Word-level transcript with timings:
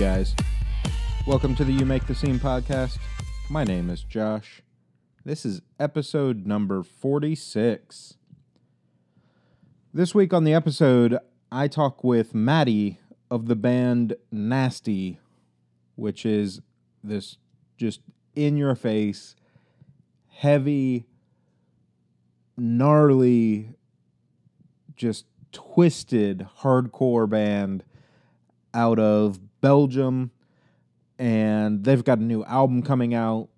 Guys, 0.00 0.34
welcome 1.26 1.54
to 1.56 1.62
the 1.62 1.72
You 1.72 1.84
Make 1.84 2.06
the 2.06 2.14
Scene 2.14 2.38
podcast. 2.38 2.96
My 3.50 3.64
name 3.64 3.90
is 3.90 4.02
Josh. 4.02 4.62
This 5.26 5.44
is 5.44 5.60
episode 5.78 6.46
number 6.46 6.82
46. 6.82 8.14
This 9.92 10.14
week 10.14 10.32
on 10.32 10.44
the 10.44 10.54
episode, 10.54 11.18
I 11.52 11.68
talk 11.68 12.02
with 12.02 12.32
Matthi 12.32 12.96
of 13.30 13.44
the 13.44 13.54
band 13.54 14.14
Nasty, 14.32 15.20
which 15.96 16.24
is 16.24 16.62
this 17.04 17.36
just 17.76 18.00
in 18.34 18.56
your 18.56 18.74
face, 18.74 19.36
heavy, 20.28 21.04
gnarly, 22.56 23.74
just 24.96 25.26
twisted 25.52 26.48
hardcore 26.62 27.28
band 27.28 27.84
out 28.72 28.98
of 28.98 29.38
Belgium. 29.60 30.30
And 31.18 31.84
they've 31.84 32.02
got 32.02 32.18
a 32.18 32.22
new 32.22 32.44
album 32.44 32.82
coming 32.82 33.14
out. 33.14 33.48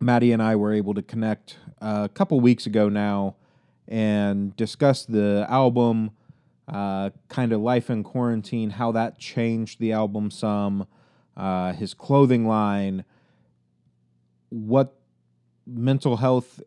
Matthi 0.00 0.32
and 0.32 0.42
I 0.42 0.54
were 0.56 0.72
able 0.72 0.94
to 0.94 1.02
connect 1.02 1.58
uh, 1.80 2.02
a 2.04 2.08
couple 2.08 2.38
weeks 2.40 2.66
ago 2.66 2.88
now 2.88 3.34
and 3.88 4.54
discuss 4.56 5.04
the 5.04 5.46
album, 5.48 6.12
uh, 6.68 7.10
kind 7.28 7.52
of 7.52 7.60
life 7.60 7.90
in 7.90 8.04
quarantine, 8.04 8.70
how 8.70 8.92
that 8.92 9.18
changed 9.18 9.80
the 9.80 9.92
album 9.92 10.30
some, 10.30 10.86
uh, 11.36 11.72
his 11.72 11.94
clothing 11.94 12.46
line, 12.46 13.04
what 14.50 14.94
mental 15.66 16.18
health 16.18 16.60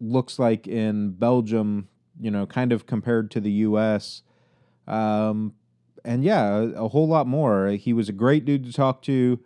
looks 0.00 0.38
like 0.38 0.66
in 0.68 1.10
Belgium, 1.10 1.88
you 2.20 2.30
know, 2.30 2.46
kind 2.46 2.72
of 2.72 2.86
compared 2.86 3.30
to 3.30 3.40
the 3.40 3.50
US. 3.50 4.22
Um, 4.86 5.54
and 6.06 6.22
yeah, 6.24 6.70
a 6.76 6.88
whole 6.88 7.08
lot 7.08 7.26
more. 7.26 7.68
He 7.70 7.92
was 7.92 8.08
a 8.08 8.12
great 8.12 8.44
dude 8.44 8.64
to 8.64 8.72
talk 8.72 9.02
to. 9.02 9.40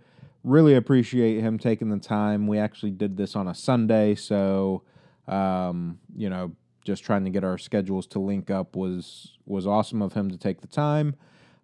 Really 0.44 0.74
appreciate 0.74 1.40
him 1.40 1.58
taking 1.58 1.88
the 1.88 1.98
time. 1.98 2.46
We 2.46 2.58
actually 2.58 2.92
did 2.92 3.16
this 3.16 3.34
on 3.34 3.48
a 3.48 3.54
Sunday, 3.54 4.14
so 4.14 4.82
um, 5.26 5.98
you 6.14 6.28
know, 6.28 6.52
just 6.84 7.02
trying 7.02 7.24
to 7.24 7.30
get 7.30 7.44
our 7.44 7.56
schedules 7.56 8.06
to 8.08 8.18
link 8.18 8.50
up 8.50 8.76
was 8.76 9.38
was 9.46 9.66
awesome 9.66 10.02
of 10.02 10.12
him 10.12 10.30
to 10.30 10.36
take 10.36 10.60
the 10.60 10.66
time. 10.66 11.16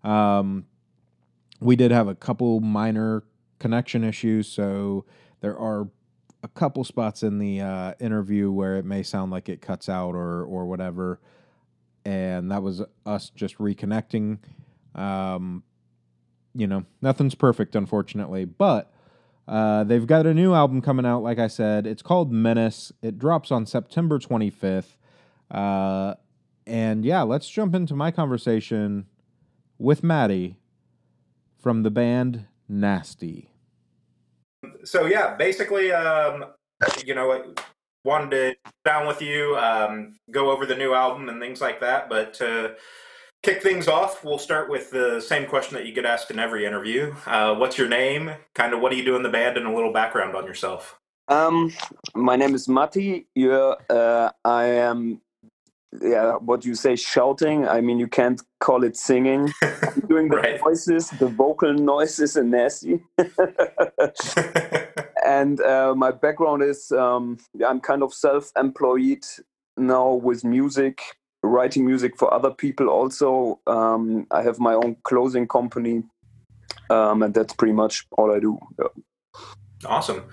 Um, 0.03 0.67
we 1.61 1.77
did 1.77 1.91
have 1.91 2.09
a 2.09 2.15
couple 2.15 2.61
minor 2.61 3.23
connection 3.59 4.03
issues, 4.03 4.49
so 4.49 5.05
there 5.41 5.59
are 5.59 5.89
a 6.43 6.49
couple 6.49 6.85
spots 6.85 7.23
in 7.23 7.39
the 7.39 7.61
uh, 7.61 7.95
interview 7.99 8.51
where 8.51 8.77
it 8.77 8.85
may 8.85 9.03
sound 9.03 9.31
like 9.31 9.49
it 9.49 9.61
cuts 9.61 9.89
out 9.89 10.15
or 10.15 10.43
or 10.45 10.67
whatever, 10.67 11.21
and 12.05 12.51
that 12.51 12.63
was 12.63 12.83
us 13.05 13.31
just 13.35 13.59
reconnecting. 13.59 14.39
Um, 14.97 15.63
you 16.55 16.67
know, 16.67 16.85
nothing's 17.03 17.35
perfect, 17.35 17.77
unfortunately, 17.77 18.45
but 18.45 18.93
uh, 19.47 19.85
they've 19.85 20.07
got 20.07 20.27
a 20.27 20.35
new 20.35 20.55
album 20.55 20.81
coming 20.81 21.07
out. 21.07 21.23
Like 21.23 21.39
I 21.39 21.47
said, 21.47 21.87
it's 21.87 22.03
called 22.03 22.33
Menace. 22.33 22.93
It 23.03 23.19
drops 23.19 23.53
on 23.53 23.67
September 23.67 24.19
25th. 24.19 24.97
Uh, 25.51 26.15
and 26.67 27.05
yeah, 27.05 27.23
let's 27.23 27.49
jump 27.49 27.75
into 27.75 27.95
my 27.95 28.11
conversation 28.11 29.07
with 29.79 30.03
Matthi 30.03 30.57
from 31.59 31.83
the 31.83 31.91
band 31.91 32.47
Nasty. 32.69 33.51
So 34.85 35.07
yeah, 35.07 35.37
basically, 35.37 35.93
um, 35.93 36.47
you 37.05 37.15
know, 37.15 37.55
wanted 38.05 38.31
to 38.31 38.57
down 38.85 39.07
with 39.07 39.23
you, 39.23 39.57
um, 39.57 40.17
go 40.31 40.51
over 40.51 40.67
the 40.67 40.75
new 40.75 40.95
album 40.95 41.29
and 41.29 41.41
things 41.41 41.61
like 41.61 41.81
that. 41.81 42.09
But 42.09 42.35
to 42.35 42.75
kick 43.47 43.63
things 43.63 43.87
off, 43.87 44.25
we'll 44.25 44.39
start 44.39 44.69
with 44.69 44.91
the 44.91 45.21
same 45.21 45.47
question 45.47 45.77
that 45.77 45.87
you 45.87 45.93
get 45.93 46.05
asked 46.05 46.33
in 46.33 46.41
every 46.41 46.67
interview. 46.67 47.15
Uh, 47.27 47.55
what's 47.55 47.79
your 47.79 47.89
name? 47.89 48.33
Kind 48.55 48.75
of 48.75 48.81
what 48.81 48.91
do 48.91 48.97
you 48.97 49.05
do 49.05 49.15
in 49.15 49.23
the 49.23 49.29
band, 49.29 49.57
and 49.57 49.69
a 49.69 49.73
little 49.73 49.93
background 49.93 50.35
on 50.35 50.47
yourself. 50.47 50.99
Um, 51.29 51.73
my 52.17 52.35
name 52.35 52.57
is 52.57 52.67
Matthi. 52.67 53.27
Yeah, 53.37 53.75
uh, 53.89 54.33
I 54.45 54.65
am. 54.65 55.21
Yeah, 56.03 56.33
what 56.35 56.65
you 56.65 56.75
say, 56.75 56.97
shouting. 56.97 57.69
I 57.69 57.81
mean, 57.81 58.01
you 58.01 58.09
can't 58.09 58.43
call 58.59 58.83
it 58.83 58.97
singing. 58.97 59.53
I'm 59.63 60.01
doing 60.09 60.29
the 60.29 60.39
Right. 60.39 60.61
voices, 60.61 61.11
the 61.11 61.29
vocal 61.29 61.73
noises, 61.73 62.37
and 62.37 62.51
nasty. 62.51 62.99
and 65.25 65.61
uh, 65.61 65.95
my 65.95 66.11
background 66.11 66.65
is 66.65 66.91
um, 66.91 67.39
I'm 67.65 67.81
kind 67.81 68.03
of 68.03 68.13
self-employed 68.13 69.25
now 69.77 70.15
with 70.15 70.45
music, 70.45 71.01
writing 71.47 71.87
music 71.87 72.17
for 72.17 72.33
other 72.33 72.51
people. 72.51 72.89
Also, 72.89 73.61
um, 73.67 74.27
I 74.31 74.43
have 74.43 74.59
my 74.59 74.75
own 74.75 74.97
clothing 75.05 75.47
company, 75.49 76.03
um, 76.91 77.23
and 77.23 77.35
that's 77.35 77.53
pretty 77.55 77.73
much 77.75 78.07
all 78.19 78.35
I 78.35 78.41
do. 78.41 78.59
Yeah. 78.79 78.87
awesome. 79.87 80.25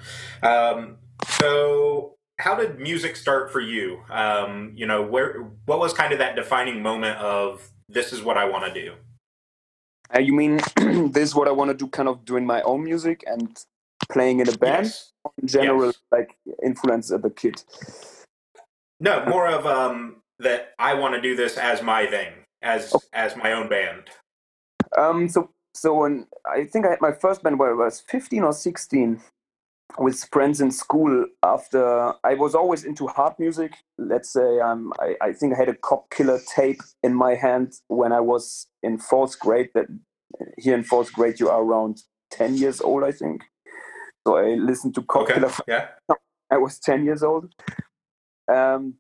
Um, 0.42 0.98
so, 1.28 2.16
how 2.40 2.56
did 2.56 2.80
music 2.80 3.16
start 3.16 3.52
for 3.52 3.60
you? 3.62 4.02
Um, 4.10 4.74
you 4.76 4.86
know, 4.86 5.02
where 5.02 5.42
what 5.66 5.80
was 5.80 5.94
kind 5.94 6.12
of 6.14 6.20
that 6.20 6.36
defining 6.36 6.82
moment 6.82 7.18
of 7.20 7.70
this 7.90 8.12
is 8.14 8.22
what 8.22 8.38
I 8.38 8.46
want 8.46 8.74
to 8.74 8.82
do? 8.82 8.94
Uh, 10.16 10.20
you 10.20 10.34
mean 10.34 10.60
this 11.12 11.30
is 11.30 11.36
what 11.36 11.48
I 11.48 11.52
want 11.52 11.70
to 11.70 11.74
do, 11.78 11.88
kind 11.88 12.10
of 12.10 12.26
doing 12.26 12.46
my 12.46 12.62
own 12.64 12.84
music 12.84 13.24
and 13.26 13.58
playing 14.10 14.40
in 14.40 14.50
a 14.50 14.58
band? 14.58 14.86
Yes. 14.86 15.12
In 15.42 15.48
general, 15.48 15.86
Yes. 15.88 15.98
like 16.12 16.36
influence 16.64 17.12
as 17.12 17.24
a 17.24 17.30
kid. 17.30 17.64
No, 19.00 19.26
more 19.26 19.48
of 19.48 19.66
um, 19.66 20.18
that 20.40 20.74
I 20.80 20.94
want 20.94 21.16
to 21.16 21.22
do 21.22 21.36
this 21.36 21.58
as 21.58 21.82
my 21.82 22.06
thing, 22.06 22.34
as 22.62 22.94
as 23.14 23.36
my 23.36 23.54
own 23.54 23.70
band. 23.70 24.04
Um, 24.98 25.30
so 25.30 25.50
so 25.74 25.94
when 25.96 26.28
I 26.46 26.66
think 26.66 26.86
I 26.86 26.92
had 26.92 27.02
my 27.02 27.12
first 27.12 27.44
band 27.44 27.60
when 27.60 27.70
I 27.70 27.74
was 27.74 28.02
15 28.08 28.44
or 28.44 28.54
16 28.54 29.22
with 29.98 30.26
friends 30.32 30.62
in 30.62 30.72
school. 30.72 31.26
After 31.44 32.14
I 32.24 32.34
was 32.34 32.56
always 32.56 32.84
into 32.84 33.08
hard 33.08 33.34
music. 33.40 33.74
Let's 33.98 34.32
say 34.32 34.60
um, 34.60 34.94
I, 35.00 35.16
I 35.22 35.34
think 35.34 35.54
I 35.54 35.58
had 35.58 35.70
a 35.70 35.76
Cop 35.76 36.10
Killer 36.10 36.40
tape 36.56 36.82
in 37.04 37.14
my 37.14 37.36
hand 37.36 37.74
when 37.88 38.12
I 38.12 38.20
was 38.20 38.68
in 38.82 38.98
fourth 38.98 39.40
grade. 39.40 39.70
That 39.74 39.88
here 40.58 40.76
in 40.76 40.84
fourth 40.84 41.14
grade 41.14 41.40
you 41.40 41.50
are 41.50 41.62
around 41.62 42.02
10 42.32 42.56
years 42.56 42.82
old, 42.82 43.04
I 43.04 43.12
think. 43.12 43.44
So 44.26 44.38
I 44.38 44.56
listened 44.56 44.96
to 44.96 45.04
Cop 45.04 45.24
Okay. 45.24 45.36
Killer 45.36 45.52
Yeah. 45.68 45.88
I 46.50 46.58
was 46.58 46.80
10 46.80 47.06
years 47.06 47.24
old. 47.24 47.54
Um, 48.52 48.96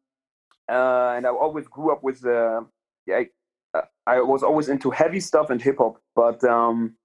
uh, 0.69 1.13
and 1.15 1.25
I 1.25 1.29
always 1.29 1.67
grew 1.67 1.91
up 1.91 2.03
with, 2.03 2.25
uh, 2.25 2.61
yeah, 3.05 3.17
I, 3.17 3.77
uh, 3.77 3.81
I 4.07 4.21
was 4.21 4.43
always 4.43 4.69
into 4.69 4.91
heavy 4.91 5.19
stuff 5.19 5.49
and 5.49 5.61
hip 5.61 5.77
hop. 5.79 5.97
But 6.15 6.43
um, 6.43 6.95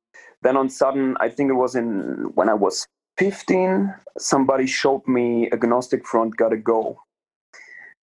then 0.42 0.56
on 0.56 0.68
sudden, 0.68 1.16
I 1.20 1.28
think 1.28 1.50
it 1.50 1.54
was 1.54 1.74
in 1.74 2.30
when 2.34 2.48
I 2.48 2.54
was 2.54 2.86
15, 3.18 3.94
somebody 4.18 4.66
showed 4.66 5.06
me 5.08 5.50
Agnostic 5.50 6.06
Front 6.06 6.36
Gotta 6.36 6.56
Go. 6.56 7.00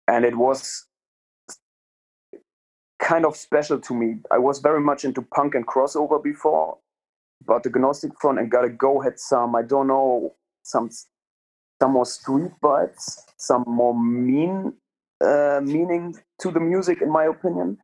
And 0.07 0.25
it 0.25 0.37
was 0.37 0.85
kind 2.99 3.25
of 3.25 3.35
special 3.35 3.79
to 3.79 3.93
me. 3.93 4.19
I 4.31 4.37
was 4.37 4.59
very 4.59 4.79
much 4.79 5.03
into 5.03 5.21
punk 5.21 5.55
and 5.55 5.67
crossover 5.67 6.23
before, 6.23 6.77
but 7.45 7.65
Agnostic 7.65 8.11
Front 8.21 8.39
and 8.39 8.49
Gotta 8.49 8.69
Go 8.69 9.01
had 9.01 9.19
some, 9.19 9.55
I 9.55 9.63
don't 9.63 9.87
know, 9.87 10.35
some 10.63 10.89
some 11.81 11.93
more 11.93 12.05
street 12.05 12.51
vibes, 12.61 13.21
some 13.37 13.63
more 13.65 13.99
mean 13.99 14.71
uh, 15.23 15.61
meaning 15.63 16.15
to 16.39 16.51
the 16.51 16.59
music, 16.59 17.01
in 17.01 17.11
my 17.11 17.25
opinion. 17.25 17.77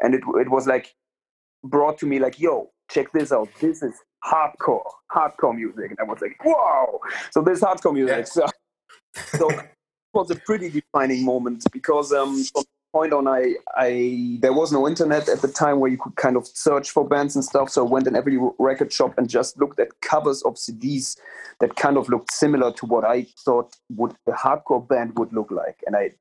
And 0.00 0.14
it 0.14 0.22
it 0.36 0.50
was 0.50 0.66
like 0.66 0.94
brought 1.62 1.98
to 1.98 2.06
me 2.06 2.18
like, 2.18 2.40
yo, 2.40 2.70
check 2.90 3.12
this 3.12 3.32
out. 3.32 3.48
This 3.60 3.82
is 3.82 3.94
hardcore, 4.24 4.82
hardcore 5.12 5.54
music. 5.54 5.90
And 5.90 5.98
I 6.00 6.04
was 6.04 6.20
like, 6.20 6.42
wow. 6.44 7.00
So 7.30 7.42
this 7.42 7.58
is 7.58 7.64
hardcore 7.64 7.94
music. 7.94 8.26
So, 8.26 8.46
so 9.14 9.50
it 9.50 9.68
was 10.14 10.30
a 10.30 10.36
pretty 10.36 10.70
defining 10.70 11.24
moment 11.24 11.64
because 11.72 12.12
um, 12.12 12.42
from 12.44 12.62
that 12.62 12.66
point 12.92 13.12
on, 13.12 13.28
I, 13.28 13.54
I 13.76 14.38
there 14.40 14.52
was 14.52 14.72
no 14.72 14.86
internet 14.88 15.28
at 15.28 15.42
the 15.42 15.48
time 15.48 15.80
where 15.80 15.90
you 15.90 15.98
could 15.98 16.16
kind 16.16 16.36
of 16.36 16.46
search 16.46 16.90
for 16.90 17.06
bands 17.06 17.36
and 17.36 17.44
stuff. 17.44 17.70
So 17.70 17.86
I 17.86 17.88
went 17.88 18.06
in 18.06 18.16
every 18.16 18.38
record 18.58 18.92
shop 18.92 19.14
and 19.16 19.28
just 19.28 19.58
looked 19.58 19.80
at 19.80 19.88
covers 20.00 20.42
of 20.42 20.54
CDs 20.54 21.16
that 21.60 21.76
kind 21.76 21.96
of 21.96 22.08
looked 22.08 22.32
similar 22.32 22.72
to 22.72 22.86
what 22.86 23.04
I 23.04 23.26
thought 23.44 23.76
would 23.90 24.14
a 24.26 24.32
hardcore 24.32 24.86
band 24.86 25.18
would 25.18 25.32
look 25.32 25.50
like, 25.50 25.78
and 25.86 25.96
I 25.96 26.12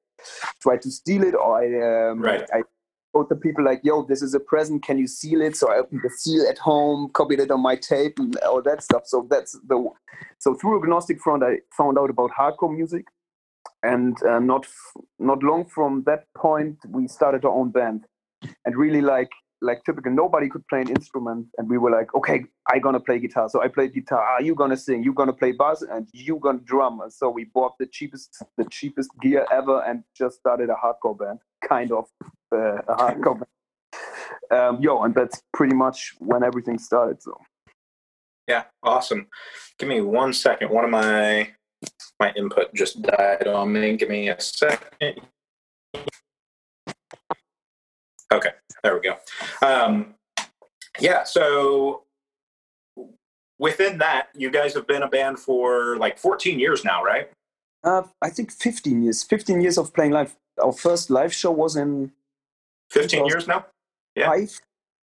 tried 0.61 0.81
to 0.83 0.91
steal 0.91 1.23
it, 1.23 1.35
or 1.35 1.59
I 1.61 2.09
um, 2.11 2.21
Right. 2.21 2.47
I 2.53 2.63
told 3.13 3.29
the 3.29 3.35
people 3.35 3.63
like, 3.63 3.81
"Yo, 3.83 4.03
this 4.03 4.21
is 4.21 4.33
a 4.33 4.39
present. 4.39 4.83
Can 4.83 4.97
you 4.97 5.07
seal 5.07 5.41
it?" 5.41 5.55
So 5.55 5.71
I 5.71 5.77
opened 5.77 6.01
the 6.03 6.09
seal 6.09 6.45
at 6.47 6.57
home, 6.57 7.09
copied 7.13 7.39
it 7.39 7.51
on 7.51 7.61
my 7.61 7.75
tape, 7.75 8.19
and 8.19 8.35
all 8.37 8.61
that 8.61 8.83
stuff. 8.83 9.03
So 9.05 9.27
that's 9.29 9.53
the 9.67 9.89
so 10.39 10.53
through 10.55 10.81
Agnostic 10.81 11.19
Front, 11.21 11.43
I 11.43 11.59
found 11.77 11.97
out 11.97 12.09
about 12.09 12.31
hardcore 12.31 12.75
music, 12.75 13.05
and 13.83 14.21
uh, 14.23 14.39
not 14.39 14.65
f- 14.65 15.03
not 15.19 15.43
long 15.43 15.65
from 15.65 16.03
that 16.03 16.25
point, 16.35 16.77
we 16.87 17.07
started 17.07 17.45
our 17.45 17.51
own 17.51 17.71
band, 17.71 18.05
and 18.65 18.75
really 18.75 19.01
like 19.01 19.29
like 19.61 19.83
typical 19.83 20.11
nobody 20.11 20.47
could 20.47 20.65
play 20.67 20.81
an 20.81 20.89
instrument 20.89 21.45
and 21.57 21.69
we 21.69 21.77
were 21.77 21.91
like 21.91 22.13
okay 22.15 22.45
i 22.71 22.79
gonna 22.79 22.99
play 22.99 23.19
guitar 23.19 23.49
so 23.49 23.61
i 23.61 23.67
played 23.67 23.93
guitar 23.93 24.23
ah, 24.23 24.39
you 24.39 24.55
gonna 24.55 24.77
sing 24.77 25.03
you 25.03 25.13
gonna 25.13 25.33
play 25.33 25.51
bass 25.51 25.81
and 25.81 26.07
you 26.13 26.37
gonna 26.39 26.59
drum 26.59 27.01
And 27.01 27.11
so 27.11 27.29
we 27.29 27.45
bought 27.45 27.73
the 27.79 27.85
cheapest 27.85 28.43
the 28.57 28.65
cheapest 28.71 29.09
gear 29.21 29.45
ever 29.51 29.83
and 29.83 30.03
just 30.15 30.37
started 30.37 30.69
a 30.69 30.75
hardcore 30.75 31.17
band 31.17 31.39
kind 31.63 31.91
of 31.91 32.05
uh, 32.53 32.77
a 32.87 32.95
hardcore 32.95 33.39
band 33.39 33.45
um, 34.51 34.81
yo 34.81 35.03
and 35.03 35.13
that's 35.13 35.41
pretty 35.53 35.75
much 35.75 36.15
when 36.19 36.43
everything 36.43 36.77
started 36.77 37.21
so 37.21 37.37
Yeah, 38.49 38.63
awesome. 38.81 39.27
Give 39.77 39.87
me 39.87 40.01
one 40.01 40.33
second. 40.33 40.71
One 40.71 40.83
of 40.83 40.89
my 40.89 41.49
my 42.19 42.33
input 42.35 42.73
just 42.73 42.99
died 43.03 43.47
on 43.47 43.71
me. 43.71 43.95
Give 43.95 44.09
me 44.09 44.29
a 44.29 44.41
second. 44.41 45.21
Okay, 48.31 48.51
there 48.83 48.95
we 48.95 49.01
go. 49.01 49.17
Um, 49.65 50.15
yeah, 50.99 51.23
so 51.23 52.03
within 53.57 53.97
that, 53.99 54.29
you 54.35 54.51
guys 54.51 54.73
have 54.73 54.87
been 54.87 55.03
a 55.03 55.07
band 55.07 55.39
for 55.39 55.97
like 55.97 56.17
14 56.17 56.59
years 56.59 56.83
now, 56.85 57.03
right? 57.03 57.29
Uh, 57.83 58.03
I 58.21 58.29
think 58.29 58.51
15 58.51 59.03
years. 59.03 59.23
15 59.23 59.61
years 59.61 59.77
of 59.77 59.93
playing 59.93 60.11
live. 60.11 60.35
Our 60.61 60.73
first 60.73 61.09
live 61.09 61.33
show 61.33 61.51
was 61.51 61.75
in 61.75 62.11
15 62.91 63.25
years 63.27 63.47
now? 63.47 63.65
Yeah. 64.15 64.27
five, 64.27 64.49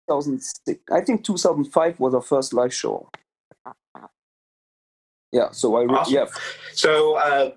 2006. 0.09 0.81
I 0.91 1.01
think 1.01 1.23
2005 1.23 1.99
was 1.99 2.13
our 2.13 2.21
first 2.21 2.53
live 2.53 2.73
show. 2.73 3.09
Yeah, 5.31 5.51
so 5.51 5.75
I 5.75 5.81
re- 5.83 5.89
Awesome. 5.95 6.13
yeah 6.13 6.25
So, 6.73 7.15
uh, 7.15 7.51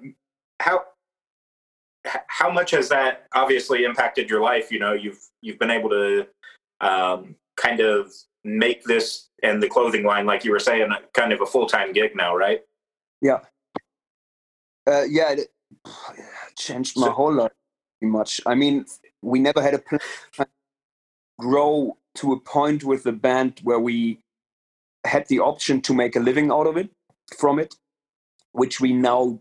how 0.61 0.83
how 2.27 2.51
much 2.51 2.71
has 2.73 2.89
that 2.89 3.27
obviously 3.35 3.85
impacted 3.85 4.29
your 4.31 4.41
life? 4.41 4.71
You 4.71 4.79
know, 4.79 4.93
you've 4.93 5.21
you've 5.43 5.59
been 5.59 5.71
able 5.71 5.91
to 5.91 6.27
um, 6.81 7.35
kind 7.57 7.81
of 7.81 8.13
make 8.45 8.85
this 8.85 9.29
and 9.43 9.63
the 9.63 9.69
clothing 9.69 10.05
line, 10.05 10.27
like 10.27 10.45
you 10.45 10.51
were 10.51 10.59
saying, 10.59 10.89
kind 11.15 11.33
of 11.33 11.41
a 11.41 11.47
full 11.47 11.67
time 11.67 11.93
gig 11.93 12.17
now, 12.17 12.35
right? 12.35 12.63
Yeah. 13.21 13.41
Uh, 14.87 15.03
yeah 15.09 15.33
it 15.33 15.49
changed 16.57 16.97
my 16.97 17.07
So- 17.09 17.13
whole 17.13 17.35
life 17.35 17.53
pretty 18.01 18.13
much. 18.13 18.41
I 18.47 18.55
mean, 18.55 18.87
we 19.23 19.39
never 19.39 19.61
had 19.63 19.75
a 19.75 19.79
plan 19.79 20.01
to 20.33 20.47
grow 21.39 21.97
to 22.17 22.33
a 22.33 22.41
point 22.41 22.85
with 22.85 23.05
the 23.05 23.13
band 23.13 23.61
where 23.63 23.79
we 23.79 24.19
had 25.05 25.27
the 25.29 25.41
option 25.41 25.81
to 25.83 25.95
make 25.95 26.17
a 26.17 26.21
living 26.21 26.51
out 26.51 26.67
of 26.67 26.77
it 26.77 26.91
from 27.37 27.59
it, 27.59 27.75
which 28.53 28.81
we 28.81 28.93
now 28.93 29.41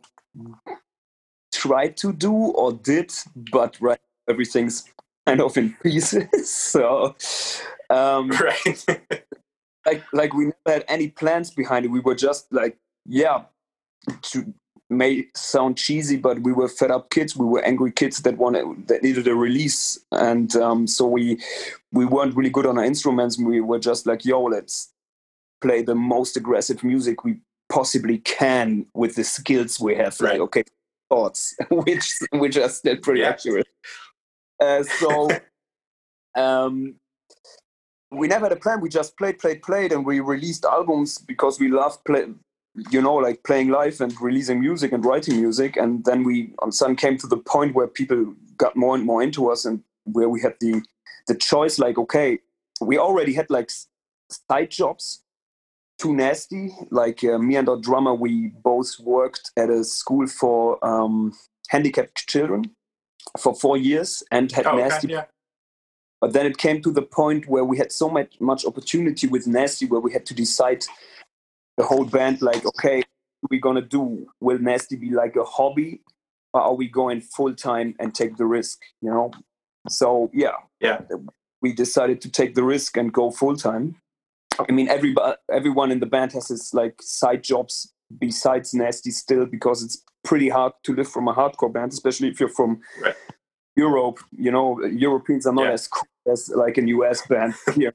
tried 1.67 1.97
to 1.97 2.13
do 2.13 2.33
or 2.33 2.73
did, 2.73 3.11
but 3.51 3.77
right 3.79 3.99
everything's 4.29 4.85
kind 5.25 5.41
of 5.41 5.57
in 5.57 5.75
pieces. 5.83 6.27
so 6.49 7.15
um 7.89 8.29
Right. 8.47 8.85
like 9.85 10.03
like 10.13 10.33
we 10.33 10.45
never 10.45 10.77
had 10.77 10.85
any 10.87 11.09
plans 11.09 11.51
behind 11.51 11.85
it. 11.85 11.89
We 11.89 11.99
were 11.99 12.15
just 12.15 12.51
like, 12.51 12.77
yeah, 13.05 13.43
to 14.23 14.53
may 14.89 15.27
sound 15.35 15.77
cheesy, 15.77 16.15
but 16.15 16.39
we 16.39 16.53
were 16.53 16.69
fed 16.69 16.91
up 16.91 17.09
kids. 17.09 17.35
We 17.35 17.45
were 17.45 17.61
angry 17.63 17.91
kids 17.91 18.21
that 18.21 18.37
wanted 18.37 18.87
that 18.87 19.03
needed 19.03 19.27
a 19.27 19.35
release, 19.35 19.99
and 20.11 20.55
um, 20.55 20.87
so 20.87 21.07
we 21.07 21.39
we 21.91 22.05
weren't 22.05 22.35
really 22.35 22.49
good 22.49 22.65
on 22.65 22.77
our 22.77 22.85
instruments. 22.85 23.37
We 23.37 23.61
were 23.61 23.79
just 23.79 24.07
like, 24.07 24.25
yo, 24.25 24.43
let's 24.43 24.93
play 25.61 25.81
the 25.81 25.95
most 25.95 26.37
aggressive 26.37 26.83
music 26.83 27.23
we 27.23 27.37
possibly 27.69 28.19
can 28.19 28.85
with 28.93 29.15
the 29.15 29.23
skills 29.23 29.79
we 29.79 29.95
have. 29.95 30.19
Right. 30.21 30.33
Like, 30.33 30.41
okay, 30.41 30.63
thoughts, 31.09 31.55
which 31.69 32.13
which 32.31 32.57
are 32.57 32.69
still 32.69 32.97
pretty 32.97 33.21
Yeah. 33.21 33.29
accurate. 33.29 33.67
Uh, 34.59 34.83
so. 34.83 35.29
um 36.35 36.95
we 38.11 38.27
never 38.27 38.45
had 38.45 38.53
a 38.53 38.55
plan. 38.55 38.79
We 38.79 38.87
just 38.87 39.17
played, 39.17 39.37
played, 39.37 39.61
played, 39.61 39.91
and 39.91 40.05
we 40.05 40.21
released 40.21 40.63
albums 40.63 41.17
because 41.17 41.59
we 41.59 41.67
loved 41.67 42.05
play, 42.05 42.25
you 42.89 43.01
know, 43.01 43.15
like 43.15 43.43
playing 43.43 43.67
live 43.69 43.99
and 43.99 44.13
releasing 44.21 44.61
music 44.61 44.93
and 44.93 45.03
writing 45.03 45.35
music. 45.41 45.75
And 45.75 46.05
then 46.05 46.23
we, 46.23 46.53
on 46.59 46.71
sudden, 46.71 46.95
came 46.95 47.17
to 47.17 47.27
the 47.27 47.35
point 47.35 47.75
where 47.75 47.87
people 47.87 48.33
got 48.57 48.77
more 48.77 48.95
and 48.95 49.03
more 49.03 49.21
into 49.21 49.51
us, 49.51 49.65
and 49.65 49.83
where 50.05 50.29
we 50.29 50.39
had 50.41 50.55
the 50.61 50.81
the 51.27 51.35
choice. 51.35 51.79
Like, 51.79 51.97
okay, 51.97 52.39
we 52.79 52.97
already 52.97 53.33
had 53.33 53.49
like 53.49 53.69
side 54.29 54.71
jobs. 54.71 55.21
Too 55.97 56.15
nasty. 56.15 56.71
Like 56.91 57.23
uh, 57.23 57.37
me 57.39 57.55
and 57.55 57.67
our 57.69 57.77
drummer, 57.77 58.13
we 58.13 58.49
both 58.63 58.99
worked 58.99 59.51
at 59.57 59.69
a 59.69 59.83
school 59.83 60.27
for 60.27 60.83
um, 60.85 61.33
handicapped 61.69 62.27
children 62.27 62.65
for 63.39 63.55
four 63.55 63.77
years 63.77 64.23
and 64.31 64.51
had 64.51 64.67
Oh, 64.67 64.77
nasty 64.77 65.07
okay, 65.07 65.13
yeah. 65.15 65.25
but 66.21 66.33
then 66.33 66.45
it 66.45 66.57
came 66.57 66.81
to 66.83 66.91
the 66.91 67.01
point 67.01 67.47
where 67.47 67.65
we 67.65 67.77
had 67.77 67.91
so 67.91 68.09
much 68.09 68.39
much 68.39 68.65
opportunity 68.65 69.27
with 69.27 69.47
Nasty, 69.47 69.85
where 69.85 70.01
we 70.01 70.13
had 70.13 70.25
to 70.27 70.33
decide 70.33 70.85
the 71.77 71.83
whole 71.85 72.05
band, 72.05 72.41
like, 72.41 72.65
okay, 72.65 72.97
what 72.97 73.47
are 73.47 73.51
we 73.51 73.59
gonna 73.59 73.81
do? 73.81 74.27
Will 74.41 74.59
Nasty 74.59 74.95
be 74.95 75.11
like 75.11 75.35
a 75.35 75.43
hobby, 75.43 76.01
or 76.53 76.61
are 76.61 76.75
we 76.75 76.87
going 76.87 77.21
full 77.21 77.53
time 77.55 77.95
and 77.99 78.13
take 78.15 78.37
the 78.37 78.45
risk? 78.45 78.79
You 79.01 79.11
know. 79.11 79.31
So 79.89 80.29
yeah, 80.33 80.57
Yeah. 80.81 81.01
we 81.61 81.73
decided 81.73 82.21
to 82.21 82.29
take 82.31 82.55
the 82.55 82.63
risk 82.63 82.97
and 82.97 83.11
go 83.13 83.31
full 83.31 83.55
time. 83.57 83.95
I 84.67 84.71
mean, 84.71 84.87
everybody, 84.89 85.35
everyone 85.51 85.91
in 85.91 85.99
the 85.99 86.05
band 86.05 86.31
has 86.33 86.47
his 86.49 86.73
like 86.73 87.01
side 87.01 87.43
jobs 87.43 87.93
besides 88.19 88.73
Nasty 88.73 89.11
still 89.11 89.45
because 89.45 89.83
it's 89.83 90.03
pretty 90.23 90.49
hard 90.49 90.73
to 90.83 90.93
live 90.93 91.07
from 91.09 91.27
a 91.27 91.33
hardcore 91.33 91.71
band, 91.71 91.91
especially 91.93 92.29
if 92.29 92.39
you're 92.39 92.49
from 92.49 92.81
Right. 93.01 93.15
Europe. 93.75 94.19
You 94.31 94.51
know, 94.51 94.83
Europeans 94.85 95.45
are 95.45 95.53
not 95.53 95.65
Yeah. 95.65 95.71
as 95.73 95.87
cool 95.87 96.07
as 96.31 96.49
like 96.49 96.77
an 96.77 96.87
US 96.89 97.25
band 97.27 97.53
here. 97.75 97.93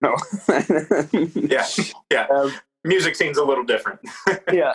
No. 0.00 0.16
Yeah. 1.34 1.66
Yeah. 2.10 2.26
Um, 2.34 2.52
Music 2.84 3.14
scene's 3.14 3.36
a 3.38 3.44
little 3.44 3.64
different. 3.64 4.00
yeah 4.52 4.72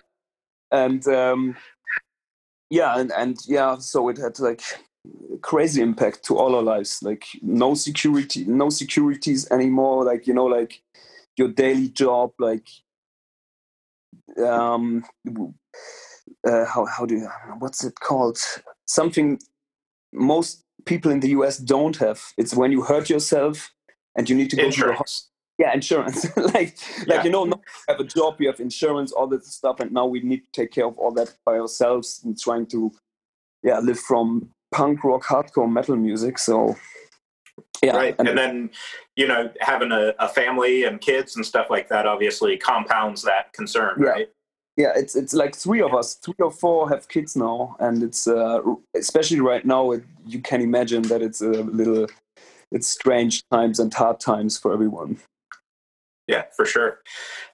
and 0.71 1.07
um 1.07 1.55
yeah 2.69 2.97
and 2.99 3.11
and 3.13 3.37
yeah 3.47 3.77
so 3.77 4.09
it 4.09 4.17
had 4.17 4.39
like 4.39 4.61
crazy 5.41 5.81
impact 5.81 6.23
to 6.23 6.35
all 6.37 6.55
our 6.55 6.63
lives 6.63 7.01
like 7.03 7.25
no 7.41 7.75
security 7.75 8.45
no 8.45 8.69
securities 8.69 9.49
anymore 9.51 10.03
like 10.03 10.25
you 10.25 10.33
know 10.33 10.45
like 10.45 10.81
your 11.37 11.49
daily 11.49 11.89
job 11.89 12.31
like 12.39 12.67
um 14.45 15.03
uh, 16.47 16.65
how 16.65 16.85
how 16.85 17.05
do 17.05 17.15
you 17.15 17.29
what's 17.59 17.83
it 17.83 17.95
called? 17.99 18.37
Something 18.87 19.39
most 20.13 20.63
people 20.85 21.11
in 21.11 21.19
the 21.19 21.29
US 21.29 21.57
don't 21.57 21.97
have. 21.97 22.21
It's 22.37 22.53
when 22.55 22.71
you 22.71 22.81
hurt 22.83 23.09
yourself 23.09 23.71
and 24.15 24.29
you 24.29 24.35
need 24.35 24.49
to 24.51 24.55
go 24.55 24.69
to 24.69 24.81
the 24.81 24.93
hospital 24.93 25.31
yeah 25.57 25.73
insurance. 25.73 26.25
Like 26.37 26.53
like 26.53 27.07
Yeah. 27.07 27.23
you 27.23 27.29
know 27.29 27.45
now 27.45 27.57
we 27.87 27.93
have 27.93 27.99
a 27.99 28.03
job 28.03 28.39
you 28.39 28.47
have 28.47 28.59
insurance 28.59 29.11
all 29.11 29.27
this 29.27 29.47
stuff 29.47 29.79
and 29.79 29.91
now 29.91 30.05
we 30.05 30.19
need 30.21 30.41
to 30.45 30.51
take 30.61 30.71
care 30.71 30.85
of 30.85 30.97
all 30.97 31.11
that 31.13 31.33
by 31.45 31.57
ourselves 31.57 32.21
and 32.23 32.37
trying 32.39 32.65
to 32.67 32.91
yeah 33.63 33.79
live 33.79 33.99
from 33.99 34.49
punk 34.73 35.03
rock 35.03 35.23
hardcore 35.23 35.71
metal 35.71 35.95
music 35.95 36.37
so 36.37 36.75
yeah 37.83 37.95
right. 37.95 38.15
And, 38.19 38.37
then, 38.37 38.69
you 39.15 39.27
know, 39.27 39.49
having 39.59 39.91
a, 39.91 40.13
a 40.19 40.27
family 40.27 40.83
and 40.85 40.99
kids 41.01 41.35
and 41.35 41.45
stuff 41.45 41.67
like 41.69 41.87
that 41.89 42.05
obviously 42.05 42.57
compounds 42.57 43.21
that 43.23 43.53
concern, 43.53 44.01
Yeah. 44.01 44.09
right? 44.09 44.29
yeah 44.77 44.91
it's 44.95 45.15
it's 45.15 45.33
like 45.33 45.55
three 45.55 45.81
of 45.81 45.93
us 45.93 46.15
three 46.15 46.35
or 46.39 46.51
four 46.51 46.89
have 46.89 47.07
kids 47.07 47.35
now 47.37 47.77
and 47.79 48.03
it's 48.03 48.27
uh 48.27 48.59
especially 48.93 49.39
right 49.39 49.65
now 49.65 49.91
it, 49.91 50.03
you 50.25 50.39
can 50.39 50.59
imagine 50.59 51.01
that 51.03 51.21
it's 51.21 51.41
a 51.41 51.47
little 51.79 52.05
it's 52.73 52.87
strange 52.87 53.41
times 53.49 53.79
and 53.79 53.93
hard 53.93 54.19
times 54.19 54.57
for 54.57 54.73
everyone 54.73 55.17
Yeah, 56.27 56.45
for 56.57 56.65
sure. 56.65 57.01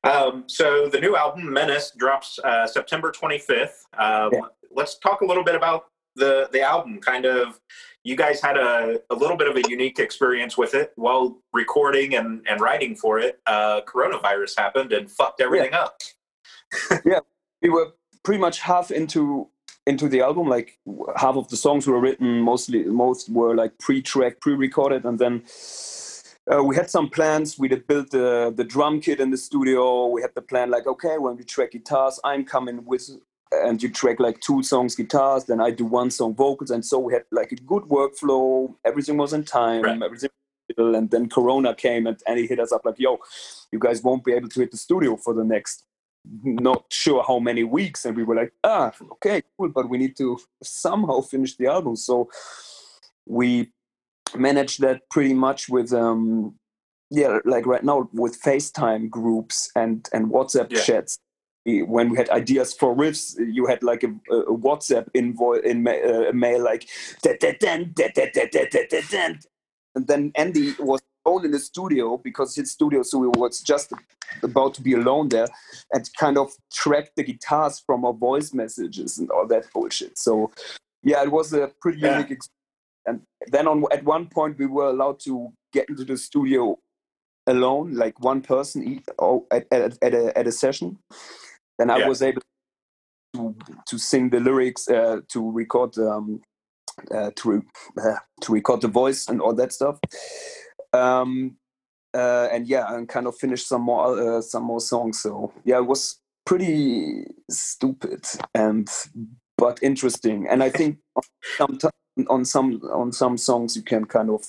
Um, 0.03 0.46
so 0.48 0.88
the 0.88 1.00
new 1.00 1.15
album 1.17 1.51
Menace 1.51 1.91
drops 1.98 2.39
uh, 2.39 2.65
September 2.65 3.12
25th. 3.12 3.84
Um, 3.98 4.29
Yeah. 4.34 4.48
Let's 4.74 4.98
talk 4.98 5.20
a 5.22 5.25
little 5.25 5.43
bit 5.43 5.55
about 5.55 5.81
the 6.15 6.48
the 6.53 6.62
album. 6.62 7.00
Kind 7.01 7.25
of, 7.25 7.60
you 8.03 8.15
guys 8.15 8.41
had 8.41 8.58
a, 8.58 9.00
a 9.10 9.15
little 9.15 9.38
bit 9.38 9.48
of 9.48 9.55
a 9.55 9.70
unique 9.70 10.00
experience 10.00 10.58
with 10.58 10.74
it 10.74 10.91
while 10.96 11.38
recording 11.53 12.15
and, 12.15 12.46
and 12.50 12.60
writing 12.60 12.96
for 12.96 13.20
it. 13.20 13.39
Uh, 13.46 13.81
coronavirus 13.81 14.58
happened 14.58 14.91
and 14.91 15.10
fucked 15.10 15.41
everything 15.41 15.74
up. 15.74 16.01
Yeah, 17.05 17.20
we 17.62 17.70
were 17.70 17.93
pretty 18.24 18.39
much 18.39 18.62
half 18.62 18.91
into 18.91 19.50
into 19.88 20.08
the 20.08 20.22
album 20.22 20.48
like 20.48 20.79
half 21.17 21.36
of 21.36 21.50
the 21.50 21.58
songs 21.58 21.88
were 21.88 22.00
written 22.00 22.39
mostly 22.39 22.84
most 22.84 23.29
were 23.29 23.55
like 23.55 23.77
pre-track 23.79 24.39
pre-recorded 24.39 25.05
and 25.05 25.17
then 25.17 25.43
uh, 26.53 26.63
we 26.63 26.75
had 26.75 26.89
some 26.89 27.10
plans 27.10 27.58
we 27.58 27.67
did 27.67 27.86
build 27.88 28.10
the 28.12 28.53
the 28.55 28.63
drum 28.63 29.01
kit 29.01 29.20
in 29.20 29.31
the 29.31 29.38
studio 29.38 30.05
we 30.05 30.22
had 30.22 30.34
the 30.36 30.41
plan 30.41 30.70
like 30.70 30.86
okay 30.86 31.17
when 31.17 31.36
we 31.36 31.43
track 31.43 31.72
guitars 31.72 32.20
i'm 32.24 32.46
coming 32.46 32.86
with 32.86 33.10
and 33.51 33.84
you 33.84 33.89
track 33.89 34.20
like 34.20 34.39
two 34.39 34.63
songs 34.63 34.96
guitars 34.96 35.43
then 35.46 35.60
i 35.60 35.70
do 35.70 35.86
one 35.86 36.10
song 36.10 36.34
vocals 36.34 36.72
and 36.72 36.86
so 36.86 36.98
we 37.00 37.13
had 37.13 37.24
like 37.31 37.51
a 37.51 37.55
good 37.55 37.84
workflow 37.84 38.74
everything 38.86 39.17
was 39.17 39.34
in 39.34 39.43
time 39.43 39.84
Right. 39.84 40.01
everything 40.01 40.29
and 40.77 41.12
then 41.12 41.27
corona 41.29 41.75
came 41.75 42.08
and, 42.08 42.17
and 42.27 42.39
he 42.39 42.48
hit 42.48 42.60
us 42.60 42.72
up 42.72 42.86
like 42.86 42.98
yo 42.98 43.20
you 43.72 43.79
guys 43.79 44.01
won't 44.01 44.24
be 44.24 44.31
able 44.34 44.48
to 44.50 44.60
hit 44.62 44.72
the 44.72 44.77
studio 44.77 45.17
for 45.17 45.34
the 45.34 45.43
next 45.43 45.84
not 46.43 46.86
sure 46.89 47.24
how 47.27 47.39
many 47.39 47.63
weeks 47.63 48.05
and 48.05 48.15
we 48.15 48.24
were 48.24 48.36
like 48.36 48.53
ah 48.63 48.91
okay 49.12 49.41
cool 49.58 49.67
but 49.70 49.89
we 49.89 49.98
need 49.98 50.15
to 50.15 50.39
somehow 50.63 51.20
finish 51.20 51.58
the 51.58 51.67
album 51.67 51.96
so 51.96 52.29
we 53.25 53.70
managed 54.36 54.79
that 54.81 55.01
pretty 55.10 55.34
much 55.34 55.67
with 55.67 55.91
um 55.93 56.55
yeah 57.10 57.39
like 57.43 57.65
right 57.65 57.84
now 57.84 58.08
with 58.13 58.41
facetime 58.41 59.10
groups 59.10 59.70
and 59.75 60.08
and 60.13 60.27
whatsapp 60.27 60.72
Yeah. 60.72 60.81
chats 60.81 61.20
when 61.65 62.10
we 62.10 62.18
had 62.18 62.30
ideas 62.30 62.74
for 62.74 62.96
riffs 62.96 63.36
you 63.38 63.68
had 63.68 63.84
like 63.84 64.03
a, 64.03 64.08
a 64.34 64.58
whatsapp 64.58 65.08
invoice 65.13 65.62
in 65.63 65.84
ma- 65.84 65.91
uh, 65.91 66.30
a 66.30 66.34
mail 66.34 66.63
like 66.63 66.88
"Da, 67.22 67.34
da, 67.39 67.53
dan, 67.60 67.91
da, 67.96 68.08
da, 68.15 68.25
da, 68.34 68.46
da, 68.51 68.65
da, 68.72 69.01
da, 69.10 69.34
and 69.96 70.08
then 70.08 70.32
andy 70.36 70.74
was 70.80 71.01
alone 71.25 71.46
in 71.46 71.51
the 71.51 71.60
studio 71.60 72.18
because 72.18 72.56
his 72.56 72.72
studio, 72.72 73.03
so 73.03 73.18
we 73.20 73.27
was 73.27 73.62
just 73.62 73.94
about 74.44 74.74
to 74.75 74.82
be 74.82 74.94
alone 74.94 75.30
there, 75.30 75.48
and 75.91 76.10
kind 76.18 76.38
of 76.38 76.51
tracked 76.74 77.15
the 77.15 77.24
guitars 77.24 77.82
from 77.86 78.06
our 78.06 78.13
voice 78.13 78.53
messages 78.53 79.18
and 79.18 79.30
all 79.30 79.48
that 79.48 79.65
bullshit. 79.74 80.18
So, 80.18 80.51
yeah, 81.03 81.24
it 81.24 81.32
was 81.32 81.53
a 81.53 81.72
pretty 81.82 82.00
Yeah. 82.00 82.18
unique. 82.18 82.32
Experience. 82.32 82.50
And 83.06 83.22
then 83.48 83.68
on 83.68 83.84
at 83.91 84.03
one 84.03 84.27
point 84.27 84.60
we 84.60 84.68
were 84.68 84.86
allowed 84.88 85.20
to 85.22 85.51
get 85.74 85.89
into 85.89 86.06
the 86.06 86.18
studio 86.18 86.77
alone, 87.48 87.96
like 87.96 88.20
one 88.20 88.41
person 88.41 89.03
oh, 89.18 89.48
at, 89.51 89.65
at, 89.72 89.98
at, 90.03 90.13
a, 90.13 90.38
at 90.38 90.48
a 90.48 90.51
session. 90.51 91.00
Then 91.82 91.90
I 91.90 91.98
Yeah. 91.98 92.08
was 92.10 92.22
able 92.22 92.42
to 93.34 93.56
to 93.88 93.98
sing 93.98 94.30
the 94.30 94.40
lyrics, 94.40 94.88
uh, 94.88 95.22
to 95.30 95.52
record 95.52 95.98
um, 95.98 96.42
uh, 97.10 97.32
to 97.38 97.52
re- 97.52 97.68
uh, 97.98 98.20
to 98.42 98.54
record 98.54 98.82
the 98.82 98.88
voice 98.88 99.28
and 99.28 99.42
all 99.42 99.56
that 99.56 99.74
stuff. 99.74 99.98
Um, 100.94 101.58
uh, 102.14 102.50
and 102.52 102.68
yeah, 102.68 102.94
and 102.94 103.10
kind 103.10 103.26
of 103.26 103.36
finish 103.36 103.66
some 103.66 103.82
more 103.82 104.06
uh, 104.20 104.42
some 104.42 104.64
more 104.64 104.80
songs. 104.82 105.20
So 105.22 105.52
yeah, 105.66 105.78
it 105.78 105.88
was 105.88 106.20
pretty 106.46 107.26
stupid 107.50 108.28
and 108.54 108.88
but 109.58 109.82
interesting. 109.82 110.48
And 110.48 110.62
I 110.62 110.70
think 110.70 111.00
on 111.60 111.80
some 111.80 112.28
on 112.30 112.46
some 112.46 112.82
on 112.94 113.12
some 113.12 113.38
songs 113.38 113.76
you 113.76 113.82
can 113.82 114.06
kind 114.06 114.30
of 114.30 114.44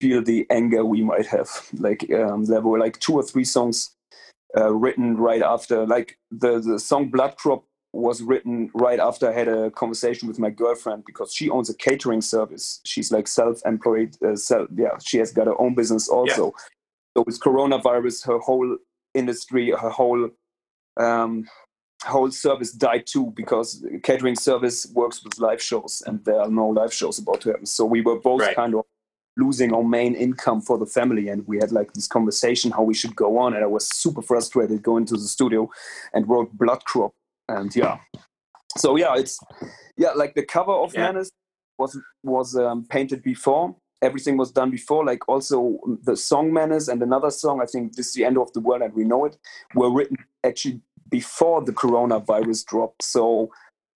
feel 0.00 0.22
the 0.22 0.46
anger 0.48 0.82
we 0.82 1.02
might 1.02 1.26
have. 1.26 1.50
Like 1.74 2.10
um, 2.10 2.46
there 2.46 2.62
were 2.62 2.78
like 2.78 3.00
two 3.00 3.14
or 3.16 3.22
three 3.22 3.44
songs 3.44 3.90
uh, 4.56 4.72
written 4.72 5.16
right 5.16 5.42
after, 5.42 5.86
like 5.86 6.18
the 6.30 6.60
the 6.60 6.78
song 6.78 7.10
Blood 7.10 7.36
Crop 7.36 7.64
was 7.92 8.22
written 8.22 8.70
right 8.74 8.98
after 8.98 9.28
I 9.30 9.32
had 9.32 9.46
a 9.48 9.70
conversation 9.70 10.26
with 10.26 10.38
my 10.40 10.50
girlfriend 10.50 11.04
because 11.04 11.32
she 11.32 11.48
owns 11.48 11.70
a 11.70 11.74
catering 11.74 12.20
service. 12.20 12.80
She's 12.84 13.12
like 13.12 13.28
self-employed. 13.28 14.16
Uh, 14.20 14.34
self, 14.34 14.68
yeah, 14.76 14.98
she 15.02 15.18
has 15.18 15.32
got 15.32 15.46
her 15.46 15.60
own 15.60 15.74
business 15.76 16.08
also. 16.08 16.52
So 17.16 17.22
with 17.24 17.38
coronavirus, 17.40 18.26
her 18.26 18.38
whole 18.38 18.76
industry, 19.14 19.70
her 19.70 19.90
whole 19.90 20.30
um, 20.96 21.46
whole 22.04 22.30
service 22.30 22.72
died 22.72 23.06
too 23.06 23.32
because 23.36 23.84
catering 24.02 24.34
service 24.34 24.86
works 24.92 25.22
with 25.24 25.38
live 25.38 25.62
shows 25.62 26.02
and 26.06 26.24
there 26.24 26.40
are 26.40 26.50
no 26.50 26.68
live 26.68 26.92
shows 26.92 27.18
about 27.18 27.40
to 27.42 27.50
happen. 27.50 27.66
So 27.66 27.84
we 27.84 28.00
were 28.00 28.18
both 28.18 28.40
Right. 28.40 28.56
kind 28.56 28.74
of 28.74 28.84
losing 29.36 29.74
our 29.74 29.82
main 29.82 30.14
income 30.14 30.60
for 30.60 30.78
the 30.78 30.86
family 30.86 31.28
and 31.28 31.46
we 31.46 31.58
had 31.58 31.72
like 31.72 31.92
this 31.92 32.06
conversation 32.06 32.70
how 32.70 32.82
we 32.82 32.94
should 32.94 33.16
go 33.16 33.38
on 33.38 33.54
and 33.54 33.64
I 33.64 33.66
was 33.66 33.86
super 33.86 34.22
frustrated 34.22 34.82
going 34.82 35.06
to 35.06 35.14
the 35.14 35.28
studio 35.28 35.68
and 36.12 36.28
wrote 36.28 36.52
Blood 36.52 36.84
Crop 36.84 37.12
and 37.48 37.74
yeah. 37.74 37.98
So 38.76 38.96
yeah, 38.96 39.14
it's 39.16 39.38
yeah, 39.96 40.12
like 40.12 40.34
the 40.34 40.44
cover 40.44 40.72
of 40.72 40.94
Yeah. 40.94 41.12
Menace 41.12 41.30
was 41.78 41.98
was 42.22 42.56
um, 42.56 42.84
painted 42.88 43.22
before. 43.22 43.76
Everything 44.02 44.36
was 44.36 44.52
done 44.52 44.70
before. 44.70 45.04
Like 45.04 45.28
also 45.28 45.78
the 46.02 46.16
song 46.16 46.52
Menace 46.52 46.88
and 46.88 47.02
another 47.02 47.30
song, 47.30 47.60
I 47.60 47.66
think 47.66 47.94
this 47.94 48.08
is 48.08 48.14
the 48.14 48.24
end 48.24 48.38
of 48.38 48.52
the 48.52 48.60
world 48.60 48.82
and 48.82 48.94
we 48.94 49.04
know 49.04 49.24
it, 49.24 49.36
were 49.74 49.90
written 49.90 50.16
actually 50.42 50.80
before 51.08 51.62
the 51.62 51.72
coronavirus 51.72 52.66
dropped. 52.66 53.02
So 53.02 53.50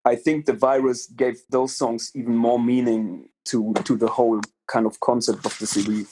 I 0.05 0.17
think 0.17 0.47
the 0.47 0.53
virus 0.53 1.07
gave 1.07 1.43
those 1.51 1.77
songs 1.77 2.13
even 2.15 2.37
more 2.37 2.59
meaning 2.59 3.29
to 3.49 3.75
to 3.85 3.97
the 3.97 4.09
whole 4.09 4.41
kind 4.67 4.87
of 4.87 4.99
concept 5.01 5.45
of 5.47 5.59
the 5.59 5.67
CD. 5.67 6.07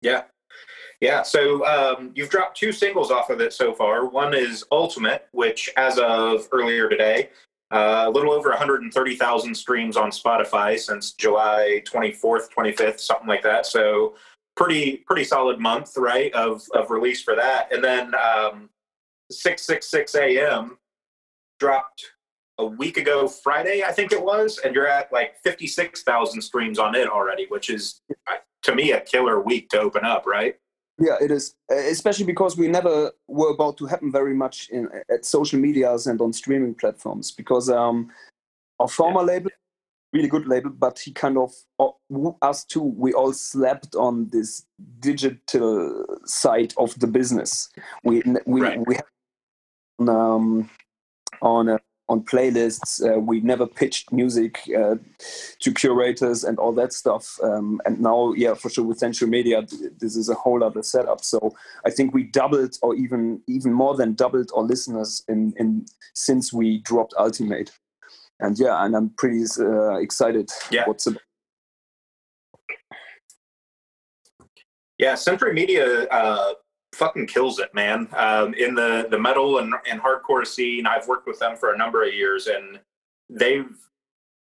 Yeah. 0.00 0.24
Yeah. 1.00 1.22
So 1.22 1.66
um, 1.66 2.12
you've 2.14 2.30
dropped 2.30 2.56
two 2.56 2.72
singles 2.72 3.10
off 3.10 3.30
of 3.30 3.40
it 3.40 3.52
so 3.52 3.72
far. 3.72 4.06
One 4.06 4.34
is 4.34 4.64
Ultimate, 4.70 5.26
which, 5.32 5.70
as 5.76 5.98
of 5.98 6.48
earlier 6.52 6.88
today, 6.88 7.30
uh, 7.72 8.04
a 8.06 8.10
little 8.10 8.32
over 8.32 8.50
130,000 8.50 9.54
streams 9.54 9.96
on 9.96 10.10
Spotify 10.10 10.78
since 10.78 11.12
July 11.12 11.82
24th, 11.86 12.48
25th, 12.56 13.00
something 13.00 13.26
like 13.26 13.42
that. 13.42 13.66
So 13.66 14.14
pretty 14.54 14.98
pretty 14.98 15.24
solid 15.24 15.58
month, 15.58 15.96
right, 15.96 16.32
of 16.34 16.62
of 16.74 16.90
release 16.90 17.22
for 17.22 17.34
that. 17.34 17.72
And 17.72 17.82
then 17.82 18.14
um, 18.14 18.68
666 19.30 20.14
AM 20.14 20.76
dropped 21.58 22.12
a 22.58 22.66
week 22.66 22.96
ago 22.96 23.26
Friday, 23.28 23.82
I 23.82 23.92
think 23.92 24.12
it 24.12 24.22
was, 24.22 24.58
and 24.58 24.74
you're 24.74 24.86
at 24.86 25.12
like 25.12 25.36
56,000 25.42 26.42
streams 26.42 26.78
on 26.78 26.94
it 26.94 27.08
already, 27.08 27.46
which 27.46 27.70
is 27.70 28.00
uh, 28.30 28.36
to 28.62 28.74
me 28.74 28.92
a 28.92 29.00
killer 29.00 29.40
week 29.40 29.68
to 29.70 29.80
open 29.80 30.04
up, 30.04 30.26
right? 30.26 30.56
Yeah, 30.98 31.16
it 31.20 31.30
is, 31.30 31.54
especially 31.70 32.26
because 32.26 32.56
we 32.56 32.68
never 32.68 33.12
were 33.26 33.50
about 33.50 33.78
to 33.78 33.86
happen 33.86 34.12
very 34.12 34.34
much 34.34 34.68
in 34.68 34.88
at 35.10 35.24
social 35.24 35.58
medias 35.58 36.06
and 36.06 36.20
on 36.20 36.32
streaming 36.32 36.74
platforms. 36.74 37.30
Because 37.30 37.70
um, 37.70 38.10
our 38.78 38.88
former 38.88 39.22
label, 39.22 39.50
really 40.12 40.28
good 40.28 40.46
label, 40.46 40.70
but 40.70 40.98
he 40.98 41.10
kind 41.10 41.38
of 41.38 41.52
us 42.42 42.64
too. 42.64 42.82
We 42.82 43.14
all 43.14 43.32
slept 43.32 43.96
on 43.96 44.28
this 44.28 44.66
digital 45.00 46.04
side 46.26 46.74
of 46.76 46.96
the 47.00 47.06
business. 47.06 47.70
We 48.04 48.22
we 48.44 48.60
Right. 48.60 48.86
we 48.86 48.96
have 48.96 50.08
um, 50.08 50.68
on 51.40 51.70
uh, 51.70 51.78
on 52.08 52.22
playlists. 52.22 53.00
Uh, 53.02 53.18
we 53.18 53.40
never 53.40 53.66
pitched 53.66 54.12
music 54.12 54.60
uh, 54.76 54.96
to 55.60 55.72
curators 55.72 56.44
and 56.44 56.58
all 56.58 56.72
that 56.72 56.92
stuff. 56.92 57.38
Um, 57.42 57.80
and 57.84 58.00
now, 58.00 58.32
yeah, 58.34 58.54
for 58.54 58.68
sure, 58.68 58.84
with 58.84 58.98
Century 58.98 59.28
Media, 59.28 59.62
this 59.98 60.16
is 60.16 60.28
a 60.28 60.34
whole 60.34 60.62
other 60.62 60.82
setup. 60.82 61.24
So 61.24 61.54
I 61.86 61.90
think 61.90 62.12
we 62.12 62.24
doubled, 62.24 62.76
or 62.82 62.94
even 62.94 63.40
even 63.46 63.72
more 63.72 63.94
than 63.96 64.14
doubled, 64.14 64.50
our 64.54 64.62
listeners 64.62 65.24
in 65.28 65.54
in 65.56 65.86
since 66.14 66.52
we 66.52 66.78
dropped 66.78 67.14
Ultimate. 67.18 67.70
And 68.40 68.58
yeah, 68.58 68.84
and 68.84 68.96
I'm 68.96 69.10
pretty 69.10 69.44
uh, 69.58 69.94
excited. 69.96 70.50
Yeah. 70.70 70.84
What's 70.86 71.06
about. 71.06 71.22
Yeah, 74.98 75.14
Century 75.14 75.52
Media 75.52 76.06
uh, 76.08 76.52
fucking 76.94 77.26
kills 77.26 77.58
it, 77.58 77.74
man. 77.74 78.08
Um, 78.16 78.54
in 78.54 78.74
the 78.74 79.06
the 79.10 79.18
metal 79.18 79.58
and, 79.58 79.74
and 79.88 80.00
hardcore 80.00 80.46
scene, 80.46 80.86
I've 80.86 81.08
worked 81.08 81.26
with 81.26 81.38
them 81.38 81.56
for 81.56 81.72
a 81.72 81.78
number 81.78 82.02
of 82.02 82.14
years, 82.14 82.46
and 82.46 82.78
they've 83.30 83.70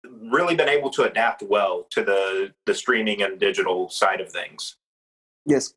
really 0.05 0.57
been 0.57 0.69
able 0.69 0.91
to 0.91 1.03
adapt 1.05 1.43
well 1.43 1.87
to 1.91 2.03
the 2.03 2.53
the 2.67 2.75
streaming 2.75 3.23
and 3.23 3.39
digital 3.39 3.89
side 3.89 4.21
of 4.21 4.31
things. 4.31 4.77
Yes. 5.47 5.75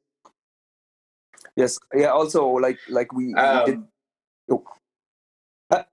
Yes. 1.55 1.77
Yeah. 1.93 2.07
Also, 2.07 2.47
like 2.47 2.79
like 2.89 3.13
we, 3.13 3.27
we 3.27 3.33
did. 3.65 3.75
Um, 3.75 3.87
Oh. 4.49 4.63
Uh, 5.71 5.83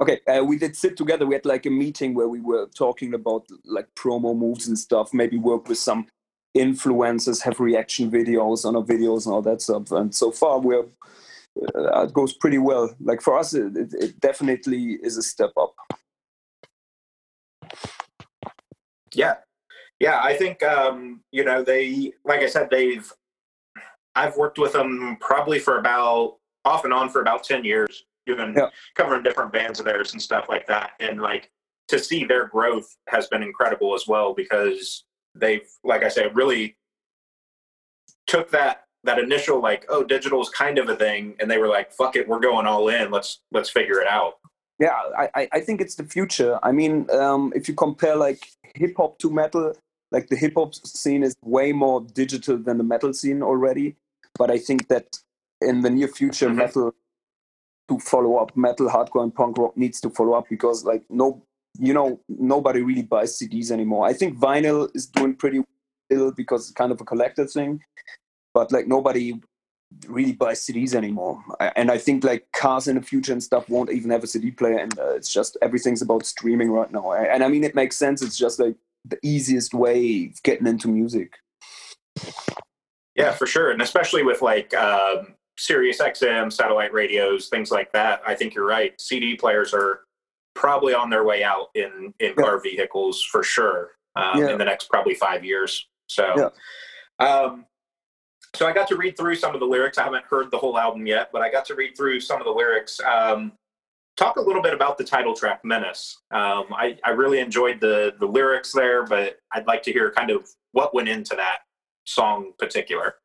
okay, 0.00 0.20
uh, 0.26 0.44
we 0.44 0.58
did 0.58 0.76
sit 0.76 0.96
together. 0.96 1.26
We 1.26 1.34
had 1.34 1.46
like 1.46 1.66
a 1.66 1.70
meeting 1.70 2.14
where 2.14 2.28
we 2.28 2.40
were 2.40 2.66
talking 2.76 3.14
about 3.14 3.46
like 3.64 3.86
promo 3.94 4.36
moves 4.36 4.68
and 4.68 4.78
stuff. 4.78 5.14
Maybe 5.14 5.38
work 5.38 5.68
with 5.68 5.78
some 5.78 6.06
influencers, 6.56 7.42
have 7.42 7.60
reaction 7.60 8.10
videos 8.10 8.64
on 8.64 8.76
our 8.76 8.82
videos 8.82 9.26
and 9.26 9.34
all 9.34 9.42
that 9.42 9.62
stuff. 9.62 9.90
And 9.92 10.14
so 10.14 10.30
far, 10.30 10.58
we're 10.60 10.84
uh, 11.74 12.02
it 12.04 12.12
goes 12.12 12.32
pretty 12.34 12.58
well. 12.58 12.94
Like 13.00 13.20
for 13.20 13.38
us, 13.38 13.54
it, 13.54 13.76
it, 13.76 13.94
it 13.94 14.20
definitely 14.20 14.98
is 15.02 15.16
a 15.16 15.22
step 15.22 15.52
up. 15.60 15.74
Yeah, 19.14 19.36
yeah. 20.00 20.20
I 20.22 20.34
think 20.36 20.62
um, 20.62 21.20
you 21.32 21.44
know 21.44 21.62
they, 21.62 22.12
like 22.24 22.40
I 22.40 22.46
said, 22.46 22.68
they've. 22.70 23.10
I've 24.16 24.36
worked 24.36 24.58
with 24.58 24.72
them 24.72 25.16
probably 25.20 25.58
for 25.60 25.78
about 25.78 26.36
off 26.64 26.84
and 26.84 26.92
on 26.92 27.08
for 27.10 27.20
about 27.22 27.44
ten 27.44 27.64
years, 27.64 28.04
doing 28.26 28.54
Yeah. 28.56 28.70
covering 28.96 29.22
different 29.22 29.52
bands 29.52 29.78
of 29.78 29.86
theirs 29.86 30.12
and 30.12 30.22
stuff 30.22 30.46
like 30.48 30.66
that, 30.68 30.92
and 31.00 31.20
like 31.20 31.50
to 31.88 31.98
see 31.98 32.24
their 32.24 32.46
growth 32.48 32.96
has 33.08 33.28
been 33.28 33.42
incredible 33.42 33.94
as 33.94 34.06
well 34.06 34.34
because 34.34 35.04
they've, 35.38 35.68
like 35.84 36.02
I 36.02 36.08
said, 36.08 36.34
really 36.36 36.76
took 38.26 38.50
that 38.50 38.84
that 39.04 39.18
initial 39.18 39.60
like 39.62 39.86
oh 39.88 40.02
digital 40.02 40.42
is 40.42 40.48
kind 40.50 40.76
of 40.78 40.88
a 40.88 40.96
thing 40.96 41.34
and 41.40 41.50
they 41.50 41.56
were 41.58 41.68
like 41.68 41.90
fuck 41.92 42.14
it 42.16 42.28
we're 42.28 42.40
going 42.40 42.66
all 42.66 42.88
in 42.88 43.10
let's 43.10 43.40
let's 43.52 43.70
figure 43.70 44.00
it 44.00 44.06
out 44.08 44.34
Yeah, 44.80 44.92
I, 45.16 45.48
I- 45.52 45.60
think 45.60 45.80
it's 45.80 45.96
the 45.96 46.04
future. 46.04 46.58
I 46.62 46.70
mean, 46.72 47.06
um, 47.10 47.52
if 47.56 47.68
you 47.68 47.74
compare 47.74 48.16
like 48.16 48.40
hip 48.74 48.94
hop 48.96 49.18
to 49.20 49.28
metal, 49.30 49.72
like 50.12 50.28
the 50.28 50.36
hip 50.36 50.54
hop 50.56 50.74
scene 50.74 51.22
is 51.24 51.34
way 51.42 51.72
more 51.72 52.00
digital 52.22 52.56
than 52.58 52.76
the 52.78 52.84
metal 52.84 53.12
scene 53.12 53.42
already. 53.42 53.96
But 54.38 54.50
I 54.52 54.58
think 54.58 54.86
that 54.88 55.06
in 55.60 55.80
the 55.84 55.90
near 55.90 56.06
future, 56.20 56.48
Mhm. 56.50 56.56
metal 56.62 56.94
to 57.88 57.98
follow 57.98 58.36
up, 58.36 58.56
metal, 58.56 58.88
hardcore, 58.88 59.24
and 59.24 59.34
punk 59.34 59.58
rock 59.58 59.74
needs 59.76 60.00
to 60.02 60.10
follow 60.10 60.34
up 60.38 60.46
because 60.48 60.84
like 60.84 61.02
no, 61.10 61.42
you 61.78 61.94
know, 61.94 62.20
nobody 62.28 62.82
really 62.82 63.02
buys 63.02 63.38
CDs 63.38 63.70
anymore. 63.70 64.06
I 64.06 64.12
think 64.12 64.38
vinyl 64.38 64.88
is 64.94 65.06
doing 65.06 65.34
pretty 65.34 65.62
ill 66.10 66.32
because 66.32 66.62
it's 66.62 66.72
kind 66.72 66.92
of 66.92 67.00
a 67.00 67.04
collector 67.04 67.46
thing, 67.46 67.80
but 68.52 68.72
like 68.72 68.86
nobody 68.86 69.40
really 70.06 70.32
buys 70.32 70.66
CDs 70.66 70.94
anymore. 70.94 71.42
And 71.76 71.90
I 71.90 71.98
think 71.98 72.24
like 72.24 72.46
cars 72.52 72.88
in 72.88 72.96
the 72.96 73.02
future 73.02 73.32
and 73.32 73.42
stuff 73.42 73.68
won't 73.68 73.90
even 73.90 74.10
have 74.10 74.24
a 74.24 74.26
CD 74.26 74.50
player, 74.50 74.78
and 74.78 74.98
uh, 74.98 75.14
it's 75.14 75.32
just 75.32 75.56
everything's 75.62 76.02
about 76.02 76.26
streaming 76.26 76.70
right 76.70 76.90
now. 76.90 77.12
And 77.12 77.44
I 77.44 77.48
mean, 77.48 77.64
it 77.64 77.74
makes 77.74 77.96
sense. 77.96 78.22
It's 78.22 78.36
just 78.36 78.58
like 78.58 78.76
the 79.04 79.18
easiest 79.22 79.74
way 79.74 80.26
of 80.26 80.42
getting 80.42 80.66
into 80.66 80.88
music. 80.88 81.34
yeah 83.14 83.32
for 83.32 83.46
sure 83.46 83.70
and 83.70 83.82
especially 83.82 84.22
with 84.22 84.42
like 84.42 84.74
um, 84.74 85.34
sirius 85.56 86.00
xm 86.00 86.52
satellite 86.52 86.92
radios 86.92 87.48
things 87.48 87.70
like 87.70 87.92
that 87.92 88.22
i 88.26 88.34
think 88.34 88.54
you're 88.54 88.66
right 88.66 88.98
cd 89.00 89.36
players 89.36 89.74
are 89.74 90.00
probably 90.58 90.92
on 90.92 91.08
their 91.08 91.22
way 91.24 91.44
out 91.44 91.68
in 91.74 92.12
in 92.18 92.34
Yeah. 92.36 92.42
car 92.44 92.58
vehicles 92.60 93.22
for 93.22 93.42
sure 93.44 93.92
um, 94.16 94.40
Yeah. 94.40 94.50
in 94.50 94.58
the 94.58 94.64
next 94.64 94.90
probably 94.90 95.14
five 95.14 95.44
years 95.44 95.86
So, 96.08 96.50
um, 97.20 97.64
so 98.56 98.66
I 98.66 98.72
got 98.72 98.88
to 98.88 98.96
read 98.96 99.16
through 99.16 99.36
some 99.36 99.52
of 99.54 99.60
the 99.60 99.66
lyrics. 99.66 99.98
I 99.98 100.04
haven't 100.04 100.24
heard 100.24 100.50
the 100.50 100.56
whole 100.58 100.78
album 100.78 101.06
yet, 101.06 101.28
but 101.32 101.42
I 101.42 101.50
got 101.50 101.64
to 101.66 101.74
read 101.74 101.96
through 101.96 102.20
some 102.20 102.40
of 102.40 102.46
the 102.46 102.50
lyrics. 102.50 102.98
Um, 103.00 103.52
talk 104.16 104.36
a 104.36 104.40
little 104.40 104.62
bit 104.62 104.72
about 104.72 104.96
the 104.98 105.04
title 105.04 105.34
track 105.34 105.60
"Menace." 105.64 106.16
Um, 106.32 106.64
I, 106.72 106.98
I 107.04 107.10
really 107.10 107.40
enjoyed 107.40 107.78
the 107.80 108.14
the 108.18 108.26
lyrics 108.26 108.72
there, 108.72 109.04
but 109.04 109.38
I'd 109.52 109.66
like 109.66 109.82
to 109.82 109.92
hear 109.92 110.10
kind 110.10 110.30
of 110.30 110.48
what 110.72 110.94
went 110.94 111.08
into 111.10 111.36
that 111.36 111.58
song 112.04 112.46
in 112.46 112.52
particular. 112.58 113.16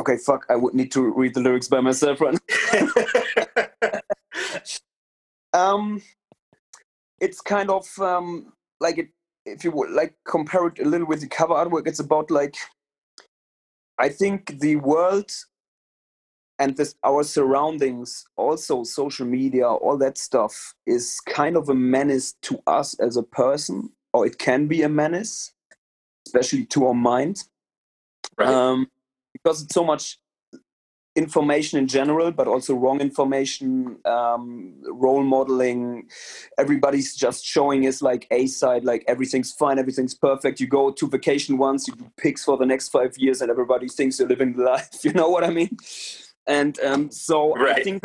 Okay, 0.00 0.16
fuck. 0.16 0.46
I 0.48 0.54
would 0.56 0.74
need 0.74 0.92
to 0.92 1.02
read 1.12 1.34
the 1.34 1.40
lyrics 1.40 1.68
by 1.68 1.80
myself, 1.80 2.20
right? 2.20 2.38
um, 5.52 6.00
it's 7.20 7.40
kind 7.40 7.70
of 7.70 7.86
um, 8.00 8.52
like 8.80 8.98
it. 8.98 9.08
If 9.46 9.64
you 9.64 9.70
would 9.70 9.90
like 9.90 10.14
compare 10.26 10.66
it 10.66 10.78
a 10.80 10.84
little 10.84 11.06
with 11.06 11.22
the 11.22 11.26
cover 11.26 11.54
artwork, 11.54 11.86
it's 11.86 12.00
about 12.00 12.30
like 12.30 12.56
I 13.98 14.08
think 14.08 14.60
the 14.60 14.76
world 14.76 15.30
and 16.58 16.76
this 16.76 16.94
our 17.04 17.24
surroundings, 17.24 18.26
also 18.36 18.84
social 18.84 19.26
media, 19.26 19.66
all 19.66 19.96
that 19.96 20.18
stuff, 20.18 20.74
is 20.86 21.20
kind 21.20 21.56
of 21.56 21.68
a 21.68 21.74
menace 21.74 22.34
to 22.42 22.60
us 22.66 22.94
as 23.00 23.16
a 23.16 23.22
person, 23.22 23.90
or 24.12 24.26
it 24.26 24.38
can 24.38 24.66
be 24.66 24.82
a 24.82 24.88
menace, 24.88 25.52
especially 26.26 26.66
to 26.66 26.86
our 26.86 26.94
mind. 26.94 27.44
Right. 28.36 28.48
Um, 28.48 28.88
because 29.32 29.62
it's 29.62 29.74
so 29.74 29.84
much 29.84 30.18
information 31.16 31.78
in 31.78 31.86
general, 31.88 32.30
but 32.30 32.46
also 32.46 32.74
wrong 32.74 33.00
information, 33.00 33.98
um, 34.04 34.74
role 34.82 35.22
modeling. 35.22 36.08
Everybody's 36.58 37.16
just 37.16 37.44
showing 37.44 37.86
us 37.86 38.00
like 38.00 38.26
a 38.30 38.46
side, 38.46 38.84
like 38.84 39.04
everything's 39.08 39.52
fine, 39.52 39.78
everything's 39.78 40.14
perfect. 40.14 40.60
You 40.60 40.68
go 40.68 40.90
to 40.90 41.08
vacation 41.08 41.58
once, 41.58 41.88
you 41.88 41.94
do 41.94 42.10
pics 42.16 42.44
for 42.44 42.56
the 42.56 42.66
next 42.66 42.88
five 42.90 43.16
years, 43.18 43.40
and 43.40 43.50
everybody 43.50 43.88
thinks 43.88 44.18
you're 44.18 44.28
living 44.28 44.54
the 44.54 44.62
life. 44.74 45.04
You 45.04 45.12
know 45.12 45.28
what 45.28 45.44
I 45.44 45.50
mean? 45.50 45.76
And 46.46 46.78
um, 46.80 47.10
so 47.10 47.54
right. 47.54 47.78
I 47.78 47.82
think. 47.82 48.02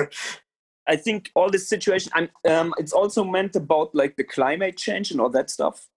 I 0.88 0.96
think 0.96 1.32
all 1.34 1.50
this 1.50 1.68
situation, 1.68 2.12
and 2.14 2.30
um, 2.48 2.72
it's 2.78 2.94
also 2.94 3.24
meant 3.24 3.56
about 3.56 3.96
like 3.96 4.18
the 4.18 4.24
climate 4.24 4.78
change 4.78 5.10
and 5.10 5.20
all 5.20 5.32
that 5.32 5.50
stuff. 5.50 5.88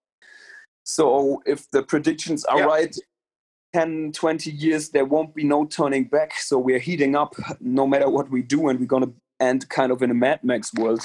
So 0.83 1.43
if 1.45 1.71
the 1.71 1.83
predictions 1.83 2.47
are 2.47 2.61
Yeah. 2.61 2.65
right, 2.65 2.97
10, 3.73 4.13
20 4.13 4.51
years, 4.51 4.91
there 4.91 5.05
won't 5.05 5.35
be 5.35 5.45
no 5.45 5.65
turning 5.67 6.05
back. 6.05 6.35
So 6.39 6.59
we're 6.59 6.79
heating 6.79 7.15
up 7.17 7.35
no 7.61 7.87
matter 7.87 8.09
what 8.09 8.31
we 8.31 8.43
do, 8.43 8.69
and 8.69 8.79
we're 8.81 8.87
going 8.87 9.05
to 9.05 9.15
end 9.41 9.69
kind 9.69 9.93
of 9.93 10.03
in 10.03 10.11
a 10.11 10.15
Mad 10.15 10.41
Max 10.43 10.73
world, 10.75 11.03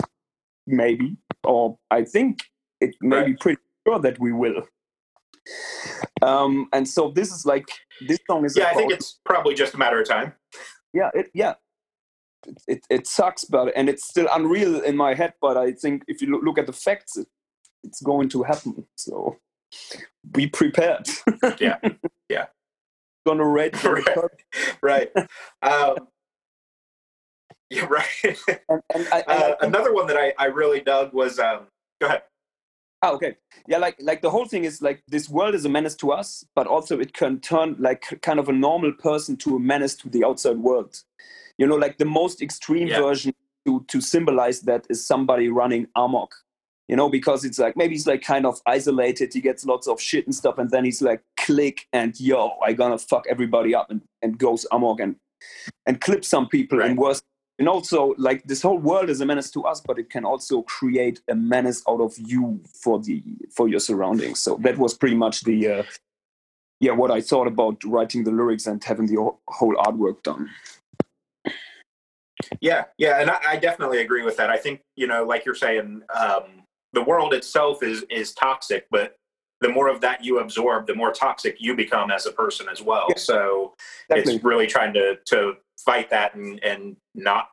maybe. 0.66 1.18
Or 1.44 1.78
I 1.92 2.04
think 2.04 2.44
it 2.80 2.96
may 3.02 3.26
be 3.26 3.34
pretty 3.36 3.62
sure 3.88 4.00
that 4.00 4.20
we 4.20 4.32
will. 4.32 4.68
Um, 6.22 6.70
and 6.72 6.88
so 6.88 7.10
this 7.10 7.32
is 7.32 7.46
like, 7.46 7.68
this 8.08 8.20
song 8.30 8.46
is 8.46 8.56
yeah, 8.56 8.68
I 8.68 8.74
think 8.76 8.94
it's 8.94 9.20
probably 9.26 9.56
just 9.56 9.74
a 9.74 9.78
matter 9.78 10.00
of 10.00 10.08
time. 10.08 10.34
yeah 10.94 11.10
it 11.14 11.30
yeah 11.34 11.56
it, 12.48 12.62
it, 12.68 12.86
it 12.90 13.08
sucks 13.08 13.44
but 13.46 13.72
and 13.76 13.90
it's 13.90 14.08
still 14.08 14.28
unreal 14.32 14.80
in 14.82 14.96
my 14.96 15.14
head 15.14 15.34
but 15.42 15.58
i 15.58 15.72
think 15.72 16.04
if 16.08 16.22
you 16.22 16.30
look, 16.30 16.44
look 16.44 16.58
at 16.58 16.68
the 16.68 16.74
facts 16.74 17.18
it, 17.18 17.28
it's 17.84 18.02
going 18.02 18.30
to 18.30 18.44
happen 18.44 18.86
so 18.96 19.38
be 20.32 20.48
prepared 20.48 21.08
Yeah, 21.60 21.78
yeah. 22.34 22.46
gonna 23.26 23.44
the 23.44 23.72
Right. 24.82 25.12
right. 25.16 25.28
Um, 25.62 26.08
yeah, 27.70 27.86
right. 27.86 28.08
and, 28.70 28.82
and 28.94 29.08
I, 29.12 29.20
and 29.28 29.44
Uh, 29.44 29.56
another 29.62 29.94
one 29.94 30.08
that 30.08 30.18
I, 30.18 30.34
I 30.38 30.46
really 30.46 30.82
dug 30.82 31.14
was 31.14 31.40
um, 31.40 31.68
go 32.02 32.08
ahead. 32.08 32.24
Oh, 33.04 33.16
okay. 33.16 33.36
Yeah, 33.68 33.80
like 33.80 33.98
like 34.02 34.22
the 34.22 34.30
whole 34.30 34.46
thing 34.46 34.64
is 34.64 34.82
like 34.82 35.04
this 35.08 35.30
world 35.30 35.56
is 35.56 35.66
a 35.66 35.70
menace 35.70 35.96
to 35.96 36.12
us, 36.12 36.46
but 36.56 36.68
also 36.68 37.00
it 37.00 37.14
can 37.14 37.40
turn 37.40 37.76
like 37.80 38.20
kind 38.22 38.40
of 38.40 38.50
a 38.50 38.54
normal 38.54 38.94
person 38.94 39.36
to 39.38 39.56
a 39.58 39.60
menace 39.60 39.96
to 39.98 40.10
the 40.10 40.24
outside 40.24 40.58
world. 40.58 41.04
You 41.58 41.68
know, 41.68 41.76
like 41.76 41.98
the 41.98 42.06
most 42.06 42.42
extreme 42.42 42.88
Yeah. 42.88 43.02
version 43.02 43.34
to 43.66 43.84
to 43.88 44.02
symbolize 44.02 44.62
that 44.62 44.86
is 44.90 45.06
somebody 45.06 45.50
running 45.50 45.88
amok. 45.96 46.34
You 46.90 46.98
know, 46.98 47.10
because 47.10 47.46
it's 47.46 47.60
like 47.60 47.78
maybe 47.78 47.94
he's 47.96 48.08
like 48.08 48.22
kind 48.22 48.46
of 48.46 48.62
isolated, 48.66 49.34
he 49.34 49.42
gets 49.42 49.66
lots 49.66 49.88
of 49.88 50.02
shit 50.02 50.26
and 50.26 50.36
stuff, 50.36 50.58
and 50.58 50.70
then 50.70 50.84
he's 50.84 51.02
like 51.02 51.22
click 51.38 51.88
and 51.94 52.20
yo, 52.20 52.52
I 52.64 52.74
gonna 52.74 52.98
fuck 52.98 53.26
everybody 53.30 53.74
up 53.74 53.90
and, 53.90 54.02
and 54.22 54.38
goes 54.38 54.66
amok 54.72 55.00
and 55.00 55.16
and 55.86 56.00
clip 56.02 56.26
some 56.26 56.48
people 56.48 56.82
and 56.82 56.98
worse. 56.98 57.22
And 57.60 57.70
also 57.70 58.16
like 58.18 58.44
this 58.44 58.62
whole 58.62 58.80
world 58.80 59.10
is 59.10 59.22
a 59.22 59.26
menace 59.26 59.52
to 59.52 59.64
us 59.64 59.80
but 59.80 60.00
it 60.00 60.10
can 60.10 60.26
also 60.26 60.64
create 60.64 61.22
a 61.30 61.36
menace 61.36 61.84
out 61.88 62.02
of 62.02 62.14
you 62.18 62.60
for 62.82 63.00
the 63.00 63.24
for 63.56 63.68
your 63.68 63.80
surroundings. 63.80 64.42
So 64.42 64.58
that 64.62 64.78
was 64.78 64.94
pretty 64.94 65.16
much 65.16 65.44
the 65.44 65.68
uh, 65.68 65.84
yeah 66.80 66.92
what 66.92 67.12
i 67.12 67.22
thought 67.22 67.48
about 67.48 67.82
writing 67.86 68.24
the 68.24 68.32
lyrics 68.32 68.68
and 68.68 68.84
having 68.84 69.06
the 69.06 69.16
whole- 69.16 69.40
whole 69.48 69.76
artwork 69.76 70.22
done. 70.24 70.50
Yeah, 72.60 72.86
yeah, 72.98 73.22
and 73.22 73.30
I, 73.30 73.40
I 73.50 73.56
definitely 73.58 74.02
agree 74.02 74.24
with 74.24 74.38
that. 74.38 74.50
I 74.50 74.58
think 74.58 74.82
you 74.96 75.08
know, 75.08 75.24
like 75.24 75.46
you're 75.46 75.56
saying, 75.56 76.02
um, 76.14 76.44
the 76.94 77.04
world 77.04 77.34
itself 77.34 77.84
is 77.84 78.04
is 78.10 78.34
toxic, 78.34 78.86
but 78.92 79.16
the 79.62 79.70
more 79.70 79.88
of 79.88 80.02
that 80.02 80.24
you 80.24 80.40
absorb, 80.40 80.88
the 80.88 80.96
more 80.96 81.12
toxic 81.12 81.56
you 81.60 81.76
become 81.76 82.12
as 82.12 82.26
a 82.26 82.32
person 82.32 82.68
as 82.70 82.82
well. 82.82 83.06
Yeah. 83.10 83.16
So 83.18 83.74
Exactly. 84.10 84.36
it's 84.36 84.44
really 84.44 84.68
trying 84.68 84.94
to 84.94 85.18
to 85.26 85.54
fight 85.86 86.10
that 86.12 86.36
and 86.36 86.64
and 86.64 86.96
not 87.16 87.50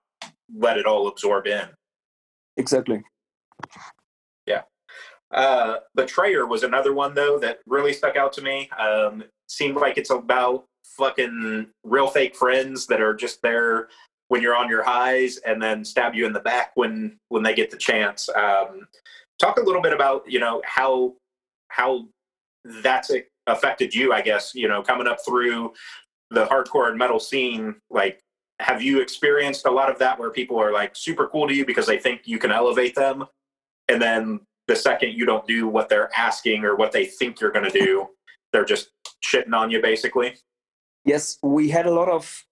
let 0.55 0.77
it 0.77 0.87
all 0.87 1.09
absorb 1.09 1.47
in. 1.47 1.69
exactly 2.57 3.03
Yeah. 4.47 4.63
Uh, 5.31 5.77
Betrayer 5.95 6.47
was 6.47 6.65
another 6.65 6.93
one 6.93 7.15
though 7.15 7.39
that 7.39 7.61
really 7.67 7.93
stuck 7.93 8.17
out 8.17 8.33
to 8.35 8.43
me. 8.43 8.69
Um, 8.79 9.23
seemed 9.49 9.77
like 9.77 9.97
it's 9.97 10.11
about 10.11 10.65
fucking 10.85 11.69
real 11.85 12.09
fake 12.09 12.35
friends 12.35 12.87
that 12.87 13.01
are 13.01 13.15
just 13.15 13.41
there 13.43 13.89
when 14.29 14.43
you're 14.43 14.57
on 14.57 14.69
your 14.69 14.83
highs 14.83 15.39
and 15.39 15.63
then 15.63 15.85
stab 15.85 16.15
you 16.15 16.27
in 16.27 16.33
the 16.33 16.41
back 16.41 16.73
when 16.75 17.19
when 17.29 17.43
they 17.43 17.55
get 17.55 17.71
the 17.71 17.77
chance. 17.77 18.29
Um, 18.31 18.87
talk 19.41 19.59
a 19.59 19.63
little 19.63 19.83
bit 19.83 19.93
about 19.93 20.31
you 20.31 20.39
know 20.39 20.63
how 20.65 21.15
how 21.69 22.07
that's 22.83 23.11
affected 23.47 23.95
you. 23.95 24.13
I 24.13 24.21
guess 24.21 24.55
you 24.55 24.69
know 24.69 24.83
coming 24.83 25.07
up 25.07 25.19
through 25.27 25.73
the 26.31 26.47
hardcore 26.47 26.89
and 26.89 26.99
metal 26.99 27.19
scene. 27.19 27.77
Like, 27.91 28.21
have 28.61 28.83
you 28.83 29.01
experienced 29.01 29.67
a 29.67 29.71
lot 29.71 29.91
of 29.91 29.99
that 29.99 30.19
where 30.19 30.31
people 30.31 30.59
are 30.59 30.73
like 30.73 30.95
super 30.95 31.27
cool 31.29 31.49
to 31.49 31.55
you 31.55 31.65
because 31.67 31.87
they 31.87 31.99
think 31.99 32.23
you 32.25 32.39
can 32.39 32.53
elevate 32.53 32.95
them, 32.95 33.25
and 33.89 34.01
then 34.01 34.41
the 34.69 34.77
second 34.77 35.15
you 35.15 35.27
don't 35.27 35.47
do 35.47 35.67
what 35.67 35.89
they're 35.89 36.11
asking 36.17 36.65
or 36.65 36.77
what 36.77 36.93
they 36.93 37.05
think 37.05 37.41
you're 37.41 37.51
going 37.51 37.65
to 37.65 37.77
do, 37.77 38.07
they're 38.53 38.65
just 38.65 38.91
shitting 39.25 39.55
on 39.55 39.71
you 39.71 39.83
basically. 39.83 40.35
yes 41.05 41.39
we 41.43 41.69
had 41.69 41.87
a 41.87 41.91
lot 41.91 42.09
of 42.09 42.45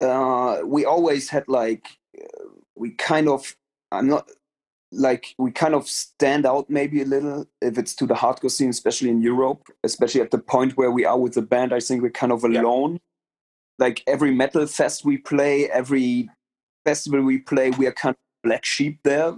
uh 0.00 0.60
we 0.64 0.84
always 0.84 1.28
had 1.28 1.44
like 1.46 1.86
uh, 2.18 2.48
we 2.74 2.90
kind 2.92 3.28
of 3.28 3.54
i'm 3.92 4.08
not 4.08 4.28
like 4.92 5.34
we 5.38 5.50
kind 5.50 5.74
of 5.74 5.88
stand 5.88 6.44
out 6.44 6.68
maybe 6.68 7.00
a 7.00 7.04
little 7.04 7.46
if 7.62 7.78
it's 7.78 7.94
to 7.94 8.06
the 8.06 8.14
hardcore 8.14 8.50
scene 8.50 8.68
especially 8.68 9.08
in 9.08 9.22
europe 9.22 9.62
especially 9.84 10.20
at 10.20 10.30
the 10.30 10.38
point 10.38 10.76
where 10.76 10.90
we 10.90 11.04
are 11.04 11.18
with 11.18 11.32
the 11.32 11.42
band 11.42 11.72
i 11.72 11.80
think 11.80 12.02
we're 12.02 12.10
kind 12.10 12.32
of 12.32 12.44
Yeah. 12.44 12.60
alone 12.60 13.00
like 13.78 14.02
every 14.06 14.30
metal 14.30 14.66
fest 14.66 15.04
we 15.04 15.16
play 15.16 15.68
every 15.70 16.28
festival 16.84 17.22
we 17.22 17.38
play 17.38 17.70
we 17.70 17.86
are 17.86 17.92
kind 17.92 18.14
of 18.14 18.18
black 18.44 18.64
sheep 18.64 18.98
there 19.02 19.34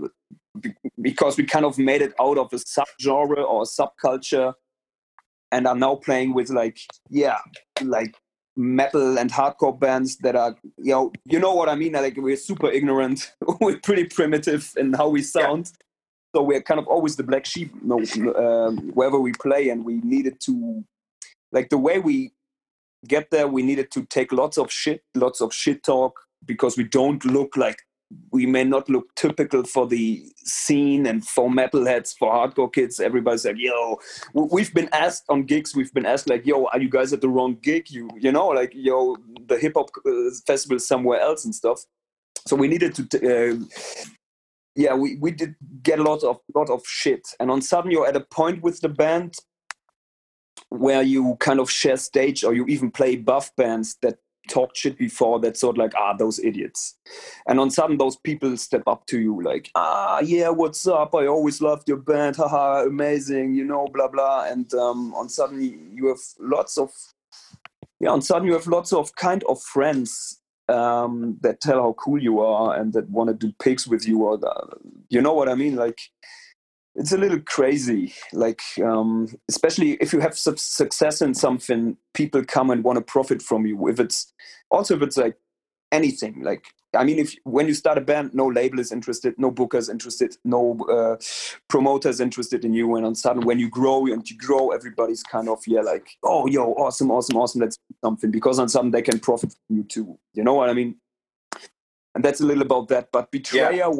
because 1.01 1.37
we 1.37 1.45
kind 1.45 1.65
of 1.65 1.79
made 1.79 2.03
it 2.03 2.15
out 2.21 2.39
of 2.39 2.53
a 2.53 2.57
subgenre 2.57 3.45
or 3.45 3.63
a 3.63 3.65
subculture 3.65 4.55
and 5.53 5.67
are 5.67 5.77
now 5.77 5.95
playing 5.95 6.35
with 6.35 6.51
like 6.51 6.79
yeah 7.11 7.39
like 7.83 8.17
metal 8.57 9.19
and 9.19 9.33
hardcore 9.33 9.79
bands 9.79 10.17
that 10.19 10.37
are 10.37 10.57
you 10.79 10.93
know 10.93 11.13
you 11.25 11.39
know 11.41 11.55
what 11.55 11.69
i 11.69 11.75
mean? 11.75 11.93
Like 11.93 12.17
we're 12.17 12.37
super 12.37 12.71
ignorant. 12.71 13.33
We're 13.61 13.79
pretty 13.79 14.05
primitive 14.05 14.73
in 14.77 14.93
how 14.93 15.09
we 15.09 15.23
sound. 15.23 15.73
So 16.35 16.43
we're 16.43 16.63
kind 16.63 16.81
of 16.81 16.89
always 16.89 17.15
the 17.15 17.23
black 17.23 17.47
sheep 17.47 17.73
no 17.83 17.99
um, 18.37 18.79
wherever 18.95 19.21
we 19.21 19.33
play 19.33 19.69
and 19.69 19.85
we 19.85 20.01
needed 20.01 20.41
to 20.41 20.85
like 21.53 21.69
the 21.69 21.79
way 21.79 22.01
we 22.01 22.33
get 23.07 23.31
there 23.31 23.47
we 23.47 23.63
needed 23.63 23.93
to 23.93 24.05
take 24.07 24.33
lots 24.33 24.59
of 24.59 24.73
shit 24.73 25.03
lots 25.15 25.41
of 25.41 25.55
shit 25.55 25.85
talk 25.85 26.19
because 26.45 26.77
we 26.77 26.83
don't 26.83 27.25
look 27.25 27.57
like 27.57 27.79
we 28.31 28.47
may 28.47 28.65
not 28.65 28.89
look 28.89 29.13
typical 29.17 29.65
for 29.65 29.87
the 29.87 30.25
scene 30.37 31.07
and 31.07 31.27
for 31.27 31.49
metalheads 31.49 32.15
for 32.17 32.33
hardcore 32.33 32.73
kids 32.73 33.01
everybody's 33.01 33.45
like 33.45 33.57
yo 33.59 33.99
we've 34.35 34.73
been 34.75 34.89
asked 34.93 35.25
on 35.29 35.43
gigs 35.43 35.75
we've 35.75 35.93
been 35.93 36.07
asked 36.07 36.29
like 36.29 36.47
yo 36.47 36.67
are 36.67 36.81
you 36.81 36.89
guys 36.89 37.13
at 37.13 37.21
the 37.21 37.29
wrong 37.29 37.57
gig? 37.63 37.91
You 37.91 38.09
you 38.17 38.33
know 38.33 38.49
like 38.49 38.73
yo 38.75 39.17
the 39.47 39.59
hip 39.59 39.75
hop 39.77 39.91
uh, 40.07 40.31
festival 40.47 40.79
somewhere 40.79 41.21
else 41.21 41.45
and 41.45 41.55
stuff. 41.55 41.81
So 42.47 42.57
we 42.57 42.69
needed 42.69 42.95
to 42.97 43.07
t- 43.07 43.27
uh, 43.27 43.57
yeah 44.77 44.95
we, 44.95 45.17
we 45.17 45.31
did 45.31 45.55
get 45.83 45.99
a 45.99 46.03
lot 46.03 46.23
of 46.23 46.39
lot 46.55 46.71
of 46.71 46.83
shit. 46.87 47.27
And 47.41 47.51
on 47.51 47.63
sudden 47.63 47.91
you're 47.91 48.07
at 48.07 48.17
a 48.17 48.21
point 48.21 48.63
with 48.63 48.81
the 48.81 48.89
band 48.89 49.37
where 50.69 51.03
you 51.03 51.37
kind 51.41 51.61
of 51.61 51.71
share 51.71 51.97
stage 51.97 52.45
or 52.45 52.55
you 52.55 52.65
even 52.67 52.91
play 52.91 53.17
buff 53.17 53.55
bands 53.57 53.97
that 54.03 54.19
talked 54.49 54.77
shit 54.77 54.99
before 54.99 55.41
that 55.41 55.57
sort 55.57 55.77
of 55.77 55.79
like 55.79 55.95
ah 55.97 56.15
those 56.15 56.39
idiots. 56.41 56.97
And 57.49 57.61
on 57.61 57.71
sudden 57.71 57.99
those 57.99 58.17
people 58.17 58.57
step 58.57 58.83
up 58.87 59.07
to 59.07 59.21
you 59.21 59.43
like 59.43 59.71
ah 59.75 60.21
yeah 60.21 60.49
what's 60.49 60.87
up? 60.87 61.15
I 61.15 61.27
always 61.27 61.61
loved 61.61 61.89
your 61.89 61.99
band. 61.99 62.37
Haha 62.37 62.85
amazing 62.85 63.55
you 63.55 63.65
know 63.65 63.87
blah 63.93 64.09
blah. 64.09 64.45
And 64.45 64.73
um, 64.75 65.15
on 65.15 65.29
sudden 65.29 65.91
you 65.95 66.09
have 66.09 66.21
lots 66.39 66.79
of 66.79 66.91
yeah 68.01 68.11
on 68.11 68.23
sudden 68.23 68.49
you 68.49 68.55
have 68.55 68.67
lots 68.67 68.93
of 68.93 69.15
kind 69.17 69.43
of 69.49 69.63
friends 69.63 70.41
um, 70.69 71.37
that 71.43 71.61
tell 71.61 71.83
how 71.83 71.93
cool 71.99 72.23
you 72.23 72.41
are 72.41 72.75
and 72.77 72.93
that 72.95 73.09
want 73.11 73.29
to 73.29 73.35
do 73.35 73.53
pics 73.63 73.87
with 73.87 74.09
you 74.09 74.23
or 74.23 74.39
the, 74.39 74.53
you 75.11 75.21
know 75.21 75.35
what 75.35 75.49
i 75.49 75.55
mean? 75.55 75.77
Like 75.77 75.99
it's 76.97 77.13
a 77.13 77.19
little 77.19 77.41
crazy 77.41 78.15
like 78.33 78.63
um, 78.83 79.29
especially 79.49 79.93
if 79.95 80.13
you 80.13 80.21
have 80.21 80.39
su- 80.39 80.57
success 80.57 81.21
in 81.21 81.35
something 81.35 81.97
people 82.13 82.45
come 82.45 82.71
and 82.71 82.85
want 82.85 82.97
to 82.97 83.03
profit 83.03 83.43
from 83.43 83.67
you 83.67 83.89
if 83.89 83.99
it's 83.99 84.33
also 84.71 84.97
if 84.97 85.03
it's 85.03 85.17
like 85.17 85.37
anything 85.93 86.43
like 86.43 86.67
i 86.97 87.05
mean 87.05 87.19
if 87.19 87.35
when 87.45 87.67
you 87.67 87.75
start 87.75 87.99
a 87.99 88.01
band 88.01 88.33
no 88.35 88.47
label 88.47 88.81
is 88.81 88.91
interested 88.91 89.35
no 89.39 89.51
booker 89.51 89.79
is 89.79 89.89
interested 89.89 90.37
no 90.45 90.79
uh, 90.91 91.17
promoter 91.69 92.09
is 92.09 92.21
interested 92.21 92.65
in 92.65 92.73
you 92.73 92.97
and 92.97 93.07
on 93.07 93.15
sudden 93.15 93.45
when 93.45 93.59
you 93.59 93.69
grow 93.69 94.07
and 94.07 94.29
you 94.29 94.37
grow 94.37 94.71
everybody's 94.71 95.23
kind 95.23 95.49
of 95.49 95.61
yeah 95.67 95.81
like 95.81 96.09
oh 96.25 96.47
yo 96.47 96.73
awesome 96.75 97.11
awesome 97.11 97.37
awesome 97.37 97.61
let's 97.61 97.77
do 97.77 97.97
something 98.05 98.31
because 98.31 98.59
on 98.59 98.69
sudden 98.69 98.91
they 98.91 99.03
can 99.03 99.19
profit 99.19 99.53
from 99.53 99.77
you 99.77 99.85
too 99.85 100.19
you 100.33 100.43
know 100.43 100.55
what 100.55 100.69
i 100.69 100.73
mean 100.73 100.97
and 102.15 102.25
that's 102.25 102.41
a 102.41 102.47
little 102.47 102.63
about 102.63 102.89
that 102.89 103.09
but 103.13 103.31
betrayer 103.31 103.73
yeah. 103.73 103.91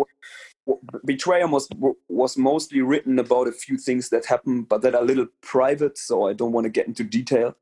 Betrayer 1.05 1.47
was 1.47 1.69
was 2.09 2.37
mostly 2.39 2.81
written 2.81 3.19
about 3.19 3.49
a 3.49 3.53
few 3.53 3.77
things 3.77 4.09
that 4.09 4.27
happened, 4.27 4.69
but 4.69 4.83
that 4.83 4.95
are 4.95 5.03
a 5.03 5.05
little 5.05 5.27
private, 5.43 5.99
so 5.99 6.27
I 6.27 6.33
don't 6.33 6.53
want 6.53 6.65
to 6.65 6.71
get 6.71 6.87
into 6.87 7.05
detail. 7.05 7.57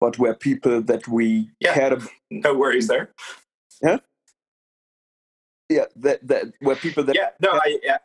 But 0.00 0.18
where 0.18 0.34
people 0.34 0.82
that 0.82 1.08
we 1.08 1.50
yeah. 1.60 1.74
cared 1.74 1.92
about. 1.94 2.10
No 2.30 2.54
worries 2.54 2.88
there. 2.88 3.10
Yeah. 3.82 3.98
Yeah, 5.68 5.86
that 5.96 6.26
that 6.28 6.52
where 6.60 6.76
people 6.76 7.02
that 7.04 7.16
yeah 7.16 7.30
no 7.40 7.50
I 7.52 7.78
yeah 7.82 7.98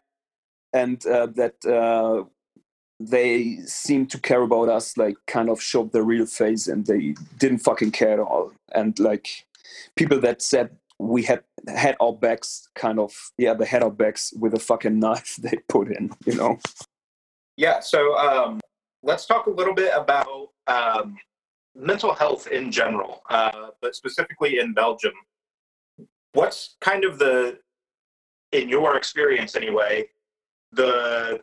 and 0.74 1.06
uh, 1.06 1.28
that 1.28 1.64
uh, 1.66 2.24
they 3.00 3.58
seemed 3.66 4.10
to 4.12 4.20
care 4.20 4.42
about 4.42 4.70
us, 4.70 4.98
like 4.98 5.18
kind 5.28 5.50
of 5.50 5.62
showed 5.62 5.92
their 5.92 6.04
real 6.04 6.26
face, 6.26 6.68
and 6.68 6.86
they 6.86 7.16
didn't 7.38 7.60
fucking 7.60 7.92
care 7.92 8.14
at 8.14 8.20
all. 8.20 8.52
And 8.74 8.98
like 9.00 9.46
people 9.96 10.20
that 10.22 10.42
said 10.42 10.76
we 11.02 11.24
had 11.24 11.42
had 11.68 11.96
our 12.00 12.14
backs 12.14 12.70
kind 12.76 13.00
of 13.00 13.12
yeah 13.38 13.54
they 13.54 13.66
had 13.66 13.84
our 13.84 13.92
backs 13.92 14.34
with 14.38 14.54
a 14.54 14.60
fucking 14.60 15.00
knife 15.00 15.36
they 15.42 15.58
put 15.68 15.92
in 15.92 16.12
you 16.26 16.36
know? 16.36 16.58
Yeah 17.58 17.80
so 17.80 18.18
um, 18.18 18.60
let's 19.04 19.26
talk 19.26 19.48
a 19.48 19.50
little 19.50 19.74
bit 19.74 19.92
about 19.96 20.50
um, 20.68 21.18
mental 21.76 22.14
health 22.14 22.48
in 22.48 22.72
general 22.72 23.22
uh, 23.30 23.70
but 23.82 23.96
specifically 23.96 24.60
in 24.60 24.74
belgium. 24.74 25.14
What's 26.34 26.78
kind 26.80 27.04
of 27.04 27.20
the 27.20 27.60
in 28.52 28.70
your 28.70 28.96
experience 28.96 29.56
anyway 29.56 30.08
the 30.74 31.42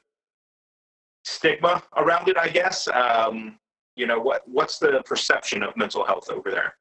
stigma 1.24 1.82
around 1.96 2.28
it 2.28 2.38
i 2.38 2.48
guess? 2.48 2.88
Um, 2.88 3.58
you 3.96 4.06
know 4.06 4.20
what 4.20 4.42
what's 4.46 4.78
the 4.78 5.02
perception 5.04 5.62
of 5.62 5.76
mental 5.76 6.04
health 6.04 6.30
over 6.30 6.50
there? 6.50 6.74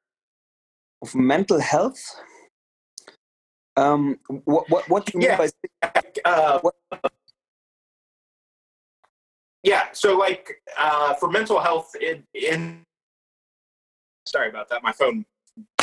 Of 1.01 1.15
mental 1.15 1.59
health 1.59 1.99
um, 3.77 4.19
what, 4.43 4.69
what, 4.69 4.89
what 4.89 5.05
do 5.05 5.17
you 5.17 5.25
yeah. 5.25 5.37
mean 5.37 5.49
by 5.83 6.01
uh, 6.25 6.59
yeah, 9.63 9.85
so 9.91 10.17
like 10.17 10.55
uh, 10.77 11.13
for 11.15 11.29
mental 11.29 11.59
health 11.59 11.91
in, 12.01 12.23
in 12.33 12.83
sorry 14.25 14.49
about 14.49 14.69
that, 14.69 14.83
my 14.83 14.91
phone 14.91 15.25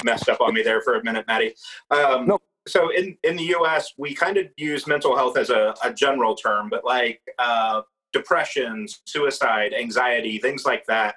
messed 0.05 0.29
up 0.29 0.41
on 0.41 0.55
me 0.55 0.63
there 0.63 0.81
for 0.81 0.97
a 0.97 1.05
minute, 1.05 1.27
Matthi. 1.27 1.53
Um, 1.91 2.27
no. 2.27 2.39
So 2.67 2.89
in, 2.91 3.17
in 3.25 3.37
the 3.37 3.45
U.S., 3.45 3.93
we 3.99 4.15
kind 4.15 4.39
of 4.39 4.47
use 4.57 4.87
mental 4.87 5.15
health 5.15 5.37
as 5.37 5.51
a, 5.51 5.75
a 5.85 5.93
general 5.93 6.35
term, 6.35 6.71
but 6.71 6.83
like 6.83 7.21
uh, 7.39 7.83
depression, 8.15 8.87
suicide, 9.07 9.75
anxiety, 9.75 10.39
things 10.39 10.65
like 10.65 10.87
that. 10.87 11.17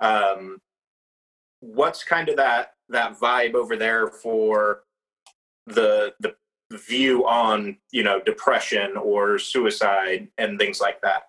Um, 0.00 0.58
what's 1.60 2.02
kind 2.02 2.28
of 2.28 2.36
that 2.36 2.72
that 2.88 3.18
vibe 3.18 3.54
over 3.54 3.76
there 3.76 4.08
for 4.08 4.84
the 5.66 6.14
the 6.20 6.34
view 6.72 7.26
on 7.26 7.76
you 7.92 8.02
know 8.02 8.20
depression 8.20 8.96
or 8.96 9.38
suicide 9.38 10.28
and 10.38 10.58
things 10.58 10.80
like 10.80 11.00
that? 11.02 11.28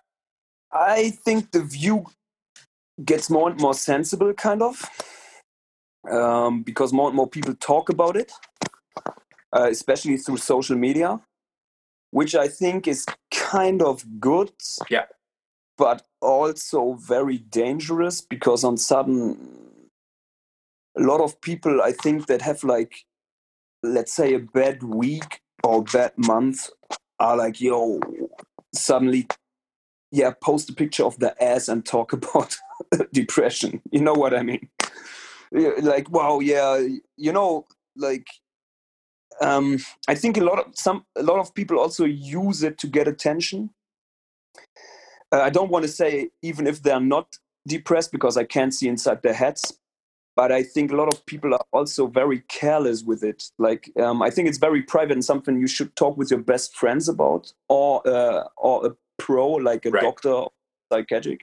I 0.72 1.10
think 1.10 1.52
the 1.52 1.62
view 1.62 2.06
gets 3.04 3.30
more 3.30 3.50
and 3.50 3.60
more 3.60 3.74
sensible 3.74 4.32
kind 4.34 4.62
of 4.62 4.82
um, 6.10 6.62
because 6.62 6.92
more 6.92 7.08
and 7.08 7.16
more 7.16 7.28
people 7.28 7.54
talk 7.54 7.88
about 7.88 8.16
it 8.16 8.32
uh, 9.54 9.68
especially 9.70 10.16
through 10.16 10.36
social 10.36 10.76
media 10.76 11.20
which 12.10 12.34
i 12.34 12.48
think 12.48 12.88
is 12.88 13.06
kind 13.30 13.82
of 13.82 14.04
good 14.18 14.50
yeah. 14.90 15.04
but 15.76 16.02
also 16.20 16.94
very 16.94 17.38
dangerous 17.38 18.20
because 18.20 18.64
on 18.64 18.76
sudden 18.76 19.36
a 20.96 21.00
lot 21.00 21.20
of 21.20 21.40
people 21.40 21.80
i 21.82 21.92
think 21.92 22.26
that 22.26 22.42
have 22.42 22.64
like 22.64 23.04
let's 23.82 24.12
say 24.12 24.34
a 24.34 24.38
bad 24.38 24.82
week 24.82 25.40
or 25.64 25.82
bad 25.84 26.12
month 26.16 26.70
are 27.20 27.36
like 27.36 27.60
yo 27.60 28.00
suddenly 28.74 29.26
yeah 30.10 30.32
post 30.42 30.70
a 30.70 30.72
picture 30.72 31.04
of 31.04 31.18
the 31.18 31.42
ass 31.42 31.68
and 31.68 31.84
talk 31.84 32.12
about 32.18 32.56
depression. 33.12 33.82
You 33.90 34.00
know 34.00 34.14
what 34.14 34.34
i 34.34 34.42
mean? 34.42 34.68
Like 35.52 36.10
wow 36.10 36.40
yeah 36.40 36.86
you 37.16 37.32
know 37.32 37.66
like 37.96 38.26
um 39.40 39.78
i 40.08 40.14
think 40.14 40.36
a 40.36 40.44
lot 40.44 40.58
of 40.58 40.66
some 40.76 41.04
a 41.16 41.22
lot 41.22 41.38
of 41.38 41.54
people 41.54 41.78
also 41.78 42.04
use 42.04 42.62
it 42.62 42.78
to 42.78 42.86
get 42.86 43.08
attention. 43.08 43.70
Uh, 45.32 45.40
i 45.40 45.50
don't 45.50 45.70
want 45.70 45.84
to 45.84 45.90
say 45.90 46.28
even 46.42 46.66
if 46.66 46.82
they're 46.82 47.00
not 47.00 47.36
depressed 47.66 48.12
because 48.12 48.36
i 48.36 48.44
can't 48.44 48.74
see 48.74 48.88
inside 48.88 49.22
their 49.22 49.34
heads 49.34 49.77
but 50.38 50.52
I 50.52 50.62
think 50.62 50.92
a 50.92 50.94
lot 50.94 51.12
of 51.12 51.26
people 51.26 51.52
are 51.52 51.64
also 51.72 52.06
very 52.06 52.42
careless 52.42 53.02
with 53.02 53.24
it. 53.24 53.50
Like 53.58 53.90
um, 54.00 54.22
I 54.22 54.30
think 54.30 54.48
it's 54.48 54.58
very 54.58 54.82
private 54.82 55.14
and 55.14 55.24
something 55.24 55.58
you 55.58 55.66
should 55.66 55.96
talk 55.96 56.16
with 56.16 56.30
your 56.30 56.38
best 56.38 56.76
friends 56.76 57.08
about, 57.08 57.52
or 57.68 58.06
uh, 58.06 58.44
or 58.56 58.86
a 58.86 58.90
pro 59.20 59.48
like 59.48 59.84
a 59.84 59.90
right. 59.90 60.00
doctor, 60.00 60.44
psychiatric, 60.92 61.40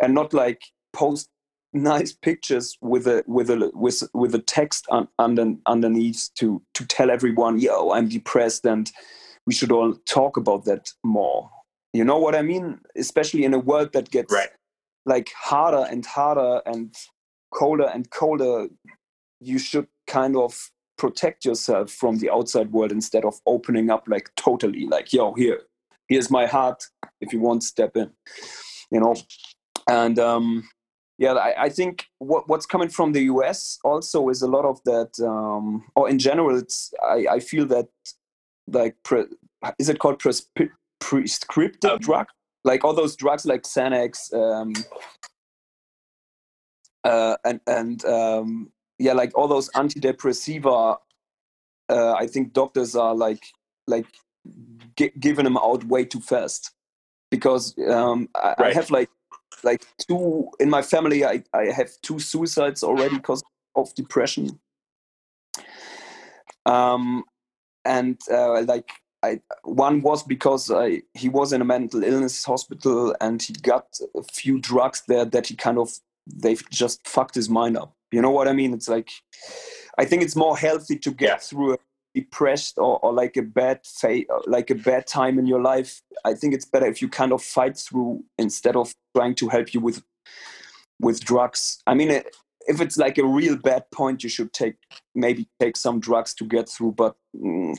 and 0.00 0.14
not 0.14 0.34
like 0.34 0.62
post 0.92 1.28
nice 1.72 2.12
pictures 2.12 2.76
with 2.80 3.06
a 3.06 3.22
with 3.28 3.50
a 3.50 3.70
with 3.72 4.02
with 4.14 4.34
a 4.34 4.40
text 4.40 4.84
un, 4.90 5.06
under, 5.20 5.54
underneath 5.66 6.30
to 6.34 6.60
to 6.74 6.84
tell 6.86 7.12
everyone, 7.12 7.60
yo, 7.60 7.92
I'm 7.92 8.08
depressed, 8.08 8.66
and 8.66 8.90
we 9.46 9.54
should 9.54 9.70
all 9.70 9.94
talk 10.06 10.36
about 10.36 10.64
that 10.64 10.90
more. 11.04 11.48
You 11.92 12.02
know 12.02 12.18
what 12.18 12.34
I 12.34 12.42
mean? 12.42 12.80
Especially 12.96 13.44
in 13.44 13.54
a 13.54 13.60
world 13.60 13.92
that 13.92 14.10
gets 14.10 14.34
right. 14.34 14.50
like 15.06 15.30
harder 15.36 15.86
and 15.88 16.04
harder 16.04 16.62
and 16.66 16.92
colder 17.54 17.88
and 17.92 18.10
colder, 18.10 18.68
you 19.40 19.58
should 19.58 19.86
kind 20.06 20.36
of 20.36 20.70
protect 20.96 21.44
yourself 21.44 21.90
from 21.90 22.18
the 22.18 22.30
outside 22.30 22.70
world 22.72 22.92
instead 22.92 23.24
of 23.24 23.40
opening 23.46 23.90
up 23.90 24.04
like 24.06 24.30
totally 24.36 24.86
like 24.86 25.12
yo 25.12 25.34
here 25.34 25.60
here's 26.08 26.30
my 26.30 26.46
heart 26.46 26.84
if 27.20 27.32
you 27.32 27.40
want 27.40 27.64
step 27.64 27.96
in 27.96 28.10
you 28.92 29.00
know? 29.00 29.14
And 29.88 30.18
um 30.20 30.68
yeah 31.18 31.32
i, 31.32 31.64
I 31.64 31.68
think 31.68 32.06
what, 32.18 32.48
what's 32.48 32.66
coming 32.66 32.88
from 32.88 33.12
the 33.12 33.22
us 33.22 33.78
also 33.82 34.28
is 34.28 34.42
a 34.42 34.46
lot 34.46 34.64
of 34.64 34.80
that 34.84 35.10
um 35.26 35.84
or 35.96 36.08
in 36.08 36.18
general 36.18 36.56
it's 36.56 36.92
i, 37.02 37.26
I 37.28 37.40
feel 37.40 37.66
that 37.66 37.88
like 38.68 38.96
pre, 39.02 39.24
is 39.78 39.88
it 39.88 39.98
called 39.98 40.20
prescripted 40.20 41.90
um, 41.90 41.98
drug? 41.98 42.26
Like 42.64 42.84
all 42.84 42.94
those 42.94 43.14
drugs 43.16 43.44
like 43.44 43.62
xanax 43.62 44.32
um 44.32 44.72
uh, 47.04 47.36
and 47.44 47.60
and 47.66 48.04
um, 48.04 48.70
yeah, 48.98 49.12
like 49.12 49.36
all 49.36 49.48
those 49.48 49.70
antidepressiva, 49.70 50.98
uh, 51.88 52.12
I 52.12 52.26
think 52.26 52.52
doctors 52.52 52.96
are 52.96 53.14
like 53.14 53.44
like 53.86 54.06
g- 54.96 55.12
giving 55.18 55.44
them 55.44 55.58
out 55.58 55.84
way 55.84 56.04
too 56.04 56.20
fast 56.20 56.72
because 57.30 57.74
um, 57.90 58.28
I, 58.34 58.54
right. 58.58 58.60
I, 58.60 58.72
have 58.72 58.90
like 58.90 59.10
like 59.62 59.86
two 60.08 60.48
in 60.58 60.70
my 60.70 60.82
family. 60.82 61.24
I 61.24 61.42
I 61.52 61.66
have 61.66 61.90
two 62.02 62.18
suicides 62.18 62.82
already 62.82 63.16
because 63.16 63.42
of 63.76 63.94
depression. 63.94 64.58
Um, 66.66 67.24
and 67.84 68.18
uh, 68.30 68.62
like 68.62 68.90
I, 69.22 69.40
one 69.62 70.02
was 70.02 70.22
because 70.22 70.70
I, 70.70 71.02
he 71.14 71.28
was 71.28 71.52
in 71.52 71.60
a 71.60 71.64
mental 71.64 72.02
illness 72.02 72.44
hospital 72.44 73.14
and 73.20 73.42
he 73.42 73.52
got 73.54 73.86
a 74.14 74.22
few 74.22 74.58
drugs 74.58 75.02
there 75.08 75.24
that 75.24 75.46
he 75.46 75.56
kind 75.56 75.78
of 75.78 75.98
they've 76.26 76.62
just 76.70 77.06
fucked 77.06 77.34
his 77.34 77.48
mind 77.48 77.76
up. 77.76 77.94
You 78.10 78.22
know 78.22 78.30
what 78.30 78.48
I 78.48 78.52
mean? 78.52 78.72
It's 78.72 78.88
like 78.88 79.10
I 79.98 80.04
think 80.04 80.22
it's 80.22 80.36
more 80.36 80.56
healthy 80.56 80.98
to 80.98 81.10
get 81.10 81.28
yeah. 81.28 81.36
through 81.36 81.74
a 81.74 81.78
depressed 82.14 82.78
or, 82.78 82.98
or 83.00 83.12
like 83.12 83.36
a 83.36 83.42
bad 83.42 83.80
fa- 83.84 84.24
like 84.46 84.70
a 84.70 84.74
bad 84.74 85.06
time 85.06 85.38
in 85.38 85.46
your 85.46 85.60
life. 85.60 86.00
I 86.24 86.34
think 86.34 86.54
it's 86.54 86.64
better 86.64 86.86
if 86.86 87.02
you 87.02 87.08
kind 87.08 87.32
of 87.32 87.42
fight 87.42 87.76
through 87.76 88.24
instead 88.38 88.76
of 88.76 88.94
trying 89.16 89.34
to 89.36 89.48
help 89.48 89.74
you 89.74 89.80
with 89.80 90.02
with 91.00 91.20
drugs. 91.24 91.82
I 91.86 91.94
mean, 91.94 92.10
it, 92.10 92.36
if 92.66 92.80
it's 92.80 92.96
like 92.96 93.18
a 93.18 93.24
real 93.24 93.56
bad 93.56 93.90
point, 93.90 94.22
you 94.22 94.28
should 94.28 94.52
take 94.52 94.76
maybe 95.14 95.48
take 95.60 95.76
some 95.76 96.00
drugs 96.00 96.34
to 96.34 96.44
get 96.44 96.68
through. 96.68 96.92
But 96.92 97.16
mm, 97.36 97.76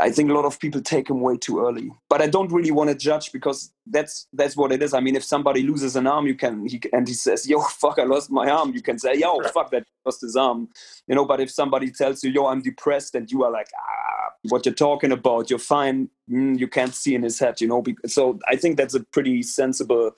I 0.00 0.10
think 0.10 0.30
a 0.30 0.34
lot 0.34 0.44
of 0.44 0.58
people 0.58 0.80
take 0.80 1.08
them 1.08 1.20
way 1.20 1.36
too 1.36 1.60
early. 1.60 1.90
But 2.08 2.22
I 2.22 2.26
don't 2.26 2.52
really 2.52 2.70
want 2.70 2.90
to 2.90 2.96
judge 2.96 3.32
because 3.32 3.72
that's 3.86 4.26
that's 4.32 4.56
what 4.56 4.72
it 4.72 4.82
is. 4.82 4.94
I 4.94 5.00
mean, 5.00 5.16
if 5.16 5.24
somebody 5.24 5.62
loses 5.62 5.96
an 5.96 6.06
arm, 6.06 6.26
you 6.26 6.34
can 6.34 6.66
he, 6.66 6.80
and 6.92 7.06
he 7.06 7.14
says, 7.14 7.48
"Yo, 7.48 7.60
fuck, 7.82 7.98
I 7.98 8.04
lost 8.04 8.30
my 8.30 8.48
arm." 8.48 8.72
You 8.72 8.82
can 8.82 8.98
say, 8.98 9.14
"Yo, 9.16 9.40
fuck, 9.54 9.70
that 9.70 9.84
lost 10.04 10.22
his 10.22 10.36
arm," 10.36 10.68
you 11.06 11.14
know. 11.14 11.24
But 11.24 11.40
if 11.40 11.50
somebody 11.50 11.90
tells 11.90 12.22
you, 12.22 12.30
"Yo, 12.30 12.46
I'm 12.46 12.62
depressed," 12.62 13.14
and 13.14 13.30
you 13.30 13.44
are 13.44 13.50
like, 13.50 13.68
"Ah, 13.76 14.30
what 14.48 14.64
you're 14.64 14.74
talking 14.74 15.12
about? 15.12 15.50
You're 15.50 15.58
fine." 15.58 16.08
Mm, 16.30 16.58
you 16.58 16.68
can't 16.68 16.94
see 16.94 17.14
in 17.14 17.22
his 17.22 17.38
head, 17.38 17.60
you 17.60 17.66
know. 17.66 17.82
So 18.06 18.38
I 18.46 18.56
think 18.56 18.76
that's 18.76 18.94
a 18.94 19.00
pretty 19.00 19.42
sensible 19.42 20.12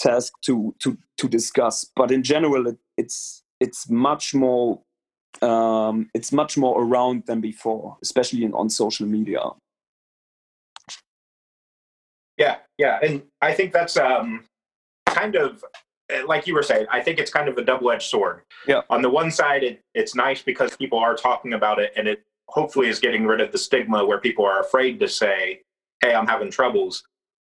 task 0.00 0.32
to 0.42 0.74
to 0.80 0.98
to 1.18 1.28
discuss. 1.28 1.86
But 1.94 2.10
in 2.10 2.22
general, 2.22 2.66
it, 2.66 2.78
it's 2.96 3.42
it's 3.60 3.88
much 3.88 4.34
more 4.34 4.80
um, 5.42 6.10
it's 6.14 6.32
much 6.32 6.56
more 6.56 6.82
around 6.82 7.24
than 7.26 7.40
before, 7.40 7.96
especially 8.02 8.44
in, 8.44 8.52
on 8.54 8.68
social 8.68 9.06
media. 9.06 9.40
Yeah, 12.36 12.56
yeah, 12.78 12.98
and 13.02 13.22
I 13.40 13.52
think 13.52 13.72
that's 13.72 13.96
um, 13.96 14.44
kind 15.06 15.36
of 15.36 15.62
eh, 16.08 16.22
like 16.26 16.46
you 16.46 16.54
were 16.54 16.62
saying. 16.62 16.86
I 16.90 17.00
think 17.00 17.18
it's 17.18 17.30
kind 17.30 17.48
of 17.48 17.58
a 17.58 17.64
double-edged 17.64 18.08
sword. 18.08 18.42
Yeah. 18.66 18.80
On 18.88 19.02
the 19.02 19.10
one 19.10 19.30
side, 19.30 19.62
it, 19.62 19.82
it's 19.94 20.14
nice 20.14 20.42
because 20.42 20.74
people 20.76 20.98
are 20.98 21.14
talking 21.14 21.52
about 21.52 21.78
it, 21.78 21.92
and 21.96 22.08
it 22.08 22.22
hopefully 22.48 22.88
is 22.88 22.98
getting 22.98 23.26
rid 23.26 23.40
of 23.40 23.52
the 23.52 23.58
stigma 23.58 24.04
where 24.04 24.18
people 24.18 24.44
are 24.44 24.60
afraid 24.60 24.98
to 25.00 25.08
say, 25.08 25.60
"Hey, 26.00 26.14
I'm 26.14 26.26
having 26.26 26.50
troubles." 26.50 27.04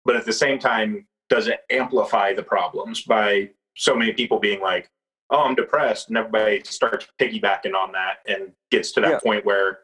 But 0.05 0.15
at 0.15 0.25
the 0.25 0.33
same 0.33 0.57
time, 0.57 1.05
does 1.29 1.47
it 1.47 1.59
amplify 1.69 2.33
the 2.33 2.43
problems 2.43 3.03
by 3.03 3.49
so 3.75 3.95
many 3.95 4.11
people 4.13 4.39
being 4.39 4.59
like, 4.61 4.89
oh, 5.29 5.41
I'm 5.43 5.55
depressed, 5.55 6.09
and 6.09 6.17
everybody 6.17 6.61
starts 6.65 7.07
piggybacking 7.19 7.73
on 7.75 7.91
that 7.93 8.17
and 8.27 8.51
gets 8.71 8.91
to 8.93 9.01
that 9.01 9.09
Yeah. 9.11 9.19
point 9.19 9.45
where, 9.45 9.79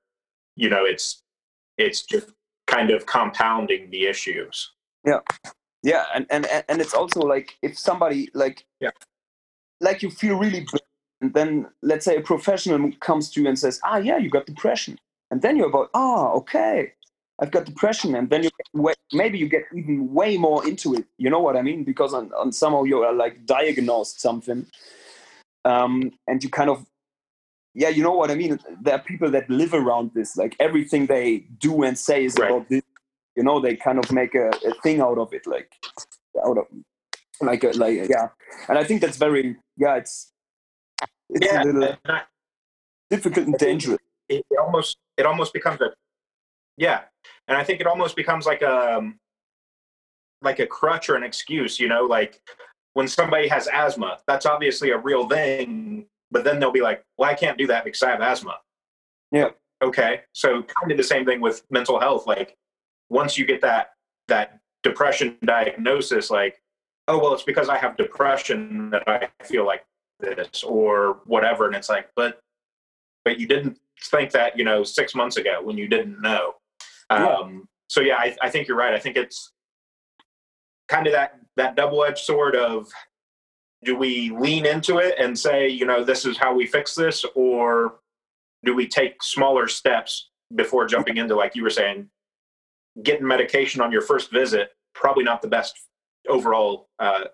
you 0.55 0.69
know, 0.69 0.85
it's 0.85 1.21
it's 1.77 2.01
just 2.03 2.31
kind 2.67 2.89
of 2.89 3.05
compounding 3.05 3.89
the 3.91 4.05
issues. 4.07 4.71
yeah 5.05 5.19
Yeah. 5.83 6.05
and 6.15 6.25
and 6.31 6.45
and 6.69 6.81
it's 6.81 6.93
also 6.95 7.19
like 7.21 7.55
if 7.61 7.77
somebody 7.77 8.29
like 8.33 8.65
Yeah. 8.79 8.91
like 9.81 10.01
you 10.01 10.09
feel 10.09 10.37
really 10.37 10.61
bad, 10.71 10.81
and 11.21 11.33
then 11.33 11.67
let's 11.83 12.05
say 12.05 12.15
a 12.17 12.21
professional 12.21 12.91
comes 13.07 13.29
to 13.31 13.41
you 13.41 13.47
and 13.47 13.57
says 13.59 13.79
ah 13.83 13.97
yeah 13.97 14.17
you 14.17 14.29
got 14.29 14.45
depression 14.47 14.97
and 15.31 15.41
then 15.43 15.55
you're 15.57 15.67
about 15.73 15.89
ah 15.93 16.31
okay 16.39 16.93
i've 17.41 17.51
got 17.51 17.65
depression 17.65 18.15
and 18.15 18.29
then 18.29 18.43
you 18.43 18.49
way, 18.73 18.93
maybe 19.13 19.37
you 19.37 19.47
get 19.47 19.63
even 19.75 20.13
way 20.13 20.37
more 20.37 20.65
into 20.67 20.93
it. 20.95 21.05
You 21.17 21.29
know 21.29 21.39
what 21.39 21.55
i 21.57 21.61
mean? 21.61 21.83
Because 21.83 22.13
on, 22.13 22.31
on 22.33 22.51
somehow 22.51 22.83
you 22.83 23.03
are 23.03 23.13
like 23.13 23.45
diagnosed 23.45 24.21
something 24.21 24.65
um 25.65 26.11
and 26.27 26.43
you 26.43 26.49
kind 26.49 26.69
of 26.69 26.85
yeah 27.73 27.89
you 27.89 28.03
know 28.03 28.13
what 28.13 28.31
i 28.31 28.35
mean? 28.35 28.59
There 28.81 28.95
are 28.95 28.99
people 29.11 29.29
that 29.31 29.49
live 29.49 29.73
around 29.73 30.11
this. 30.13 30.37
Like 30.37 30.55
everything 30.59 31.07
they 31.07 31.45
do 31.59 31.83
and 31.83 31.97
say 31.97 32.25
is 32.25 32.35
Right. 32.39 32.51
about 32.51 32.69
this. 32.69 32.83
You 33.35 33.43
know 33.43 33.59
they 33.59 33.75
kind 33.75 33.99
of 33.99 34.11
make 34.11 34.33
a, 34.35 34.49
a 34.69 34.73
thing 34.83 35.01
out 35.01 35.17
of 35.17 35.33
it 35.33 35.45
like 35.45 35.69
out 36.45 36.57
of 36.57 36.65
like 37.41 37.63
a, 37.65 37.71
like 37.71 38.07
yeah. 38.09 38.29
And 38.69 38.77
i 38.77 38.83
think 38.83 39.01
that's 39.01 39.17
very 39.17 39.57
yeah 39.77 39.95
it's 39.95 40.31
it's 41.29 41.45
yeah, 41.45 41.63
a 41.63 41.65
little 41.65 41.95
I, 42.05 42.21
difficult 43.09 43.47
and 43.47 43.57
dangerous. 43.57 43.99
it, 44.29 44.45
it 44.49 44.59
almost 44.59 44.97
it 45.17 45.25
almost 45.25 45.51
becomes 45.53 45.81
a 45.81 45.89
yeah, 46.77 47.01
and 47.47 47.57
I 47.57 47.63
think 47.63 47.81
it 47.81 47.87
almost 47.87 48.15
becomes 48.15 48.45
like 48.45 48.61
a 48.61 48.97
um, 48.97 49.19
like 50.41 50.59
a 50.59 50.67
crutch 50.67 51.09
or 51.09 51.15
an 51.15 51.23
excuse. 51.23 51.79
You 51.79 51.87
know, 51.87 52.03
like 52.03 52.41
when 52.93 53.07
somebody 53.07 53.47
has 53.47 53.67
asthma, 53.71 54.19
that's 54.27 54.45
obviously 54.45 54.91
a 54.91 54.97
real 54.97 55.27
thing, 55.27 56.05
but 56.31 56.43
then 56.43 56.59
they'll 56.59 56.71
be 56.71 56.81
like, 56.81 57.03
"Well, 57.17 57.29
I 57.29 57.33
can't 57.33 57.57
do 57.57 57.67
that 57.67 57.83
because 57.83 58.03
I 58.03 58.09
have 58.09 58.21
asthma." 58.21 58.57
Yeah. 59.31 59.49
Okay, 59.81 60.21
so 60.33 60.63
kind 60.63 60.91
of 60.91 60.97
the 60.97 61.03
same 61.03 61.25
thing 61.25 61.41
with 61.41 61.63
mental 61.69 61.99
health. 61.99 62.25
Like 62.27 62.55
once 63.09 63.37
you 63.37 63.45
get 63.45 63.61
that 63.61 63.91
that 64.27 64.59
depression 64.83 65.37
diagnosis, 65.43 66.29
like, 66.29 66.61
oh 67.07 67.19
well, 67.19 67.33
it's 67.33 67.43
because 67.43 67.69
I 67.69 67.77
have 67.77 67.97
depression 67.97 68.89
that 68.91 69.07
I 69.07 69.29
feel 69.43 69.65
like 69.65 69.85
this 70.19 70.63
or 70.63 71.19
whatever, 71.25 71.67
and 71.67 71.75
it's 71.75 71.89
like, 71.89 72.09
but 72.15 72.39
but 73.25 73.39
you 73.39 73.47
didn't 73.47 73.79
think 74.05 74.31
that 74.31 74.57
you 74.57 74.63
know 74.63 74.83
six 74.83 75.13
months 75.15 75.37
ago 75.37 75.59
when 75.61 75.77
you 75.77 75.87
didn't 75.87 76.21
know. 76.21 76.55
Yeah. 77.11 77.25
Um, 77.25 77.67
so 77.87 78.01
yeah, 78.01 78.15
I, 78.17 78.35
I 78.41 78.49
think 78.49 78.67
you're 78.67 78.77
right. 78.77 78.93
I 78.93 78.99
think 78.99 79.15
it's 79.15 79.51
kind 80.87 81.07
of 81.07 81.13
that 81.13 81.39
that 81.57 81.75
double 81.75 82.03
edged 82.03 82.19
sword 82.19 82.55
of 82.55 82.87
do 83.83 83.95
we 83.95 84.31
lean 84.31 84.65
into 84.65 84.97
it 84.97 85.15
and 85.19 85.37
say 85.37 85.67
you 85.67 85.85
know 85.85 86.03
this 86.03 86.25
is 86.25 86.37
how 86.37 86.53
we 86.53 86.65
fix 86.65 86.95
this, 86.95 87.25
or 87.35 87.99
do 88.63 88.75
we 88.75 88.87
take 88.87 89.21
smaller 89.21 89.67
steps 89.67 90.29
before 90.55 90.85
jumping 90.85 91.17
into 91.17 91.35
like 91.35 91.55
you 91.55 91.63
were 91.63 91.69
saying, 91.69 92.09
getting 93.03 93.27
medication 93.27 93.81
on 93.81 93.91
your 93.91 94.01
first 94.01 94.31
visit 94.31 94.71
probably 94.93 95.23
not 95.23 95.41
the 95.41 95.47
best 95.47 95.77
overall 96.27 96.87
uh, 96.99 97.25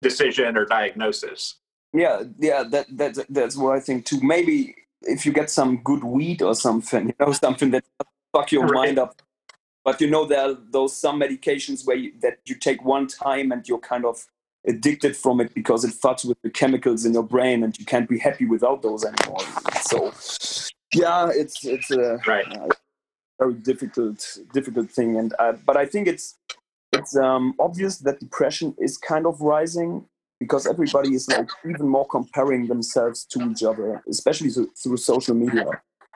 decision 0.00 0.56
or 0.56 0.64
diagnosis. 0.64 1.58
yeah 1.92 2.22
yeah 2.38 2.62
that 2.62 2.86
that 2.96 3.26
that's 3.28 3.56
what 3.56 3.74
i 3.76 3.80
think 3.80 4.04
too 4.04 4.20
maybe 4.22 4.74
if 5.02 5.26
you 5.26 5.32
get 5.32 5.50
some 5.50 5.82
good 5.82 6.02
weed 6.02 6.40
or 6.42 6.54
something 6.54 7.08
you 7.08 7.14
know 7.20 7.32
something 7.32 7.70
that 7.70 7.84
fuck 8.34 8.50
your 8.52 8.66
Right. 8.66 8.74
mind 8.88 8.98
up 8.98 9.12
but 9.84 10.00
you 10.00 10.08
know 10.10 10.24
there 10.24 10.40
are 10.40 10.56
those 10.76 10.92
some 11.04 11.20
medications 11.20 11.86
where 11.86 11.96
you, 11.96 12.12
that 12.22 12.38
you 12.46 12.54
take 12.68 12.80
one 12.84 13.06
time 13.06 13.52
and 13.52 13.68
you're 13.68 13.86
kind 13.94 14.04
of 14.04 14.26
addicted 14.66 15.14
from 15.24 15.40
it 15.42 15.52
because 15.54 15.84
it 15.84 15.92
fucks 16.04 16.24
with 16.24 16.38
the 16.42 16.50
chemicals 16.60 17.04
in 17.06 17.12
your 17.12 17.22
brain 17.34 17.62
and 17.64 17.78
you 17.78 17.84
can't 17.84 18.08
be 18.08 18.18
happy 18.18 18.46
without 18.46 18.80
those 18.82 19.04
anymore 19.04 19.44
so 19.82 19.96
yeah 20.94 21.30
it's 21.42 21.64
it's 21.64 21.90
a 21.90 22.18
Right. 22.26 22.46
uh, 22.56 22.68
very 23.38 23.54
difficult 23.54 24.38
difficult 24.52 24.90
thing 24.90 25.10
and 25.20 25.34
uh, 25.38 25.52
but 25.68 25.76
i 25.76 25.86
think 25.86 26.08
it's 26.08 26.26
it's 26.92 27.16
um, 27.16 27.54
obvious 27.58 27.98
that 28.06 28.20
depression 28.20 28.74
is 28.78 28.96
kind 28.96 29.26
of 29.26 29.40
rising 29.40 29.90
because 30.38 30.66
everybody 30.66 31.10
is 31.14 31.28
like 31.28 31.48
even 31.68 31.88
more 31.88 32.06
comparing 32.06 32.68
themselves 32.68 33.24
to 33.32 33.38
each 33.50 33.62
other 33.64 34.02
especially 34.08 34.50
through, 34.50 34.70
through 34.82 34.96
social 34.96 35.34
media 35.34 35.66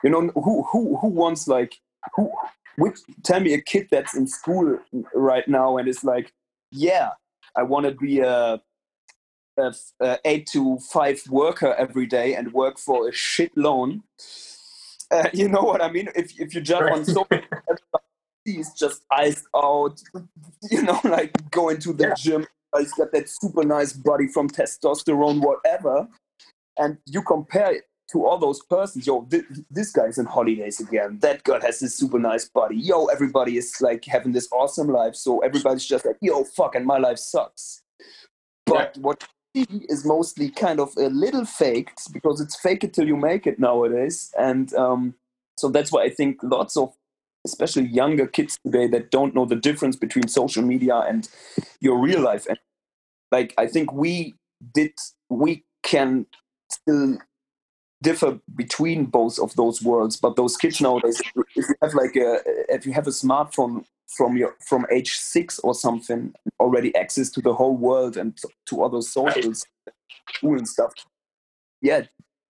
you 0.03 0.09
know 0.09 0.21
who 0.45 0.63
who 0.71 0.97
who 1.01 1.07
wants 1.07 1.47
like 1.47 1.73
who 2.15 2.31
which 2.77 2.97
tell 3.23 3.39
me 3.39 3.53
a 3.53 3.61
kid 3.61 3.87
that's 3.91 4.15
in 4.15 4.25
school 4.27 4.77
right 5.13 5.47
now 5.47 5.77
and 5.77 5.87
is 5.87 6.03
like 6.03 6.31
yeah 6.71 7.09
i 7.55 7.63
want 7.63 7.85
to 7.85 7.91
be 7.91 8.19
a, 8.19 8.61
a, 9.57 9.73
a 10.01 10.17
eight 10.25 10.47
to 10.47 10.77
five 10.91 11.21
worker 11.29 11.73
every 11.77 12.05
day 12.05 12.35
and 12.35 12.53
work 12.53 12.79
for 12.79 13.09
a 13.09 13.11
shit 13.11 13.51
loan. 13.57 14.03
Uh, 15.11 15.27
you 15.33 15.49
know 15.49 15.61
what 15.61 15.81
i 15.81 15.91
mean? 15.91 16.07
If, 16.15 16.39
if 16.39 16.53
you 16.55 16.61
jump 16.61 16.91
on 16.91 17.03
social 17.03 17.41
he's 18.45 18.71
just 18.73 19.03
iced 19.11 19.45
out 19.55 20.01
you 20.71 20.81
know 20.81 20.99
like 21.03 21.31
going 21.51 21.79
to 21.79 21.91
the 21.93 22.07
Yeah. 22.07 22.13
gym 22.13 22.47
he's 22.77 22.93
got 22.93 23.11
that 23.11 23.27
super 23.27 23.63
nice 23.63 23.91
body 23.93 24.27
from 24.27 24.49
testosterone 24.49 25.41
whatever 25.41 26.07
and 26.77 26.97
you 27.05 27.21
compare 27.21 27.73
it 27.73 27.83
to 28.11 28.25
all 28.25 28.37
those 28.37 28.61
persons 28.65 29.05
yo 29.05 29.21
th- 29.29 29.45
this 29.69 29.91
guy's 29.91 30.17
in 30.17 30.25
holidays 30.25 30.79
again. 30.79 31.19
That 31.21 31.43
girl 31.43 31.61
has 31.61 31.79
this 31.79 31.95
super 31.95 32.19
nice 32.19 32.47
body. 32.47 32.75
Yo 32.75 33.05
everybody 33.05 33.57
is 33.57 33.75
like 33.81 34.05
having 34.05 34.31
this 34.31 34.47
awesome 34.51 34.87
life. 34.87 35.15
So 35.15 35.39
everybody's 35.39 35.85
just 35.85 36.05
like 36.05 36.17
yo 36.21 36.43
fuck 36.43 36.75
and 36.75 36.85
my 36.85 36.97
life 36.97 37.19
sucks. 37.19 37.81
But 38.65 38.97
what 38.97 39.27
you 39.53 39.65
see 39.65 39.85
is 39.89 40.05
mostly 40.05 40.49
kind 40.49 40.79
of 40.79 40.95
a 40.97 41.09
little 41.09 41.45
faked 41.45 42.11
because 42.13 42.39
it's 42.39 42.59
fake 42.59 42.83
it 42.83 42.93
till 42.93 43.07
you 43.07 43.17
make 43.17 43.47
it 43.47 43.59
nowadays. 43.59 44.31
And 44.37 44.73
um, 44.75 45.15
so 45.57 45.69
that's 45.69 45.91
why 45.91 46.03
i 46.03 46.09
think 46.09 46.39
lots 46.41 46.77
of 46.77 46.93
especially 47.45 47.85
younger 47.87 48.27
kids 48.27 48.57
today 48.65 48.87
that 48.87 49.11
don't 49.11 49.33
know 49.33 49.45
the 49.45 49.55
difference 49.55 49.95
between 49.95 50.27
social 50.27 50.63
media 50.63 50.97
and 50.97 51.29
your 51.79 51.97
real 51.97 52.21
life. 52.21 52.45
And 52.47 52.57
like 53.31 53.53
i 53.57 53.67
think 53.67 53.93
we 53.93 54.35
did 54.73 54.93
we 55.29 55.63
can 55.83 56.25
still 56.71 57.17
differ 58.01 58.39
between 58.55 59.05
both 59.05 59.39
of 59.39 59.53
those 59.55 59.81
worlds 59.81 60.15
but 60.15 60.35
those 60.35 60.55
kids 60.55 60.79
nowadays 60.79 61.21
if 61.55 61.67
you 61.67 61.75
have 61.81 61.93
like 61.93 62.15
a 62.15 62.39
if 62.69 62.85
you 62.85 62.93
have 62.93 63.07
a 63.07 63.11
smartphone 63.11 63.83
from 64.07 64.37
your 64.37 64.55
from 64.65 64.85
age 64.91 65.17
six 65.17 65.59
or 65.59 65.73
something 65.73 66.33
already 66.59 66.95
access 66.95 67.29
to 67.29 67.41
the 67.41 67.53
whole 67.53 67.75
world 67.75 68.17
and 68.17 68.39
to 68.65 68.83
other 68.83 69.01
socials 69.01 69.65
school 70.35 70.57
and 70.57 70.67
stuff 70.67 70.93
yeah 71.81 72.01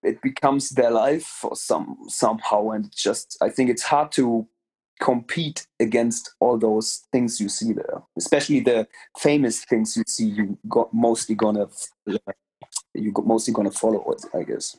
it 0.03 0.21
becomes 0.21 0.69
their 0.69 0.91
life 0.91 1.25
for 1.25 1.55
some 1.55 1.97
somehow. 2.07 2.69
And 2.69 2.95
just 2.95 3.37
i 3.41 3.49
think 3.49 3.69
it's 3.69 3.83
hard 3.83 4.11
to 4.13 4.47
compete 5.01 5.65
against 5.79 6.35
all 6.41 6.57
those 6.57 7.07
things 7.11 7.39
you 7.39 7.49
see 7.49 7.73
there 7.73 8.03
especially 8.17 8.59
the 8.59 8.87
famous 9.17 9.63
things 9.63 9.95
you 9.95 10.03
see 10.07 10.25
you 10.25 10.57
got 10.67 10.93
mostly 10.93 11.35
gonna 11.35 11.67
you 12.93 13.11
got 13.11 13.25
mostly 13.25 13.53
gonna 13.53 13.71
follow 13.71 14.03
it 14.11 14.25
i 14.33 14.43
guess 14.43 14.75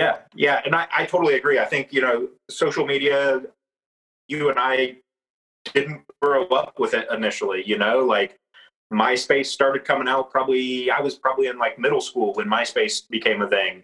Yeah, 0.00 0.16
yeah, 0.34 0.62
and 0.64 0.74
I, 0.74 0.86
I 0.96 1.04
totally 1.04 1.34
agree. 1.34 1.58
I 1.58 1.66
think 1.66 1.92
you 1.92 2.00
know, 2.00 2.28
social 2.48 2.86
media. 2.86 3.42
You 4.28 4.48
and 4.48 4.58
I 4.58 4.96
didn't 5.74 6.02
grow 6.22 6.46
up 6.46 6.78
with 6.78 6.94
it 6.94 7.06
initially. 7.12 7.62
You 7.66 7.76
know, 7.76 7.98
like 7.98 8.38
MySpace 8.90 9.46
started 9.46 9.84
coming 9.84 10.08
out. 10.08 10.30
Probably 10.30 10.90
I 10.90 11.00
was 11.00 11.16
probably 11.16 11.48
in 11.48 11.58
like 11.58 11.78
middle 11.78 12.00
school 12.00 12.32
when 12.34 12.48
MySpace 12.48 13.06
became 13.10 13.42
a 13.42 13.48
thing, 13.48 13.82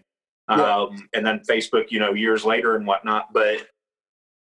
Yeah. 0.49 0.55
um, 0.75 1.07
and 1.13 1.23
then 1.25 1.41
Facebook, 1.47 1.91
you 1.91 1.99
know, 1.99 2.13
years 2.13 2.43
later 2.43 2.75
and 2.75 2.87
whatnot. 2.87 3.31
But 3.31 3.67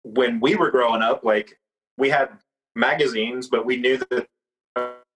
when 0.04 0.38
we 0.38 0.54
were 0.54 0.70
growing 0.70 1.02
up, 1.02 1.24
like 1.24 1.58
we 1.96 2.08
had 2.08 2.30
magazines, 2.76 3.48
but 3.48 3.66
we 3.66 3.78
knew 3.78 3.98
that 4.10 4.28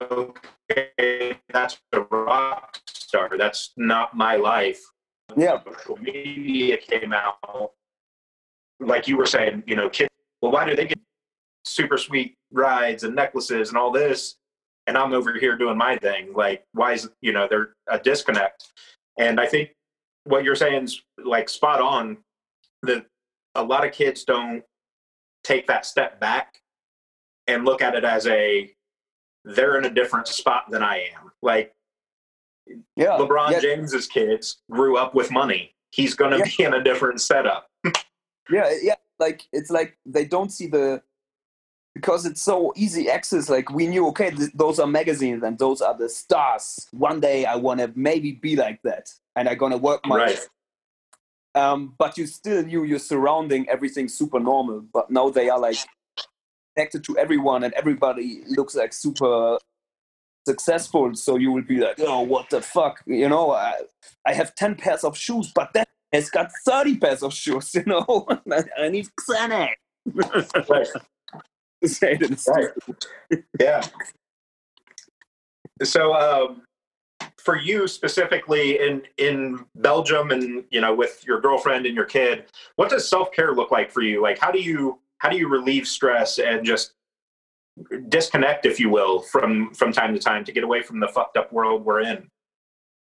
okay, 0.01 1.37
that's 1.49 1.79
a 1.93 2.01
rock 2.01 2.79
star. 2.87 3.37
That's 3.37 3.71
not 3.77 4.15
my 4.17 4.35
life. 4.35 4.81
Yeah. 5.35 5.59
Social 5.79 5.97
media 5.97 6.77
came 6.77 7.13
out, 7.13 7.71
like 8.79 9.07
you 9.07 9.17
were 9.17 9.25
saying, 9.25 9.63
you 9.65 9.75
know, 9.75 9.89
kids. 9.89 10.09
Well, 10.41 10.51
why 10.51 10.67
do 10.67 10.75
they 10.75 10.85
get 10.85 10.99
super 11.65 11.97
sweet 11.97 12.35
rides 12.51 13.03
and 13.03 13.15
necklaces 13.15 13.69
and 13.69 13.77
all 13.77 13.91
this, 13.91 14.35
and 14.87 14.97
I'm 14.97 15.13
over 15.13 15.33
here 15.39 15.57
doing 15.57 15.77
my 15.77 15.97
thing? 15.97 16.33
Like, 16.33 16.65
why 16.73 16.93
is 16.93 17.09
you 17.21 17.31
know 17.31 17.47
there 17.49 17.75
a 17.87 17.97
disconnect? 17.97 18.71
And 19.17 19.39
I 19.39 19.45
think 19.47 19.71
what 20.25 20.43
you're 20.43 20.55
saying 20.55 20.83
is 20.83 21.01
like 21.23 21.49
spot 21.49 21.81
on. 21.81 22.17
That 22.83 23.05
a 23.55 23.63
lot 23.63 23.85
of 23.85 23.93
kids 23.93 24.25
don't 24.25 24.61
take 25.43 25.67
that 25.67 25.85
step 25.85 26.19
back 26.19 26.59
and 27.47 27.65
look 27.65 27.81
at 27.81 27.95
it 27.95 28.03
as 28.03 28.27
a 28.27 28.73
they're 29.45 29.77
in 29.77 29.85
a 29.85 29.89
different 29.89 30.27
spot 30.27 30.65
than 30.69 30.83
I 30.83 31.09
am. 31.17 31.31
Like 31.41 31.73
Yeah. 32.95 33.17
LeBron 33.17 33.51
yeah, 33.51 33.59
James's 33.59 34.07
kids 34.07 34.61
grew 34.71 34.97
up 34.97 35.13
with 35.15 35.31
money. 35.31 35.73
He's 35.91 36.13
going 36.15 36.31
to 36.31 36.37
Yeah. 36.39 36.51
be 36.57 36.63
in 36.63 36.73
a 36.73 36.83
different 36.83 37.21
setup. 37.21 37.67
yeah 38.51 38.73
yeah 38.81 38.95
like 39.19 39.47
it's 39.53 39.69
like 39.69 39.97
they 40.05 40.25
don't 40.25 40.51
see 40.51 40.67
the 40.67 41.01
because 41.95 42.25
it's 42.25 42.41
so 42.41 42.73
easy 42.75 43.09
access 43.09 43.49
like 43.49 43.69
we 43.69 43.87
knew 43.87 44.05
okay 44.07 44.31
th- 44.31 44.51
those 44.53 44.79
are 44.79 44.87
magazines 44.87 45.43
and 45.43 45.57
those 45.59 45.81
are 45.81 45.97
the 45.97 46.09
stars 46.09 46.87
one 46.91 47.21
day 47.21 47.45
i 47.45 47.55
want 47.55 47.79
to 47.79 47.89
maybe 47.95 48.33
be 48.33 48.57
like 48.57 48.81
that 48.83 49.09
and 49.37 49.47
i'm 49.47 49.57
gonna 49.57 49.77
work 49.77 50.01
my 50.05 50.17
Right. 50.17 50.39
um 51.55 51.93
but 51.97 52.17
you 52.17 52.27
still 52.27 52.63
knew 52.63 52.83
your 52.83 52.99
surrounding 52.99 53.69
everything 53.69 54.09
super 54.09 54.41
normal 54.41 54.81
but 54.91 55.09
now 55.09 55.29
they 55.29 55.49
are 55.49 55.59
like 55.59 55.77
connected 56.75 57.03
to 57.05 57.17
everyone 57.17 57.63
and 57.63 57.73
everybody 57.75 58.41
looks 58.47 58.75
like 58.75 58.91
super 58.91 59.57
successful 60.45 61.13
so 61.15 61.37
you 61.37 61.51
will 61.51 61.63
be 61.63 61.79
like 61.79 61.99
oh 61.99 62.21
what 62.21 62.49
the 62.49 62.61
fuck 62.61 63.01
you 63.05 63.29
know 63.29 63.51
i, 63.51 63.73
I 64.25 64.33
have 64.33 64.55
10 64.55 64.75
pairs 64.75 65.03
of 65.03 65.17
shoes 65.17 65.51
but 65.53 65.71
that 65.73 65.87
has 66.11 66.29
got 66.29 66.51
30 66.65 66.97
pairs 66.97 67.23
of 67.23 67.33
shoes 67.33 67.73
you 67.75 67.83
know 67.85 68.27
i, 68.51 68.63
I 68.85 68.89
need 68.89 69.07
Xanax 69.27 69.73
Right. 70.05 70.87
to 71.81 71.89
say 71.89 72.13
it 72.13 72.21
in 72.21 72.33
a 72.33 72.37
Right. 72.51 73.43
Yeah. 73.59 73.81
So, 75.81 76.13
um, 76.13 76.63
for 77.37 77.57
you 77.57 77.87
specifically 77.87 78.79
in 78.79 79.03
in 79.17 79.65
Belgium, 79.75 80.31
and 80.31 80.63
you 80.69 80.81
know, 80.81 80.93
with 80.93 81.23
your 81.25 81.41
girlfriend 81.41 81.85
and 81.85 81.95
your 81.95 82.05
kid, 82.05 82.45
what 82.75 82.89
does 82.89 83.07
self 83.07 83.31
care 83.31 83.53
look 83.53 83.71
like 83.71 83.91
for 83.91 84.01
you? 84.01 84.21
Like, 84.21 84.39
how 84.39 84.51
do 84.51 84.59
you 84.61 84.99
how 85.17 85.29
do 85.29 85.37
you 85.37 85.47
relieve 85.49 85.87
stress 85.87 86.37
and 86.39 86.65
just 86.65 86.93
disconnect, 88.09 88.65
if 88.65 88.79
you 88.79 88.89
will, 88.89 89.21
from 89.21 89.73
from 89.73 89.91
time 89.91 90.13
to 90.13 90.19
time 90.19 90.43
to 90.45 90.51
get 90.51 90.63
away 90.63 90.81
from 90.81 90.99
the 90.99 91.07
fucked 91.07 91.37
up 91.37 91.51
world 91.51 91.85
we're 91.85 92.01
in? 92.01 92.29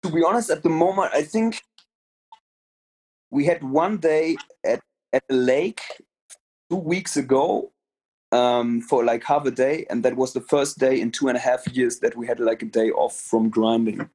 to 0.02 0.10
be 0.10 0.22
honest, 0.24 0.50
at 0.50 0.62
the 0.62 0.68
moment, 0.68 1.12
I 1.14 1.22
think 1.22 1.62
we 3.30 3.44
had 3.44 3.62
one 3.62 3.98
day 3.98 4.36
at 4.64 4.80
at 5.12 5.22
the 5.28 5.36
lake 5.36 5.80
two 6.70 6.76
weeks 6.76 7.16
ago 7.16 7.72
um, 8.32 8.80
for 8.80 9.04
like 9.04 9.24
half 9.24 9.46
a 9.46 9.50
day, 9.50 9.86
and 9.90 10.02
that 10.04 10.16
was 10.16 10.32
the 10.32 10.40
first 10.40 10.78
day 10.78 11.00
in 11.00 11.10
two 11.10 11.28
and 11.28 11.36
a 11.36 11.40
half 11.40 11.66
years 11.68 11.98
that 12.00 12.16
we 12.16 12.26
had 12.26 12.40
like 12.40 12.62
a 12.62 12.66
day 12.66 12.90
off 12.90 13.16
from 13.16 13.48
grinding. 13.48 14.08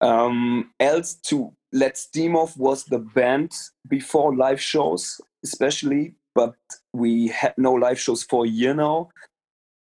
Um, 0.00 0.70
else 0.80 1.14
to 1.26 1.52
let 1.72 1.98
steam 1.98 2.34
off 2.34 2.56
was 2.56 2.84
the 2.84 2.98
band 2.98 3.52
before 3.88 4.34
live 4.34 4.60
shows, 4.60 5.20
especially, 5.44 6.14
but 6.34 6.54
we 6.94 7.28
had 7.28 7.54
no 7.58 7.74
live 7.74 8.00
shows 8.00 8.22
for 8.22 8.44
a 8.44 8.48
year 8.48 8.74
now 8.74 9.10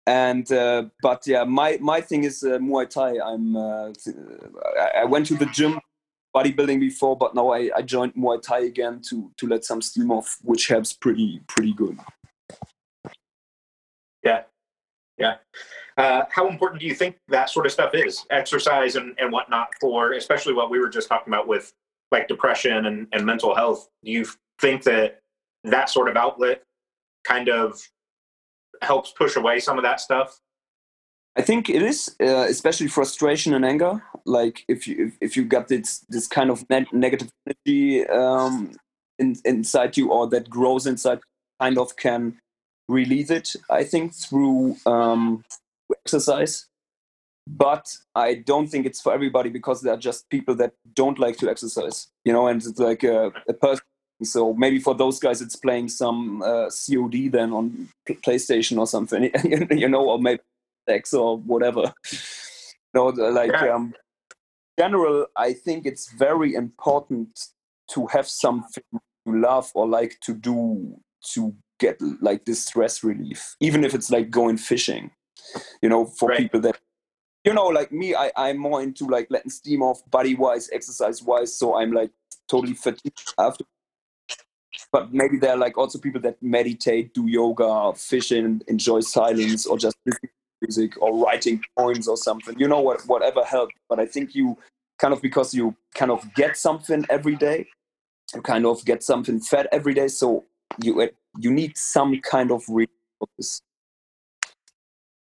and 0.07 0.51
uh, 0.53 0.85
but 1.03 1.27
yeah 1.27 1.45
my 1.45 1.79
my 1.81 2.01
thing 2.01 2.25
is 2.25 2.43
uh, 2.43 2.59
muay 2.59 2.89
thai 2.89 3.19
i'm 3.25 3.57
uh, 3.57 3.93
I, 4.97 5.05
went 5.05 5.27
to 5.27 5.35
the 5.35 5.47
gym 5.47 5.79
bodybuilding 6.35 6.81
before 6.81 7.17
but 7.17 7.35
now 7.35 7.51
I, 7.51 7.71
I 7.77 7.83
joined 7.83 8.15
muay 8.15 8.41
thai 8.41 8.61
again 8.61 9.03
to 9.09 9.31
to 9.37 9.47
let 9.47 9.65
some 9.65 9.83
steam 9.83 10.11
off 10.11 10.39
which 10.43 10.69
helps 10.69 10.93
pretty 10.93 11.41
pretty 11.49 11.75
good 11.75 11.99
Yeah. 14.23 14.43
Yeah. 15.19 15.37
Uh, 15.97 16.23
how 16.31 16.49
important 16.49 16.81
do 16.81 16.87
you 16.87 16.95
think 16.95 17.17
that 17.29 17.51
sort 17.51 17.67
of 17.67 17.73
stuff 17.73 17.95
is? 17.95 18.25
Exercise 18.31 18.97
and, 18.97 19.15
and 19.19 19.31
whatnot 19.31 19.69
for, 19.81 20.13
especially 20.13 20.55
what 20.55 20.71
we 20.71 20.79
were 20.79 20.89
just 20.89 21.09
talking 21.09 21.33
about 21.33 21.47
with 21.47 21.73
like 22.11 22.27
depression 22.27 22.87
and, 22.87 23.07
and 23.13 23.25
mental 23.25 23.55
health. 23.55 23.89
Do 24.05 24.11
you 24.11 24.27
think 24.61 24.83
that 24.85 25.21
that 25.65 25.91
sort 25.91 26.09
of 26.09 26.17
outlet 26.17 26.63
kind 27.25 27.49
of 27.49 27.83
helps 28.83 29.11
push 29.13 29.37
away 29.37 29.61
some 29.61 29.79
of 29.79 29.85
that 29.85 30.01
stuff? 30.01 30.41
I 31.37 31.43
think 31.43 31.71
it 31.71 31.83
is, 31.83 32.17
uh, 32.21 32.47
especially 32.49 32.89
frustration 32.89 33.55
and 33.55 33.65
anger. 33.65 34.03
Like 34.27 34.65
if 34.69 34.87
you 34.87 35.07
if, 35.07 35.19
if 35.21 35.37
you 35.37 35.45
got 35.45 35.69
this 35.69 36.05
this 36.09 36.27
kind 36.27 36.51
of 36.51 36.69
ne- 36.69 36.87
negative 36.93 37.31
energy 37.47 38.07
um, 38.09 38.73
in, 39.19 39.37
inside 39.45 39.97
you, 39.97 40.11
or 40.11 40.29
that 40.29 40.51
grows 40.51 40.87
inside, 40.87 41.21
kind 41.61 41.79
of 41.79 41.97
can 41.97 42.39
release 42.89 43.31
it. 43.31 43.55
I 43.71 43.85
think 43.85 44.15
through 44.15 44.77
um, 44.87 45.45
exercise. 46.05 46.67
But 47.47 47.97
I 48.15 48.35
don't 48.35 48.69
think 48.69 48.87
it's 48.87 49.01
for 49.01 49.13
everybody 49.13 49.51
because 49.51 49.81
there 49.81 49.95
are 49.95 49.97
just 49.97 50.29
people 50.29 50.55
that 50.57 50.75
don't 50.95 51.19
like 51.19 51.37
to 51.39 51.51
exercise, 51.51 52.09
you 52.25 52.33
know, 52.33 52.47
and 52.47 52.63
it's 52.63 52.79
like 52.79 53.03
a, 53.03 53.33
a 53.49 53.55
person. 53.55 53.85
So 54.23 54.53
maybe 54.55 54.79
for 54.79 54.95
those 54.95 55.19
guys, 55.19 55.41
it's 55.41 55.57
playing 55.57 55.89
some 55.89 56.43
uh, 56.43 56.69
COD 56.71 57.29
then 57.33 57.53
on 57.53 57.89
PlayStation 58.09 58.79
or 58.79 58.87
something, 58.87 59.31
you 59.71 59.89
know, 59.89 60.09
or 60.11 60.19
maybe 60.19 60.43
sex 60.89 61.13
or 61.15 61.39
whatever. 61.39 61.93
No, 62.93 63.07
like 63.07 63.53
Yeah. 63.53 63.75
um, 63.77 63.95
general, 64.77 65.27
I 65.37 65.53
think 65.53 65.87
it's 65.87 66.11
very 66.11 66.55
important 66.55 67.51
to 67.93 68.07
have 68.09 68.27
something 68.29 68.83
you 69.27 69.41
love 69.41 69.71
or 69.75 69.87
like 69.87 70.19
to 70.23 70.35
do 70.35 70.97
to 71.35 71.55
get 71.79 72.01
like 72.21 72.47
this 72.47 72.65
stress 72.65 73.05
relief, 73.05 73.55
even 73.61 73.85
if 73.85 73.95
it's 73.95 74.11
like 74.11 74.29
going 74.31 74.57
fishing. 74.57 75.13
You 75.83 75.89
know, 75.89 76.07
for 76.07 76.31
Right. 76.31 76.39
people 76.39 76.61
that 76.63 76.81
you 77.45 77.55
know, 77.55 77.69
like 77.69 77.91
me, 77.93 78.15
I, 78.15 78.31
I'm 78.37 78.59
more 78.59 78.83
into 78.83 79.07
like 79.07 79.29
letting 79.31 79.51
steam 79.51 79.83
off 79.83 80.03
body 80.11 80.35
wise, 80.35 80.69
exercise 80.73 81.23
wise, 81.23 81.57
so 81.57 81.77
I'm 81.77 81.93
like 81.93 82.11
totally 82.49 82.75
fatigued 82.75 83.33
after. 83.39 83.65
But 84.93 85.13
maybe 85.13 85.37
there 85.37 85.53
are 85.53 85.57
like 85.57 85.77
also 85.77 85.99
people 85.99 86.21
that 86.23 86.43
meditate, 86.43 87.15
do 87.15 87.27
yoga, 87.27 87.93
fish 87.95 88.31
and 88.31 88.63
enjoy 88.69 89.01
silence, 89.01 89.67
or 89.67 89.79
just 89.79 89.97
listen 90.07 90.29
to 90.29 90.29
music 90.63 91.03
or 91.03 91.17
writing 91.25 91.63
poems 91.77 92.09
or 92.09 92.17
something. 92.17 92.59
You 92.59 92.69
know 92.69 92.81
what, 92.81 93.03
whatever 93.07 93.45
helps. 93.45 93.75
But 93.89 93.99
I 93.99 94.07
think 94.07 94.35
you 94.35 94.57
kind 94.99 95.13
of 95.13 95.23
because 95.23 95.55
you 95.55 95.75
kind 95.95 96.11
of 96.11 96.23
get 96.35 96.57
something 96.57 97.05
every 97.11 97.37
day, 97.37 97.67
you 98.35 98.43
kind 98.43 98.67
of 98.67 98.85
get 98.85 99.03
something 99.03 99.41
fed 99.41 99.67
every 99.73 99.95
day. 99.95 100.09
So 100.09 100.45
you 100.83 101.11
you 101.39 101.51
need 101.51 101.77
some 101.77 102.21
kind 102.21 102.51
of 102.51 102.63
this, 103.37 103.63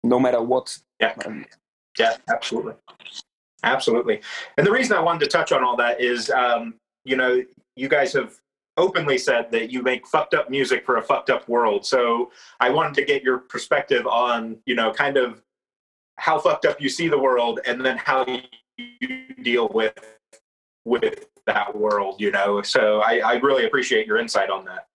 no 0.03 0.21
matter 0.21 0.43
what. 0.43 0.77
Yeah. 1.01 1.15
Um, 1.25 1.47
Yeah, 1.99 2.17
absolutely. 2.29 2.75
Absolutely. 3.65 4.21
And 4.57 4.67
the 4.67 4.71
reason 4.71 4.97
I 4.97 5.01
wanted 5.01 5.21
to 5.21 5.27
touch 5.27 5.51
on 5.53 5.65
all 5.65 5.77
that 5.77 6.01
is, 6.01 6.31
um, 6.31 6.75
you 7.05 7.17
know, 7.17 7.43
you 7.75 7.89
guys 7.89 8.13
have 8.13 8.39
openly 8.79 9.19
said 9.19 9.51
that 9.51 9.71
you 9.71 9.83
make 9.83 10.07
fucked 10.07 10.33
up 10.33 10.49
music 10.49 10.87
for 10.87 10.97
a 10.97 11.03
fucked 11.03 11.29
up 11.29 11.47
world. 11.49 11.85
So 11.85 12.31
I 12.61 12.71
wanted 12.71 12.95
to 12.95 13.05
get 13.05 13.23
your 13.23 13.39
perspective 13.39 14.07
on, 14.07 14.57
you 14.65 14.75
know, 14.75 14.93
kind 14.93 15.17
of 15.17 15.43
how 16.17 16.39
fucked 16.39 16.65
up 16.65 16.81
you 16.81 16.89
see 16.89 17.09
the 17.09 17.19
world 17.19 17.61
and 17.67 17.85
then 17.85 17.99
how 17.99 18.25
you 18.79 19.35
deal 19.43 19.69
with 19.69 19.95
with 20.85 21.27
that 21.47 21.77
world, 21.77 22.21
you 22.21 22.31
know. 22.31 22.63
So 22.63 23.01
I, 23.01 23.19
I 23.19 23.35
really 23.35 23.67
appreciate 23.67 24.07
your 24.07 24.19
insight 24.19 24.51
on 24.51 24.65
that. 24.65 24.87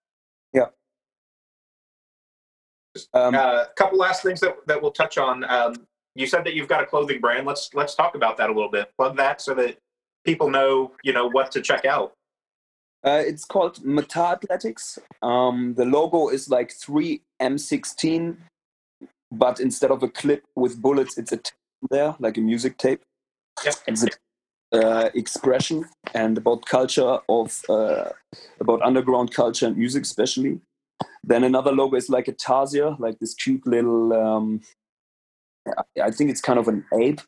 um, 3.13 3.35
A 3.35 3.67
couple 3.75 3.97
last 3.97 4.23
things 4.23 4.39
that, 4.41 4.55
that 4.67 4.81
we'll 4.81 4.91
touch 4.91 5.17
on. 5.17 5.43
Um, 5.45 5.75
you 6.15 6.27
said 6.27 6.43
that 6.45 6.53
you've 6.53 6.67
got 6.67 6.81
a 6.81 6.85
clothing 6.85 7.19
brand. 7.19 7.45
Let's 7.45 7.69
let's 7.73 7.95
talk 7.95 8.15
about 8.15 8.37
that 8.37 8.49
a 8.49 8.53
little 8.53 8.69
bit. 8.69 8.91
Plug 8.97 9.17
that 9.17 9.41
so 9.41 9.53
that 9.55 9.77
people 10.25 10.49
know 10.49 10.91
you 11.03 11.13
know 11.13 11.27
what 11.27 11.51
to 11.51 11.61
check 11.61 11.85
out. 11.85 12.13
Uh, 13.05 13.21
it's 13.25 13.45
called 13.45 13.77
Matar 13.83 14.33
Athletics. 14.33 14.99
Um, 15.21 15.73
the 15.75 15.85
logo 15.85 16.29
is 16.29 16.49
like 16.49 16.71
three 16.71 17.21
M16, 17.41 18.37
but 19.31 19.59
instead 19.59 19.91
of 19.91 20.03
a 20.03 20.07
clip 20.07 20.43
with 20.55 20.81
bullets, 20.81 21.17
it's 21.17 21.31
a 21.31 21.37
tape 21.37 21.53
there, 21.89 22.15
like 22.19 22.37
a 22.37 22.41
music 22.41 22.77
tape. 22.77 23.01
Yep. 23.65 23.75
It's 23.87 24.05
a 24.05 24.07
uh, 24.73 25.09
expression 25.13 25.85
and 26.13 26.37
about 26.37 26.65
culture 26.65 27.19
of 27.27 27.61
uh, 27.69 28.09
about 28.59 28.81
underground 28.81 29.33
culture 29.33 29.67
and 29.67 29.77
music, 29.77 30.03
especially. 30.03 30.61
Then 31.23 31.43
another 31.43 31.71
logo 31.71 31.97
is 31.97 32.09
like 32.09 32.27
a 32.27 32.33
tarsier, 32.33 32.97
like 32.99 33.19
this 33.19 33.33
cute 33.33 33.65
little 33.67 34.13
um, 34.13 34.61
I 36.01 36.11
think 36.11 36.29
it's 36.29 36.41
kind 36.41 36.59
of 36.59 36.67
an 36.67 36.85
ape 36.93 37.21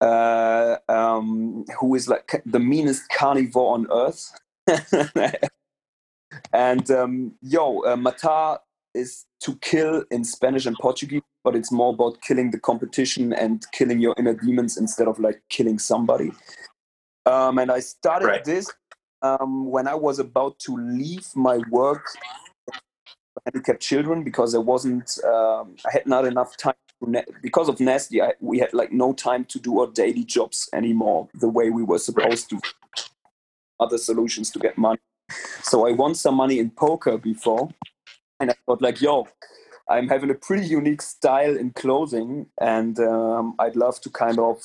uh, 0.00 0.76
um, 0.88 1.64
who 1.78 1.94
is 1.94 2.08
like 2.08 2.42
the 2.46 2.60
meanest 2.60 3.08
carnivore 3.10 3.74
on 3.74 3.86
earth. 3.92 4.32
and 6.52 6.90
um, 6.90 7.32
yo, 7.42 7.80
uh, 7.80 7.96
matar 7.96 8.58
is 8.94 9.26
to 9.40 9.56
kill 9.56 10.04
in 10.10 10.24
Spanish 10.24 10.66
and 10.66 10.76
Portuguese, 10.80 11.22
but 11.44 11.54
it's 11.54 11.70
more 11.70 11.92
about 11.92 12.20
killing 12.22 12.50
the 12.50 12.58
competition 12.58 13.32
and 13.32 13.64
killing 13.72 14.00
your 14.00 14.14
inner 14.18 14.34
demons 14.34 14.76
instead 14.76 15.08
of 15.08 15.18
like 15.18 15.42
killing 15.48 15.78
somebody. 15.78 16.32
Um, 17.26 17.58
and 17.58 17.70
I 17.70 17.80
started 17.80 18.26
right. 18.26 18.44
this 18.44 18.70
um, 19.22 19.70
when 19.70 19.86
I 19.86 19.94
was 19.94 20.18
about 20.18 20.58
to 20.60 20.76
leave 20.76 21.26
my 21.34 21.58
work 21.70 22.04
handicapped 23.44 23.80
children 23.80 24.22
because 24.22 24.54
I 24.54 24.58
wasn't, 24.58 25.18
um, 25.24 25.76
I 25.86 25.92
had 25.92 26.06
not 26.06 26.26
enough 26.26 26.56
time 26.56 26.74
because 27.42 27.68
of 27.68 27.80
nasty. 27.80 28.20
I, 28.20 28.32
we 28.40 28.58
had 28.58 28.72
like 28.74 28.92
no 28.92 29.12
time 29.12 29.44
to 29.46 29.58
do 29.58 29.80
our 29.80 29.86
daily 29.86 30.24
jobs 30.24 30.68
anymore 30.72 31.28
the 31.34 31.48
way 31.48 31.70
we 31.70 31.82
were 31.82 31.98
supposed 31.98 32.50
to. 32.50 32.60
Other 33.80 33.98
solutions 33.98 34.50
to 34.50 34.58
get 34.58 34.78
money. 34.78 35.00
So 35.62 35.88
I 35.88 35.92
won 35.92 36.14
some 36.14 36.34
money 36.34 36.58
in 36.58 36.70
poker 36.70 37.18
before, 37.18 37.68
and 38.38 38.50
I 38.50 38.54
thought 38.66 38.82
like, 38.82 39.00
yo, 39.00 39.26
I'm 39.88 40.08
having 40.08 40.30
a 40.30 40.34
pretty 40.34 40.66
unique 40.66 41.02
style 41.02 41.56
in 41.56 41.70
clothing, 41.70 42.46
and 42.60 42.98
um, 43.00 43.54
I'd 43.58 43.76
love 43.76 44.00
to 44.02 44.10
kind 44.10 44.38
of 44.38 44.60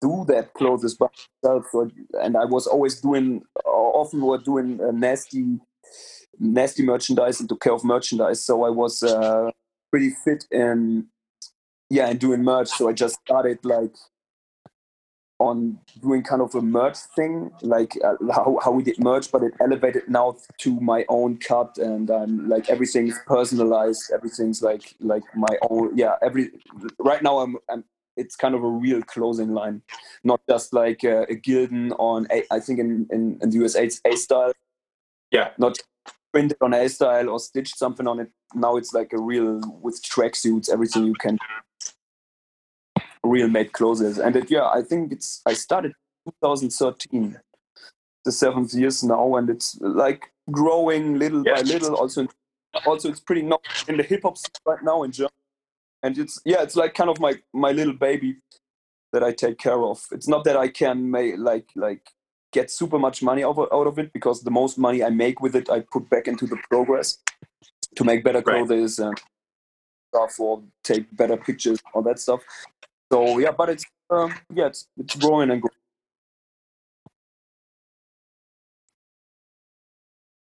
do 0.00 0.24
that 0.28 0.52
clothes 0.54 0.94
by 0.94 1.06
myself. 1.42 1.66
And 2.22 2.36
I 2.36 2.44
was 2.44 2.66
always 2.66 3.00
doing, 3.00 3.42
often 3.64 4.20
were 4.20 4.38
doing 4.38 4.78
nasty 4.98 5.58
nasty 6.38 6.82
merchandise 6.82 7.40
and 7.40 7.48
took 7.48 7.60
care 7.60 7.72
of 7.72 7.84
merchandise. 7.84 8.44
So 8.44 8.64
I 8.64 8.70
was 8.70 9.02
uh, 9.02 9.50
pretty 9.90 10.10
fit 10.24 10.44
in 10.50 11.06
yeah 11.90 12.08
and 12.08 12.18
doing 12.18 12.42
merch. 12.42 12.68
So 12.68 12.88
I 12.88 12.92
just 12.92 13.18
started 13.26 13.58
like 13.64 13.94
on 15.42 15.78
doing 16.00 16.22
kind 16.22 16.40
of 16.40 16.54
a 16.54 16.62
merch 16.62 16.98
thing, 17.16 17.50
like 17.62 17.98
uh, 18.04 18.14
how, 18.32 18.58
how 18.62 18.70
we 18.70 18.82
did 18.82 18.98
merch, 18.98 19.30
but 19.32 19.42
it 19.42 19.52
elevated 19.60 20.08
now 20.08 20.36
to 20.58 20.80
my 20.80 21.04
own 21.08 21.36
cut 21.38 21.76
and 21.78 22.10
um, 22.10 22.48
like 22.48 22.70
everything's 22.70 23.18
personalized. 23.26 24.12
Everything's 24.14 24.62
like 24.62 24.94
like 25.00 25.24
my 25.34 25.54
own. 25.68 25.96
Yeah, 25.96 26.14
every 26.22 26.50
right 26.98 27.22
now 27.22 27.38
I'm, 27.40 27.56
I'm 27.68 27.84
it's 28.16 28.36
kind 28.36 28.54
of 28.54 28.62
a 28.62 28.68
real 28.68 29.02
clothing 29.02 29.52
line, 29.52 29.82
not 30.22 30.40
just 30.48 30.72
like 30.72 31.02
uh, 31.04 31.24
a 31.28 31.34
Gildan 31.34 31.92
on 31.98 32.26
a, 32.30 32.44
I 32.50 32.60
think 32.60 32.78
in, 32.78 33.08
in, 33.10 33.38
in 33.42 33.50
the 33.50 33.56
USA 33.56 33.84
it's 33.84 34.00
Alstyle. 34.02 34.52
Yeah. 35.30 35.50
Not 35.58 35.78
printed 36.32 36.58
on 36.60 36.72
Alstyle 36.72 37.30
or 37.30 37.40
stitched 37.40 37.78
something 37.78 38.06
on 38.06 38.20
it. 38.20 38.30
Now 38.54 38.76
it's 38.76 38.92
like 38.92 39.12
a 39.12 39.20
real 39.20 39.60
with 39.80 40.02
tracksuits, 40.02 40.70
everything 40.70 41.04
you 41.04 41.14
can 41.14 41.38
real 43.24 43.48
made 43.48 43.72
clothes. 43.72 44.00
And 44.00 44.36
it, 44.36 44.50
yeah, 44.50 44.68
I 44.68 44.82
think 44.82 45.12
it's 45.12 45.42
I 45.46 45.54
started 45.54 45.92
2013, 46.42 47.38
the 48.24 48.32
seventh 48.32 48.74
years 48.74 49.02
now, 49.02 49.36
and 49.36 49.50
it's 49.50 49.78
like 49.80 50.32
growing 50.50 51.18
little 51.18 51.42
by 51.44 51.62
little. 51.62 51.94
Also, 51.96 52.26
also 52.86 53.08
it's 53.08 53.20
pretty 53.20 53.42
not 53.42 53.62
in 53.88 53.96
the 53.96 54.02
hip 54.02 54.22
hop 54.22 54.36
right 54.66 54.82
now 54.82 55.02
in 55.02 55.12
Germany, 55.12 55.32
and 56.02 56.18
it's 56.18 56.40
yeah, 56.44 56.62
it's 56.62 56.76
like 56.76 56.94
kind 56.94 57.10
of 57.10 57.20
my 57.20 57.34
my 57.52 57.72
little 57.72 57.94
baby 57.94 58.36
that 59.12 59.22
I 59.22 59.32
take 59.32 59.58
care 59.58 59.82
of. 59.82 60.04
It's 60.10 60.28
not 60.28 60.44
that 60.44 60.56
I 60.56 60.68
can 60.68 61.10
make 61.10 61.36
like 61.38 61.68
like 61.76 62.10
get 62.52 62.70
super 62.70 62.98
much 62.98 63.22
money 63.22 63.42
out 63.42 63.56
of, 63.56 63.68
out 63.72 63.86
of 63.86 63.98
it 63.98 64.12
because 64.12 64.42
the 64.42 64.50
most 64.50 64.78
money 64.78 65.02
I 65.02 65.10
make 65.10 65.40
with 65.40 65.56
it, 65.56 65.70
I 65.70 65.80
put 65.80 66.08
back 66.10 66.28
into 66.28 66.46
the 66.46 66.58
progress 66.68 67.18
to 67.96 68.04
make 68.04 68.22
better 68.22 68.42
clothes 68.42 68.98
right. 68.98 69.08
and 69.08 69.20
stuff 70.12 70.38
or 70.38 70.62
take 70.84 71.14
better 71.16 71.36
pictures, 71.36 71.78
all 71.94 72.02
that 72.02 72.18
stuff. 72.18 72.42
So 73.12 73.38
yeah, 73.38 73.52
but 73.52 73.68
it's 73.68 73.84
uh, 74.10 74.28
yeah, 74.54 74.68
it's, 74.68 74.88
it's 74.96 75.16
growing 75.16 75.50
and 75.50 75.60
growing. 75.60 75.72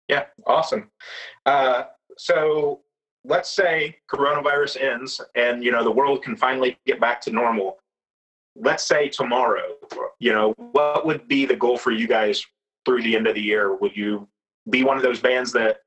Yeah, 0.07 0.25
awesome. 0.45 0.89
Uh, 1.45 1.83
so 2.17 2.81
let's 3.23 3.49
say 3.49 3.97
coronavirus 4.11 4.81
ends 4.81 5.21
and 5.35 5.63
you 5.63 5.71
know 5.71 5.83
the 5.83 5.91
world 5.91 6.23
can 6.23 6.35
finally 6.35 6.77
get 6.85 6.99
back 6.99 7.21
to 7.21 7.31
normal 7.31 7.77
let's 8.55 8.85
say 8.85 9.09
tomorrow, 9.09 9.75
you 10.19 10.31
know, 10.31 10.53
what 10.71 11.05
would 11.05 11.27
be 11.27 11.45
the 11.45 11.55
goal 11.55 11.77
for 11.77 11.91
you 11.91 12.07
guys 12.07 12.45
through 12.85 13.03
the 13.03 13.15
end 13.15 13.27
of 13.27 13.35
the 13.35 13.41
year? 13.41 13.75
Would 13.75 13.95
you 13.95 14.27
be 14.69 14.83
one 14.83 14.97
of 14.97 15.03
those 15.03 15.19
bands 15.19 15.51
that 15.53 15.79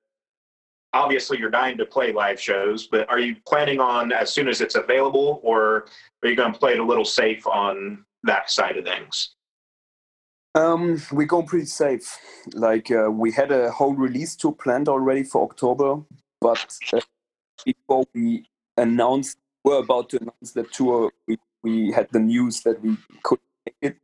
obviously 0.93 1.39
you're 1.39 1.51
dying 1.51 1.77
to 1.79 1.87
play 1.87 2.13
live 2.13 2.41
shows, 2.41 2.87
but 2.87 3.09
are 3.09 3.19
you 3.19 3.37
planning 3.47 3.81
on 3.81 4.13
as 4.13 4.33
soon 4.33 4.49
as 4.49 4.61
it's 4.61 4.75
available 4.75 5.41
or 5.43 5.87
are 6.23 6.29
you 6.29 6.37
going 6.37 6.53
to 6.53 6.59
play 6.59 6.73
it 6.73 6.79
a 6.79 6.85
little 6.85 7.05
safe 7.05 7.47
on 7.47 8.05
that 8.23 8.51
side 8.51 8.77
of 8.77 8.85
things? 8.85 9.35
Um, 10.55 11.01
we 11.13 11.25
go 11.27 11.43
pretty 11.43 11.67
safe. 11.67 12.19
Like 12.55 12.91
uh, 12.91 13.11
we 13.11 13.31
had 13.31 13.53
a 13.53 13.71
whole 13.71 13.95
release 13.95 14.35
tour 14.35 14.53
planned 14.53 14.89
already 14.89 15.23
for 15.23 15.45
October, 15.45 16.03
but 16.41 16.77
uh, 16.93 17.01
before 17.65 18.05
we 18.15 18.49
announced, 18.77 19.39
we're 19.65 19.79
about 19.79 20.09
to 20.11 20.21
announce 20.21 20.53
the 20.53 20.65
tour, 20.65 21.13
we 21.27 21.39
we 21.63 21.93
had 21.93 22.09
the 22.13 22.21
news 22.21 22.63
that 22.63 22.81
we 22.83 22.97
couldn't 23.23 23.45
make 23.67 23.77
it, 23.83 23.97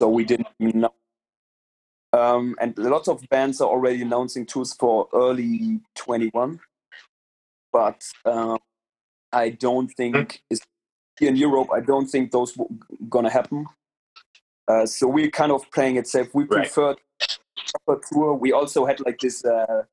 so 0.00 0.08
we 0.08 0.24
didn't 0.24 0.48
know. 0.58 0.92
Um, 2.12 2.56
and 2.60 2.76
lots 2.76 3.08
of 3.08 3.26
bands 3.30 3.60
are 3.60 3.68
already 3.68 4.02
announcing 4.02 4.44
tours 4.44 4.74
for 4.74 5.08
early 5.14 5.80
21, 5.94 6.60
but 7.72 8.02
um, 8.26 8.58
I 9.32 9.50
don't 9.50 9.88
think 9.88 10.42
hmm. 10.50 10.56
here 11.18 11.30
in 11.30 11.36
Europe. 11.36 11.68
I 11.72 11.80
don't 11.80 12.06
think 12.06 12.30
those 12.30 12.58
are 12.58 12.66
gonna 13.08 13.30
happen. 13.30 13.66
Uh, 14.68 14.86
so 14.86 15.08
we're 15.08 15.30
kind 15.30 15.52
of 15.52 15.68
playing 15.70 15.96
it 15.96 16.06
safe. 16.06 16.28
We 16.34 16.44
right. 16.44 16.62
preferred 16.62 16.98
a 17.88 17.96
tour. 18.12 18.34
We 18.34 18.52
also 18.52 18.84
had 18.84 19.00
like 19.00 19.18
this. 19.18 19.44
Uh, 19.44 19.84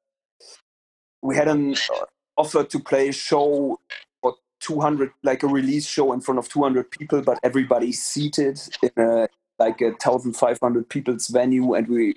we 1.22 1.36
had 1.36 1.48
an 1.48 1.74
uh, 1.74 2.06
offer 2.38 2.64
to 2.64 2.80
play 2.80 3.10
a 3.10 3.14
show 3.14 3.80
for 4.22 4.36
200 4.62 5.12
like 5.24 5.44
a 5.44 5.48
release 5.48 5.86
show 5.88 6.14
in 6.14 6.22
front 6.22 6.40
of 6.40 6.48
200 6.48 6.90
people 6.90 7.22
but 7.22 7.38
everybody's 7.44 8.02
seated 8.02 8.58
in 8.82 8.92
a 8.98 9.28
like 9.60 9.82
a 9.82 9.90
1500 9.90 10.90
people's 10.90 11.28
venue 11.28 11.74
and 11.74 11.88
we 11.88 12.16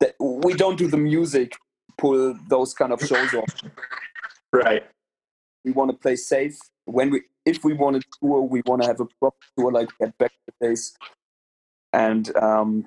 that 0.00 0.14
we 0.18 0.54
don't 0.54 0.78
do 0.78 0.86
the 0.86 0.96
music 0.96 1.56
pull 1.98 2.34
those 2.48 2.72
kind 2.72 2.92
of 2.92 3.00
shows 3.00 3.34
off 3.34 3.62
right 4.52 4.84
we 5.64 5.72
want 5.72 5.90
to 5.90 5.96
play 5.96 6.16
safe 6.16 6.58
when 6.86 7.10
we 7.10 7.22
if 7.44 7.64
we 7.64 7.72
want 7.72 8.00
to 8.00 8.08
tour 8.20 8.40
we 8.42 8.62
want 8.66 8.80
to 8.80 8.88
have 8.88 9.00
a 9.00 9.06
proper 9.18 9.36
tour 9.56 9.72
like 9.72 9.88
get 9.98 10.16
back 10.18 10.30
to 10.30 10.52
the 10.60 10.68
days 10.68 10.96
and 11.92 12.34
um 12.36 12.86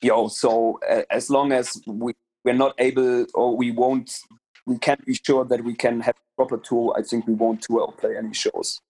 yo 0.00 0.28
so 0.28 0.78
uh, 0.88 1.02
as 1.10 1.28
long 1.28 1.52
as 1.52 1.80
we 1.86 2.14
we're 2.44 2.54
not 2.54 2.74
able 2.78 3.26
or 3.34 3.56
we 3.56 3.70
won't 3.70 4.20
we 4.68 4.78
can't 4.78 5.04
be 5.06 5.14
sure 5.14 5.44
that 5.46 5.64
we 5.64 5.74
can 5.74 6.00
have 6.00 6.14
a 6.14 6.36
proper 6.36 6.58
tour. 6.58 6.94
I 6.96 7.02
think 7.02 7.26
we 7.26 7.32
won't 7.32 7.62
tour 7.62 7.80
or 7.80 7.92
play 7.92 8.16
any 8.16 8.34
shows. 8.34 8.80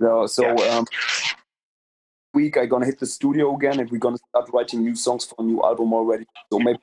So, 0.00 0.26
so 0.26 0.42
yeah. 0.42 0.78
um, 0.78 0.86
week 2.34 2.56
I'm 2.56 2.68
gonna 2.68 2.86
hit 2.86 2.98
the 2.98 3.06
studio 3.06 3.54
again, 3.54 3.80
and 3.80 3.90
we're 3.90 3.98
gonna 3.98 4.18
start 4.28 4.50
writing 4.52 4.82
new 4.82 4.94
songs 4.94 5.24
for 5.24 5.36
a 5.38 5.42
new 5.42 5.62
album 5.62 5.92
already. 5.92 6.26
So 6.52 6.58
maybe 6.58 6.78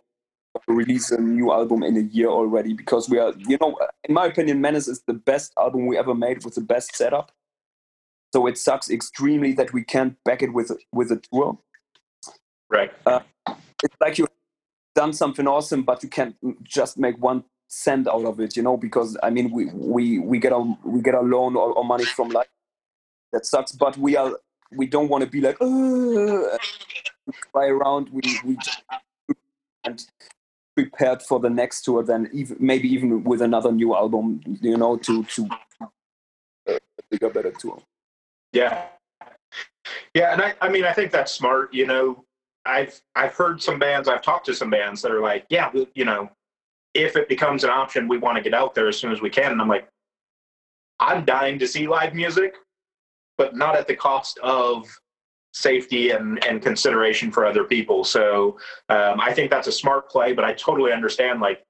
release 0.68 1.12
a 1.12 1.22
new 1.22 1.52
album 1.52 1.84
in 1.84 1.98
a 1.98 2.02
year 2.02 2.30
already 2.30 2.74
because 2.74 3.10
we 3.10 3.20
are, 3.20 3.34
you 3.38 3.58
know, 3.62 3.78
in 4.04 4.14
my 4.14 4.26
opinion, 4.26 4.60
Menace 4.62 4.88
is 4.88 5.04
the 5.06 5.14
best 5.14 5.54
album 5.58 5.86
we 5.86 5.98
ever 5.98 6.16
made 6.16 6.44
with 6.44 6.56
the 6.56 6.62
best 6.62 6.96
setup. 6.96 7.32
So 8.34 8.48
it 8.48 8.58
sucks 8.58 8.90
extremely 8.90 9.54
that 9.54 9.74
we 9.74 9.84
can't 9.84 10.22
back 10.24 10.42
it 10.42 10.54
with 10.54 10.72
with 10.92 11.12
a 11.12 11.22
tour. 11.32 11.58
Right. 12.70 12.92
Uh, 13.06 13.22
it's 13.84 13.96
like 14.02 14.18
you've 14.18 14.28
done 14.96 15.14
something 15.14 15.48
awesome, 15.48 15.84
but 15.84 16.04
you 16.04 16.10
can't 16.10 16.36
just 16.64 16.98
make 16.98 17.18
one 17.20 17.44
cent 17.70 18.08
out 18.08 18.26
of 18.26 18.40
it, 18.40 18.56
you 18.58 18.64
know, 18.64 18.78
because 18.78 19.18
I 19.24 19.30
mean 19.30 19.52
we 19.52 19.66
we 19.74 20.20
we 20.20 20.40
get 20.40 20.52
our 20.52 20.78
we 20.84 21.02
get 21.02 21.16
our 21.16 21.24
loan 21.24 21.56
or, 21.56 21.72
or 21.74 21.86
money 21.86 22.06
from 22.06 22.30
like 22.30 22.50
that 23.32 23.46
sucks, 23.46 23.72
but 23.72 23.98
we 23.98 24.16
are 24.16 24.38
we 24.72 24.88
don't 24.88 25.10
want 25.10 25.24
to 25.24 25.30
be 25.30 25.42
like 25.42 25.58
fly 25.58 27.68
around. 27.68 28.10
We 28.10 28.22
we 28.46 28.56
just 28.58 28.84
and 29.84 30.06
prepared 30.76 31.22
for 31.22 31.40
the 31.40 31.50
next 31.50 31.82
tour, 31.82 32.04
then 32.04 32.30
even 32.34 32.58
maybe 32.60 32.88
even 32.88 33.24
with 33.24 33.42
another 33.42 33.72
new 33.72 33.96
album, 33.96 34.42
you 34.62 34.78
know, 34.78 34.98
to 34.98 35.24
to 35.24 35.50
a 36.68 36.80
bigger, 37.10 37.30
better 37.30 37.52
tour. 37.52 37.82
Yeah, 38.54 38.86
yeah, 40.14 40.34
and 40.34 40.42
I 40.42 40.54
I 40.62 40.70
mean 40.70 40.84
I 40.84 40.94
think 40.94 41.12
that's 41.12 41.32
smart. 41.32 41.74
You 41.74 41.88
know, 41.88 42.26
I've 42.66 43.00
I've 43.16 43.34
heard 43.34 43.62
some 43.62 43.80
bands, 43.80 44.08
I've 44.08 44.22
talked 44.22 44.46
to 44.48 44.54
some 44.54 44.70
bands 44.70 45.02
that 45.02 45.12
are 45.12 45.22
like, 45.22 45.46
yeah, 45.50 45.72
you 45.96 46.06
know, 46.06 46.30
if 46.94 47.16
it 47.16 47.30
becomes 47.30 47.64
an 47.64 47.70
option, 47.70 48.08
we 48.08 48.18
want 48.18 48.38
to 48.38 48.44
get 48.44 48.54
out 48.54 48.76
there 48.76 48.88
as 48.88 48.98
soon 48.98 49.12
as 49.12 49.22
we 49.22 49.30
can. 49.30 49.52
And 49.52 49.62
I'm 49.62 49.70
like, 49.70 49.88
I'm 51.00 51.26
dying 51.26 51.60
to 51.60 51.68
see 51.68 51.88
live 51.88 52.14
music, 52.14 52.56
but 53.38 53.56
not 53.56 53.76
at 53.76 53.88
the 53.88 53.96
cost 53.96 54.38
of 54.40 54.88
safety 55.54 56.12
and, 56.12 56.44
and 56.46 56.62
consideration 56.62 57.32
for 57.32 57.46
other 57.46 57.64
people. 57.64 58.04
So 58.04 58.60
um, 58.90 59.20
I 59.20 59.34
think 59.34 59.50
that's 59.50 59.68
a 59.68 59.72
smart 59.72 60.10
play, 60.10 60.34
but 60.34 60.46
I 60.46 60.54
totally 60.54 60.92
understand 60.92 61.40
like 61.42 61.64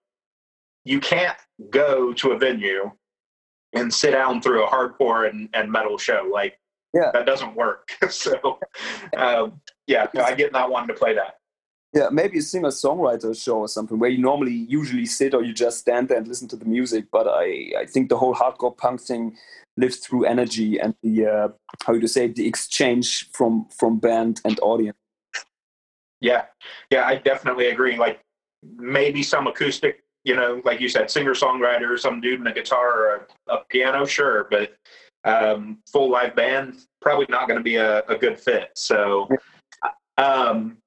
you 0.84 1.00
can't 1.00 1.38
go 1.70 2.14
to 2.14 2.32
a 2.32 2.38
venue 2.38 2.92
and 3.74 3.94
sit 3.94 4.12
down 4.12 4.42
through 4.42 4.66
a 4.66 4.68
hardcore 4.70 5.30
and, 5.30 5.50
and 5.54 5.72
metal 5.72 5.98
show. 5.98 6.30
Like, 6.32 6.60
Yeah. 6.94 7.12
that 7.14 7.26
doesn't 7.26 7.56
work. 7.56 7.90
so, 8.10 8.60
um, 9.18 9.62
yeah, 9.88 10.08
no, 10.14 10.24
I 10.24 10.34
get 10.34 10.52
not 10.52 10.70
wanting 10.72 10.90
to 10.90 10.94
play 10.94 11.14
that. 11.16 11.37
Yeah, 11.98 12.10
maybe 12.12 12.38
a 12.38 12.42
singer 12.44 12.68
songwriter 12.68 13.36
show 13.36 13.58
or 13.58 13.68
something 13.68 13.98
where 13.98 14.12
you 14.12 14.20
normally 14.20 14.54
usually 14.54 15.08
sit 15.08 15.34
or 15.34 15.44
you 15.44 15.52
just 15.52 15.80
stand 15.80 16.10
there 16.10 16.20
and 16.20 16.28
listen 16.28 16.48
to 16.50 16.56
the 16.56 16.66
music. 16.66 17.06
But 17.12 17.28
I, 17.28 17.72
I 17.76 17.86
think 17.88 18.10
the 18.10 18.18
whole 18.18 18.36
hardcore 18.36 18.78
punk 18.78 19.02
thing 19.02 19.36
lives 19.78 19.98
through 19.98 20.26
energy 20.26 20.80
and 20.80 20.94
the 21.02 21.26
uh, 21.26 21.48
how 21.88 21.94
do 21.94 22.00
you 22.00 22.08
say 22.08 22.28
the 22.28 22.46
exchange 22.46 23.32
from 23.32 23.66
from 23.76 23.98
band 23.98 24.42
and 24.46 24.60
audience. 24.62 24.96
Yeah, 26.22 26.46
yeah, 26.92 27.08
I 27.08 27.16
definitely 27.16 27.70
agree. 27.70 27.98
Like 27.98 28.22
maybe 28.62 29.24
some 29.24 29.48
acoustic, 29.48 30.04
you 30.24 30.36
know, 30.36 30.62
like 30.66 30.80
you 30.80 30.90
said, 30.90 31.10
singer 31.10 31.34
songwriter, 31.34 31.98
some 31.98 32.22
dude 32.22 32.42
in 32.42 32.46
a 32.46 32.54
guitar 32.54 32.90
or 32.92 33.28
a, 33.48 33.56
a 33.56 33.58
piano, 33.70 34.06
sure, 34.06 34.48
but 34.52 34.76
um, 35.24 35.80
full 35.92 36.12
live 36.12 36.36
band 36.36 36.78
probably 37.02 37.26
not 37.30 37.48
going 37.48 37.58
to 37.58 37.64
be 37.64 37.78
a, 37.78 38.04
a 38.04 38.16
good 38.16 38.40
fit. 38.40 38.70
So, 38.76 39.28
um, 40.20 40.78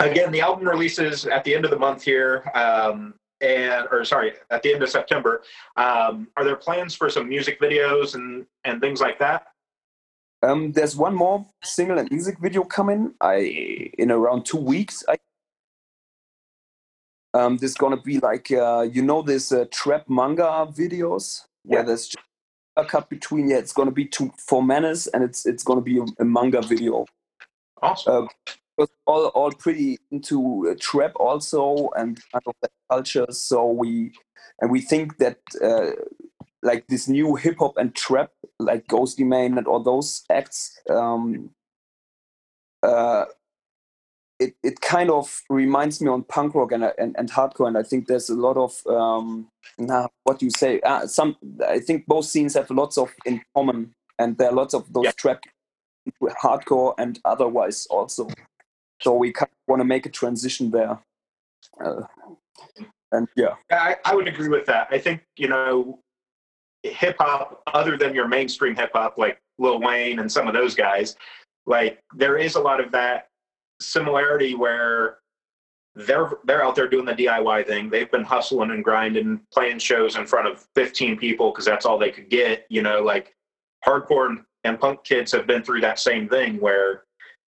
again, 0.00 0.30
the 0.32 0.40
album 0.40 0.66
releases 0.68 1.26
at 1.26 1.44
the 1.44 1.54
end 1.54 1.64
of 1.64 1.70
the 1.70 1.78
month 1.78 2.02
here. 2.02 2.50
Um, 2.54 3.14
and 3.40 3.86
or 3.90 4.04
sorry, 4.04 4.32
at 4.50 4.62
the 4.62 4.72
end 4.74 4.82
of 4.82 4.90
September, 4.90 5.42
um, 5.76 6.28
are 6.36 6.44
there 6.44 6.56
plans 6.56 6.94
for 6.94 7.08
some 7.08 7.28
music 7.28 7.58
videos 7.60 8.14
and 8.14 8.44
and 8.64 8.80
things 8.80 9.00
like 9.00 9.18
that? 9.18 9.46
Um, 10.42 10.72
there's 10.72 10.96
one 10.96 11.14
more 11.14 11.46
single 11.62 11.98
and 11.98 12.10
music 12.10 12.38
video 12.38 12.64
coming. 12.64 13.14
I 13.20 13.36
in 13.98 14.10
around 14.10 14.44
two 14.44 14.58
weeks. 14.58 15.04
I 15.08 15.16
um, 17.32 17.56
there's 17.58 17.74
gonna 17.74 18.00
be 18.00 18.18
like 18.18 18.50
uh, 18.50 18.82
you 18.90 19.02
know 19.02 19.22
this 19.22 19.52
uh, 19.52 19.64
trap 19.70 20.08
manga 20.08 20.66
videos 20.70 21.44
where 21.64 21.80
Yeah. 21.80 21.86
there's 21.86 22.06
just 22.08 22.24
a 22.76 22.84
cut 22.84 23.08
between. 23.08 23.48
Yeah, 23.48 23.58
it's 23.58 23.72
gonna 23.72 23.90
be 23.90 24.04
two 24.04 24.32
for 24.36 24.62
Menace, 24.62 25.06
and 25.08 25.22
it's 25.24 25.46
it's 25.46 25.62
gonna 25.62 25.80
be 25.80 25.98
a, 25.98 26.04
a 26.18 26.24
manga 26.24 26.60
video. 26.62 27.06
Awesome. 27.82 28.24
Uh, 28.24 28.52
was 28.80 28.90
all 29.06 29.26
all 29.38 29.52
pretty 29.52 29.98
into 30.10 30.70
uh, 30.70 30.74
trap 30.80 31.12
also 31.16 31.90
and 31.96 32.20
kind 32.32 32.42
of 32.46 32.54
that 32.62 32.72
culture. 32.90 33.26
So 33.30 33.58
we 33.70 34.12
and 34.60 34.70
we 34.70 34.80
think 34.80 35.18
that 35.18 35.38
uh, 35.62 35.92
like 36.62 36.86
this 36.88 37.08
new 37.08 37.36
hip 37.36 37.58
hop 37.58 37.74
and 37.76 37.94
trap, 37.94 38.30
like 38.58 38.86
Ghostemane 38.88 39.58
and 39.58 39.66
all 39.66 39.82
those 39.82 40.24
acts, 40.30 40.80
um, 40.90 41.50
uh, 42.82 43.26
it 44.38 44.54
it 44.62 44.80
kind 44.80 45.10
of 45.10 45.42
reminds 45.50 46.00
me 46.00 46.08
on 46.08 46.22
punk 46.24 46.54
rock 46.54 46.72
and 46.72 46.84
and, 46.98 47.14
and 47.18 47.30
hardcore. 47.30 47.68
And 47.68 47.78
I 47.78 47.82
think 47.82 48.06
there's 48.08 48.30
a 48.30 48.34
lot 48.34 48.56
of 48.56 48.72
um, 48.86 49.48
nah, 49.78 50.08
what 50.24 50.38
do 50.38 50.46
you 50.46 50.52
say? 50.52 50.80
Uh, 50.80 51.06
some 51.06 51.36
I 51.68 51.80
think 51.80 52.06
both 52.06 52.26
scenes 52.26 52.54
have 52.54 52.70
lots 52.70 52.98
of 52.98 53.10
in 53.26 53.42
common, 53.54 53.94
and 54.18 54.38
there 54.38 54.48
are 54.50 54.54
lots 54.62 54.74
of 54.74 54.92
those 54.92 55.04
Yeah. 55.06 55.12
trap 55.18 55.40
hardcore 56.42 56.94
and 56.98 57.20
otherwise 57.24 57.86
also. 57.90 58.28
So 59.00 59.14
we 59.14 59.32
kind 59.32 59.48
of 59.50 59.68
want 59.68 59.80
to 59.80 59.84
make 59.84 60.06
a 60.06 60.10
transition 60.10 60.70
there. 60.70 60.98
Uh, 61.82 62.02
and 63.12 63.28
yeah, 63.36 63.54
I, 63.70 63.96
I 64.04 64.14
would 64.14 64.28
agree 64.28 64.48
with 64.48 64.66
that. 64.66 64.88
I 64.90 64.98
think, 64.98 65.22
you 65.36 65.48
know, 65.48 66.00
hip 66.82 67.16
hop, 67.18 67.62
other 67.72 67.96
than 67.96 68.14
your 68.14 68.28
mainstream 68.28 68.74
hip 68.76 68.90
hop, 68.94 69.18
like 69.18 69.40
Lil 69.58 69.80
Wayne 69.80 70.18
and 70.20 70.30
some 70.30 70.46
of 70.46 70.54
those 70.54 70.74
guys, 70.74 71.16
like 71.66 72.00
there 72.14 72.38
is 72.38 72.54
a 72.54 72.60
lot 72.60 72.82
of 72.82 72.92
that 72.92 73.28
similarity 73.80 74.54
where 74.54 75.18
they're 75.94 76.30
they're 76.44 76.64
out 76.64 76.76
there 76.76 76.88
doing 76.88 77.04
the 77.04 77.12
DIY 77.12 77.66
thing. 77.66 77.90
They've 77.90 78.10
been 78.10 78.24
hustling 78.24 78.70
and 78.70 78.84
grinding, 78.84 79.40
playing 79.52 79.80
shows 79.80 80.16
in 80.16 80.26
front 80.26 80.46
of 80.46 80.66
15 80.74 81.16
people 81.16 81.50
because 81.50 81.64
that's 81.64 81.84
all 81.84 81.98
they 81.98 82.10
could 82.10 82.30
get. 82.30 82.66
You 82.70 82.82
know, 82.82 83.02
like 83.02 83.34
hardcore 83.84 84.28
and, 84.28 84.44
and 84.64 84.78
punk 84.78 85.04
kids 85.04 85.32
have 85.32 85.46
been 85.46 85.62
through 85.62 85.80
that 85.80 85.98
same 85.98 86.28
thing 86.28 86.60
where 86.60 87.04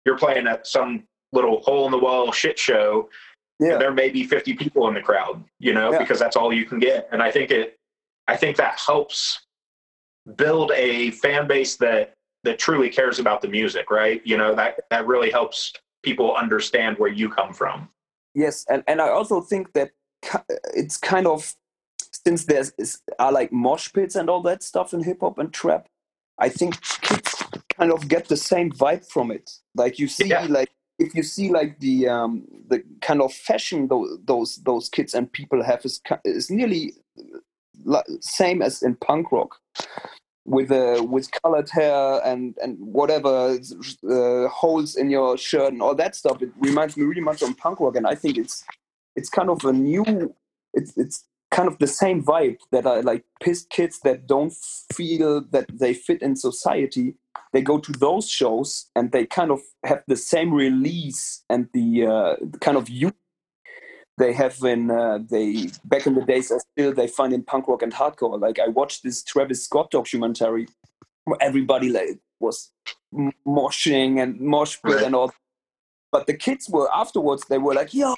you're 0.05 0.19
playing 0.19 0.47
at 0.47 0.67
some 0.67 1.05
little 1.35 1.61
hole 1.63 1.85
in 1.87 1.93
the 1.93 1.99
wall 1.99 2.33
shit 2.33 2.59
show 2.59 3.09
yeah, 3.61 3.79
there 3.79 3.93
may 3.93 4.09
be 4.11 4.25
50 4.25 4.55
people 4.55 4.89
in 4.89 4.95
the 4.95 5.01
crowd 5.01 5.43
you 5.59 5.73
know 5.75 5.93
Yeah. 5.93 5.99
because 5.99 6.19
that's 6.19 6.37
all 6.37 6.53
you 6.53 6.65
can 6.65 6.79
get 6.79 7.09
and 7.13 7.23
i 7.23 7.31
think 7.31 7.51
it 7.51 7.79
i 8.29 8.37
think 8.37 8.57
that 8.57 8.79
helps 8.79 9.41
build 10.37 10.73
a 10.75 11.11
fan 11.13 11.47
base 11.47 11.77
that 11.77 12.15
that 12.45 12.59
truly 12.59 12.89
cares 12.91 13.19
about 13.19 13.43
the 13.43 13.49
music 13.49 13.91
right 13.91 14.21
you 14.25 14.37
know 14.37 14.55
that 14.55 14.81
that 14.91 15.07
really 15.07 15.31
helps 15.31 15.73
people 16.03 16.35
understand 16.37 16.99
where 16.99 17.11
you 17.11 17.29
come 17.29 17.53
from 17.53 17.89
yes, 18.35 18.65
and 18.69 18.83
and 18.89 19.01
I 19.01 19.09
also 19.09 19.41
think 19.41 19.73
that 19.75 19.91
it's 20.75 20.97
kind 20.97 21.27
of 21.27 21.55
since 22.27 22.45
there's 22.47 22.73
is, 22.79 23.01
are 23.19 23.33
like 23.33 23.53
mosh 23.53 23.93
pits 23.93 24.15
and 24.17 24.29
all 24.29 24.43
that 24.43 24.63
stuff 24.63 24.93
in 24.95 25.03
hip 25.03 25.19
hop 25.21 25.39
and 25.39 25.53
trap. 25.53 25.87
I 26.39 26.49
think 26.49 26.81
kids 27.09 27.31
kind 27.79 27.93
of 27.93 28.09
get 28.09 28.29
the 28.29 28.37
same 28.37 28.71
vibe 28.73 29.07
from 29.15 29.31
it. 29.31 29.51
Like 29.75 29.99
you 30.01 30.09
see, 30.09 30.29
Yeah. 30.29 30.47
like 30.49 30.71
if 30.99 31.15
you 31.15 31.23
see 31.23 31.51
like 31.51 31.79
the 31.81 32.09
um 32.09 32.45
the 32.69 32.83
kind 33.01 33.21
of 33.21 33.33
fashion 33.33 33.89
those 33.89 34.19
those 34.25 34.57
those 34.65 34.89
kids 34.89 35.15
and 35.15 35.33
people 35.33 35.63
have 35.63 35.85
is 35.85 36.01
is 36.25 36.51
nearly 36.51 36.93
same 38.21 38.63
as 38.63 38.83
in 38.83 38.97
punk 38.97 39.33
rock. 39.33 39.57
With 40.47 40.71
uh, 40.71 41.03
with 41.09 41.31
colored 41.43 41.71
hair 41.71 42.21
and 42.23 42.55
and 42.63 42.77
whatever 42.79 43.59
uh, 44.11 44.49
holes 44.49 44.95
in 44.95 45.09
your 45.09 45.39
shirt 45.39 45.73
and 45.73 45.81
all 45.81 45.95
that 45.95 46.15
stuff 46.15 46.43
it 46.43 46.51
reminds 46.59 46.99
me 46.99 47.05
really 47.05 47.23
much 47.23 47.41
of 47.41 47.57
punk 47.57 47.81
rock. 47.81 47.97
And 47.97 48.07
i 48.07 48.15
think 48.15 48.37
it's 48.37 48.63
it's 49.17 49.31
kind 49.31 49.49
of 49.49 49.65
a 49.65 49.73
new 49.73 50.35
it's 50.75 50.93
it's 50.99 51.25
kind 51.57 51.69
of 51.69 51.79
the 51.79 51.87
same 52.03 52.19
vibe 52.23 52.59
that 52.73 52.85
are 52.87 53.01
like 53.11 53.25
pissed 53.45 53.71
kids 53.71 53.97
that 54.07 54.27
don't 54.27 54.53
feel 54.93 55.41
that 55.55 55.67
they 55.83 55.95
fit 55.95 56.21
in 56.27 56.35
society 56.37 57.15
they 57.55 57.63
go 57.63 57.79
to 57.79 57.93
those 57.93 58.29
shows 58.29 58.87
and 58.97 59.13
they 59.13 59.25
kind 59.25 59.51
of 59.53 59.61
have 59.85 60.03
the 60.09 60.17
same 60.17 60.53
release 60.53 61.45
and 61.49 61.69
the, 61.73 62.05
uh, 62.05 62.35
kind 62.61 62.77
of 62.77 62.89
youth 62.89 63.15
they 64.19 64.33
have 64.33 64.57
in 64.63 64.91
uh, 64.91 65.19
they 65.31 65.69
back 65.85 66.07
in 66.07 66.15
the 66.15 66.25
days 66.25 66.51
as 66.51 66.65
still 66.73 66.93
they 66.93 67.09
find 67.09 67.33
in 67.33 67.43
punk 67.43 67.67
rock 67.67 67.83
and 67.83 67.93
hardcore. 67.93 68.41
Like 68.41 68.59
I 68.61 68.69
watched 68.69 69.03
this 69.03 69.25
Travis 69.25 69.65
Scott 69.65 69.91
documentary 69.91 70.69
where 71.25 71.39
everybody 71.41 71.89
like 71.89 72.19
was 72.39 72.71
moshing 73.47 74.23
and 74.23 74.41
mosh 74.41 74.77
pit 74.85 74.97
Right. 74.97 75.05
and 75.07 75.15
all, 75.17 75.33
but 76.13 76.27
the 76.29 76.35
kids 76.35 76.69
were 76.69 76.89
afterwards 76.95 77.45
they 77.49 77.59
were 77.59 77.75
like, 77.75 77.93
"Yo, 77.93 78.15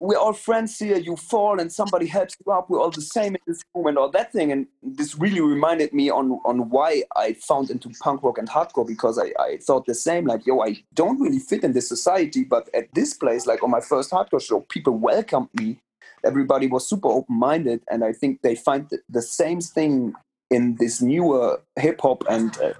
we're 0.00 0.18
all 0.18 0.32
friends 0.32 0.78
here. 0.78 0.98
You 0.98 1.16
fall 1.16 1.58
and 1.60 1.72
somebody 1.72 2.06
helps 2.06 2.36
you 2.44 2.52
up. 2.52 2.68
We're 2.68 2.80
all 2.80 2.90
the 2.90 3.00
same 3.00 3.34
in 3.34 3.40
this 3.46 3.62
room 3.74 3.86
and 3.86 3.98
all 3.98 4.10
that 4.10 4.32
thing." 4.32 4.52
And 4.52 4.66
this 4.82 5.18
really 5.18 5.40
reminded 5.40 5.92
me 5.92 6.10
on 6.10 6.40
on 6.44 6.68
why 6.70 7.02
I 7.16 7.34
found 7.34 7.70
into 7.70 7.88
punk 8.00 8.22
rock 8.22 8.38
and 8.38 8.48
hardcore 8.48 8.86
because 8.86 9.18
I, 9.18 9.32
I 9.40 9.58
thought 9.58 9.86
the 9.86 9.94
same. 9.94 10.26
Like, 10.26 10.46
yo, 10.46 10.60
I 10.60 10.82
don't 10.94 11.20
really 11.20 11.38
fit 11.38 11.64
in 11.64 11.72
this 11.72 11.88
society, 11.88 12.44
but 12.44 12.68
at 12.74 12.92
this 12.94 13.14
place, 13.14 13.46
like 13.46 13.62
on 13.62 13.70
my 13.70 13.80
first 13.80 14.10
hardcore 14.10 14.42
show, 14.42 14.60
people 14.60 14.94
welcomed 14.94 15.48
me. 15.54 15.78
Everybody 16.24 16.66
was 16.66 16.88
super 16.88 17.08
open 17.08 17.36
minded, 17.36 17.82
and 17.90 18.04
I 18.04 18.12
think 18.12 18.42
they 18.42 18.54
find 18.54 18.90
the, 19.08 19.22
same 19.22 19.60
thing 19.60 20.14
in 20.50 20.76
this 20.76 21.00
newer 21.00 21.60
hip 21.76 22.00
hop 22.00 22.24
and 22.28 22.56
uh, 22.58 22.72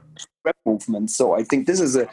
rap 0.44 0.56
movement. 0.64 1.10
So 1.10 1.34
I 1.34 1.42
think 1.42 1.66
this 1.66 1.80
is 1.80 1.96
a 1.96 2.08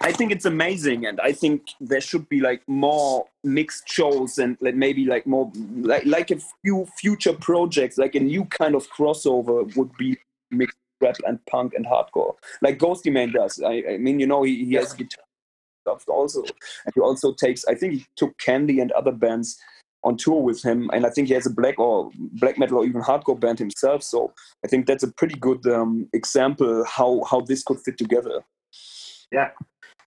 I 0.00 0.12
think 0.12 0.32
it's 0.32 0.44
amazing, 0.44 1.06
and 1.06 1.20
I 1.20 1.32
think 1.32 1.62
there 1.80 2.00
should 2.00 2.28
be 2.28 2.40
like 2.40 2.62
more 2.66 3.26
mixed 3.44 3.88
shows 3.88 4.38
and 4.38 4.56
like 4.60 4.74
maybe 4.74 5.04
like 5.04 5.26
more 5.26 5.50
like 5.76 6.04
like 6.06 6.30
a 6.30 6.38
few 6.62 6.86
future 6.98 7.32
projects, 7.32 7.98
like 7.98 8.14
a 8.14 8.20
new 8.20 8.44
kind 8.46 8.74
of 8.74 8.88
crossover 8.90 9.74
would 9.76 9.90
be 9.96 10.18
mixed 10.50 10.76
rap 11.00 11.16
and 11.26 11.44
punk 11.46 11.74
and 11.74 11.86
hardcore, 11.86 12.34
like 12.62 12.78
Ghostemane 12.78 13.32
does. 13.32 13.62
I, 13.62 13.82
I 13.90 13.96
mean, 13.98 14.18
you 14.18 14.26
know, 14.26 14.42
he, 14.42 14.64
he 14.64 14.74
has 14.74 14.92
guitar 14.92 15.24
stuff 15.82 16.04
also, 16.08 16.42
and 16.42 16.94
he 16.94 17.00
also 17.00 17.32
takes. 17.32 17.64
I 17.66 17.74
think 17.74 17.92
he 17.94 18.06
took 18.16 18.36
Candy 18.38 18.80
and 18.80 18.90
other 18.92 19.12
bands 19.12 19.58
on 20.04 20.16
tour 20.16 20.40
with 20.40 20.62
him, 20.62 20.90
and 20.92 21.06
I 21.06 21.10
think 21.10 21.28
he 21.28 21.34
has 21.34 21.46
a 21.46 21.50
black 21.50 21.78
or 21.78 22.10
black 22.40 22.58
metal 22.58 22.78
or 22.78 22.84
even 22.84 23.02
hardcore 23.02 23.38
band 23.38 23.58
himself. 23.58 24.02
So 24.02 24.32
I 24.64 24.68
think 24.68 24.86
that's 24.86 25.02
a 25.02 25.12
pretty 25.12 25.38
good 25.38 25.66
um, 25.66 26.08
example 26.12 26.84
how 26.84 27.22
how 27.30 27.40
this 27.40 27.62
could 27.62 27.80
fit 27.80 27.98
together. 27.98 28.42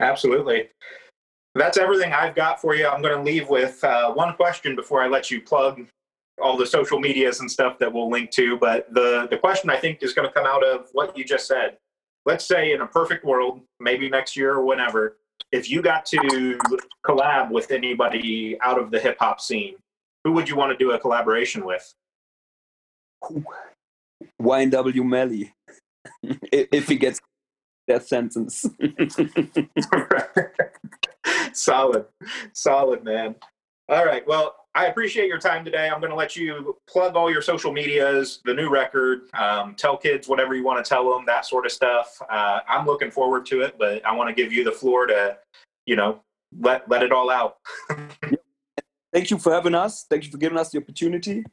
Absolutely. 0.02 0.70
That's 1.56 1.78
everything 1.78 2.14
i've 2.14 2.36
got 2.36 2.62
for 2.62 2.76
you. 2.76 2.88
I'm 2.88 3.02
going 3.02 3.16
to 3.16 3.24
leave 3.24 3.50
with 3.50 3.84
uh, 3.84 4.12
one 4.14 4.36
question 4.36 4.76
before 4.76 5.02
i 5.02 5.08
let 5.08 5.30
you 5.32 5.42
plug 5.42 5.86
all 6.42 6.58
the 6.58 6.66
social 6.66 7.00
medias 7.00 7.40
and 7.40 7.52
stuff 7.52 7.78
that 7.78 7.92
we'll 7.92 8.10
link 8.10 8.32
to 8.32 8.58
but 8.58 8.92
the 8.94 9.28
the 9.30 9.38
question 9.38 9.70
i 9.70 9.78
think 9.78 10.02
is 10.02 10.14
going 10.14 10.28
to 10.28 10.34
come 10.34 10.46
out 10.46 10.64
of 10.64 10.88
what 10.94 11.18
you 11.18 11.24
just 11.24 11.48
said. 11.48 11.78
Let's 12.26 12.46
say 12.46 12.74
in 12.74 12.82
a 12.82 12.88
perfect 12.88 13.26
world 13.26 13.62
maybe 13.80 14.10
next 14.10 14.36
year 14.36 14.54
or 14.54 14.66
whenever 14.66 15.18
if 15.52 15.70
you 15.70 15.82
got 15.82 16.06
to 16.06 16.60
collab 17.06 17.52
with 17.52 17.72
anybody 17.72 18.58
out 18.62 18.80
of 18.80 18.92
the 18.92 19.00
hip 19.00 19.18
hop 19.20 19.42
scene 19.42 19.76
who 20.24 20.32
would 20.34 20.48
you 20.48 20.56
want 20.56 20.72
to 20.72 20.78
do 20.78 20.92
a 20.92 21.00
collaboration 21.00 21.66
with? 21.66 21.94
YNW 24.42 25.06
Melly. 25.06 25.54
If 26.52 26.68
if 26.72 26.88
he 26.88 26.96
gets 26.96 27.20
that 27.88 28.08
sentence. 28.08 28.66
solid 31.54 32.06
solid 32.54 33.04
man 33.04 33.36
all 33.90 34.06
right 34.06 34.26
well 34.28 34.56
I 34.74 34.86
appreciate 34.86 35.28
your 35.28 35.38
time 35.38 35.66
today. 35.66 35.90
I'm 35.90 36.00
going 36.00 36.12
to 36.12 36.16
let 36.16 36.38
you 36.38 36.78
plug 36.88 37.16
all 37.16 37.30
your 37.30 37.42
social 37.42 37.74
medias, 37.74 38.40
the 38.46 38.54
new 38.54 38.70
record, 38.70 39.24
um, 39.34 39.76
tell 39.76 39.98
kids 39.98 40.30
whatever 40.30 40.56
you 40.56 40.64
want 40.64 40.84
to 40.84 40.88
tell 40.88 41.12
them, 41.12 41.26
that 41.26 41.46
sort 41.46 41.66
of 41.66 41.74
stuff. 41.74 42.18
Uh, 42.30 42.60
I'm 42.70 42.86
looking 42.86 43.12
forward 43.12 43.46
to 43.48 43.62
it, 43.62 43.76
but 43.78 44.06
I 44.06 44.16
want 44.16 44.30
to 44.30 44.34
give 44.34 44.54
you 44.54 44.64
the 44.64 44.72
floor 44.72 45.08
to, 45.08 45.38
you 45.86 45.98
know, 45.98 46.22
let 46.58 46.88
let 46.90 47.04
it 47.04 47.12
all 47.12 47.30
out. 47.30 47.58
Thank 49.14 49.30
you 49.30 49.38
for 49.38 49.52
having 49.52 49.76
us. 49.76 50.06
Thank 50.10 50.24
you 50.24 50.32
for 50.32 50.38
giving 50.38 50.58
us 50.58 50.70
the 50.70 50.78
opportunity, 50.78 51.44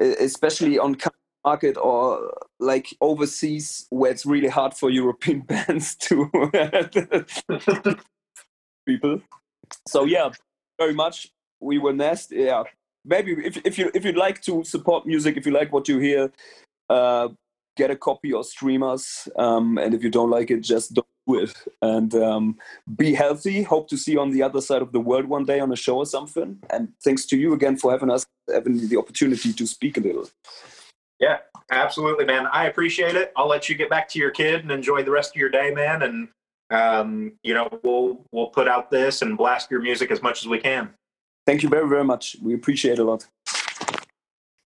especially 0.00 0.80
on 0.80 0.96
market 1.44 1.76
or 1.76 2.32
like 2.60 2.94
overseas 3.00 3.86
where 3.90 4.10
it's 4.10 4.26
really 4.26 4.48
hard 4.48 4.74
for 4.74 4.90
European 4.90 5.40
bands 5.48 5.94
to 5.96 6.30
people. 8.86 9.20
So 9.86 10.04
yeah, 10.04 10.30
very 10.78 10.94
much. 10.94 11.28
We 11.60 11.78
were 11.78 11.92
Nest. 11.92 12.32
Yeah, 12.32 12.64
maybe 13.04 13.32
if 13.44 13.58
if 13.64 13.78
you 13.78 13.90
if 13.94 14.04
you'd 14.04 14.16
like 14.16 14.42
to 14.42 14.64
support 14.64 15.06
music, 15.06 15.36
if 15.36 15.46
you 15.46 15.52
like 15.52 15.72
what 15.72 15.88
you 15.88 15.98
hear, 15.98 16.32
uh, 16.88 17.28
get 17.76 17.90
a 17.90 17.96
copy 17.96 18.32
or 18.32 18.44
stream 18.44 18.82
us. 18.82 19.28
Um, 19.36 19.78
and 19.78 19.94
if 19.94 20.02
you 20.02 20.10
don't 20.10 20.30
like 20.30 20.50
it, 20.50 20.60
just 20.60 20.94
don't 20.94 21.06
do 21.26 21.40
it. 21.40 21.54
And 21.80 22.14
um, 22.14 22.56
be 22.96 23.14
healthy. 23.14 23.62
Hope 23.62 23.88
to 23.88 23.96
see 23.96 24.12
you 24.12 24.20
on 24.20 24.30
the 24.30 24.42
other 24.42 24.60
side 24.60 24.82
of 24.82 24.92
the 24.92 25.00
world 25.00 25.26
one 25.26 25.44
day 25.44 25.60
on 25.60 25.72
a 25.72 25.76
show 25.76 25.98
or 25.98 26.06
something. 26.06 26.58
And 26.70 26.92
thanks 27.02 27.24
to 27.26 27.36
you 27.38 27.54
again 27.54 27.76
for 27.76 27.92
having 27.92 28.10
us, 28.10 28.26
having 28.52 28.88
the 28.88 28.98
opportunity 28.98 29.52
to 29.52 29.66
speak 29.66 29.96
a 29.96 30.00
little. 30.00 30.28
Yeah, 31.20 31.38
absolutely, 31.70 32.24
man. 32.24 32.46
I 32.46 32.66
appreciate 32.66 33.16
it. 33.16 33.32
I'll 33.36 33.48
let 33.48 33.68
you 33.68 33.74
get 33.74 33.90
back 33.90 34.08
to 34.10 34.18
your 34.18 34.30
kid 34.30 34.62
and 34.62 34.70
enjoy 34.70 35.02
the 35.02 35.10
rest 35.10 35.30
of 35.32 35.36
your 35.36 35.48
day, 35.48 35.70
man. 35.70 36.02
And 36.02 36.28
um, 36.70 37.32
you 37.42 37.54
know, 37.54 37.68
we'll 37.82 38.24
we'll 38.30 38.48
put 38.48 38.68
out 38.68 38.90
this 38.90 39.22
and 39.22 39.36
blast 39.36 39.70
your 39.70 39.80
music 39.80 40.10
as 40.10 40.22
much 40.22 40.42
as 40.42 40.48
we 40.48 40.58
can. 40.58 40.90
Thank 41.46 41.62
you 41.62 41.68
very 41.68 41.88
very 41.88 42.04
much. 42.04 42.36
We 42.42 42.54
appreciate 42.54 42.98
a 42.98 43.04
lot. 43.04 43.26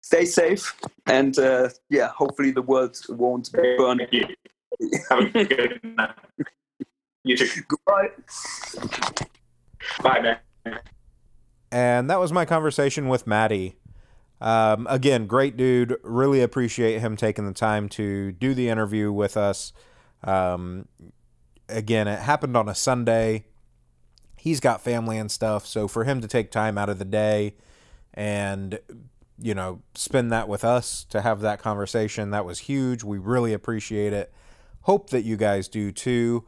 Stay 0.02 0.24
safe, 0.24 0.74
and 1.06 1.38
uh, 1.38 1.68
yeah, 1.88 2.08
hopefully 2.08 2.50
the 2.50 2.62
world 2.62 2.98
won't 3.08 3.52
burn. 3.52 4.00
You. 4.10 4.26
Have 5.10 5.34
a 5.34 5.44
good 5.44 5.80
night. 5.84 6.14
You 7.22 7.36
too. 7.36 7.62
Goodbye. 7.68 8.08
Bye, 10.02 10.20
man. 10.20 10.78
And 11.70 12.10
that 12.10 12.18
was 12.18 12.32
my 12.32 12.44
conversation 12.44 13.08
with 13.08 13.26
Matthi. 13.26 13.74
Um, 14.40 14.86
again, 14.88 15.26
great 15.26 15.56
dude. 15.56 15.96
Really 16.02 16.40
appreciate 16.40 17.00
him 17.00 17.16
taking 17.16 17.46
the 17.46 17.52
time 17.52 17.88
to 17.90 18.32
do 18.32 18.54
the 18.54 18.68
interview 18.68 19.12
with 19.12 19.36
us. 19.36 19.72
Um, 20.24 20.88
again, 21.68 22.08
it 22.08 22.20
happened 22.20 22.56
on 22.56 22.68
a 22.68 22.74
Sunday. 22.74 23.44
He's 24.36 24.60
got 24.60 24.80
family 24.80 25.18
and 25.18 25.30
stuff, 25.30 25.66
so 25.66 25.86
for 25.86 26.04
him 26.04 26.20
to 26.22 26.28
take 26.28 26.50
time 26.50 26.78
out 26.78 26.88
of 26.88 26.98
the 26.98 27.04
day 27.04 27.54
and 28.14 28.78
you 29.42 29.54
know 29.54 29.80
spend 29.94 30.32
that 30.32 30.48
with 30.48 30.64
us 30.64 31.04
to 31.10 31.20
have 31.20 31.40
that 31.40 31.60
conversation, 31.60 32.30
that 32.30 32.46
was 32.46 32.60
huge. 32.60 33.04
We 33.04 33.18
really 33.18 33.52
appreciate 33.52 34.14
it. 34.14 34.32
Hope 34.82 35.10
that 35.10 35.22
you 35.22 35.36
guys 35.36 35.68
do 35.68 35.92
too. 35.92 36.46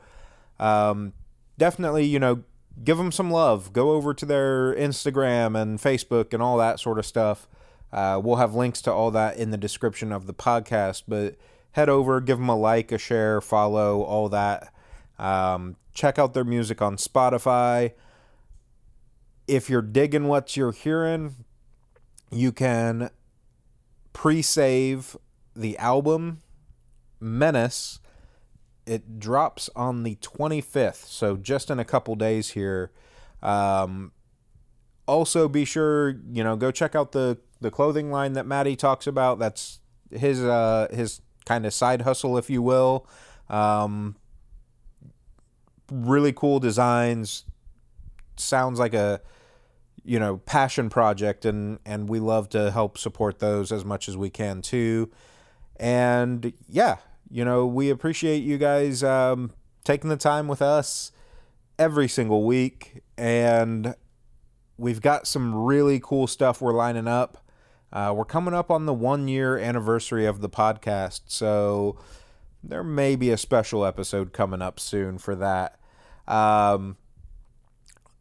Um, 0.58 1.12
definitely, 1.58 2.06
you 2.06 2.18
know, 2.18 2.44
give 2.82 2.96
them 2.96 3.12
some 3.12 3.30
love. 3.30 3.74
Go 3.74 3.90
over 3.90 4.14
to 4.14 4.24
their 4.24 4.74
Instagram 4.74 5.60
and 5.60 5.78
Facebook 5.78 6.32
and 6.32 6.42
all 6.42 6.56
that 6.56 6.80
sort 6.80 6.98
of 6.98 7.04
stuff. 7.04 7.46
Uh, 7.92 8.20
we'll 8.22 8.36
have 8.36 8.54
links 8.54 8.80
to 8.82 8.92
all 8.92 9.10
that 9.10 9.36
in 9.36 9.50
the 9.50 9.58
description 9.58 10.12
of 10.12 10.26
the 10.26 10.34
podcast, 10.34 11.02
but 11.06 11.36
head 11.72 11.88
over, 11.88 12.20
give 12.20 12.38
them 12.38 12.48
a 12.48 12.56
like, 12.56 12.90
a 12.90 12.98
share, 12.98 13.40
follow, 13.40 14.02
all 14.02 14.28
that. 14.30 14.72
Um, 15.18 15.76
check 15.92 16.18
out 16.18 16.32
their 16.32 16.44
music 16.44 16.80
on 16.80 16.96
Spotify. 16.96 17.92
If 19.46 19.68
you're 19.68 19.82
digging 19.82 20.28
what 20.28 20.56
you're 20.56 20.72
hearing, 20.72 21.34
you 22.30 22.52
can 22.52 23.10
pre 24.12 24.40
save 24.40 25.16
the 25.54 25.76
album 25.78 26.42
Menace. 27.20 28.00
It 28.86 29.20
drops 29.20 29.70
on 29.76 30.02
the 30.02 30.16
25th, 30.16 31.06
so 31.06 31.36
just 31.36 31.70
in 31.70 31.78
a 31.78 31.84
couple 31.84 32.14
days 32.16 32.50
here. 32.50 32.90
Um, 33.42 34.12
also, 35.06 35.48
be 35.48 35.64
sure, 35.64 36.16
you 36.32 36.42
know, 36.42 36.56
go 36.56 36.70
check 36.70 36.94
out 36.94 37.12
the 37.12 37.38
the 37.62 37.70
clothing 37.70 38.10
line 38.10 38.34
that 38.34 38.46
Matthi 38.46 38.76
talks 38.76 39.06
about. 39.06 39.38
That's 39.38 39.80
his 40.10 40.42
uh, 40.42 40.88
his 40.90 41.20
kind 41.44 41.66
of 41.66 41.72
side 41.72 42.02
hustle, 42.02 42.36
if 42.38 42.50
you 42.50 42.62
will. 42.62 43.06
Um, 43.48 44.16
really 45.90 46.32
cool 46.32 46.60
designs. 46.60 47.44
Sounds 48.36 48.78
like 48.78 48.94
a 48.94 49.20
you 50.04 50.18
know 50.18 50.38
passion 50.38 50.90
project, 50.90 51.44
and 51.44 51.78
and 51.84 52.08
we 52.08 52.18
love 52.18 52.48
to 52.50 52.70
help 52.70 52.98
support 52.98 53.38
those 53.38 53.72
as 53.72 53.84
much 53.84 54.08
as 54.08 54.16
we 54.16 54.30
can 54.30 54.62
too. 54.62 55.10
And 55.76 56.52
yeah, 56.68 56.96
you 57.30 57.44
know 57.44 57.66
we 57.66 57.90
appreciate 57.90 58.42
you 58.42 58.58
guys 58.58 59.02
um, 59.02 59.52
taking 59.84 60.10
the 60.10 60.16
time 60.16 60.48
with 60.48 60.62
us 60.62 61.12
every 61.78 62.08
single 62.08 62.44
week, 62.44 63.02
and 63.16 63.94
we've 64.76 65.00
got 65.00 65.26
some 65.26 65.54
really 65.54 66.00
cool 66.00 66.26
stuff 66.26 66.60
we're 66.60 66.72
lining 66.72 67.08
up. 67.08 67.41
Uh, 67.92 68.12
we're 68.16 68.24
coming 68.24 68.54
up 68.54 68.70
on 68.70 68.86
the 68.86 68.94
one 68.94 69.28
year 69.28 69.58
anniversary 69.58 70.24
of 70.24 70.40
the 70.40 70.48
podcast, 70.48 71.22
so 71.26 71.98
there 72.64 72.82
may 72.82 73.16
be 73.16 73.30
a 73.30 73.36
special 73.36 73.84
episode 73.84 74.32
coming 74.32 74.62
up 74.62 74.80
soon 74.80 75.18
for 75.18 75.34
that. 75.34 75.78
Um, 76.26 76.96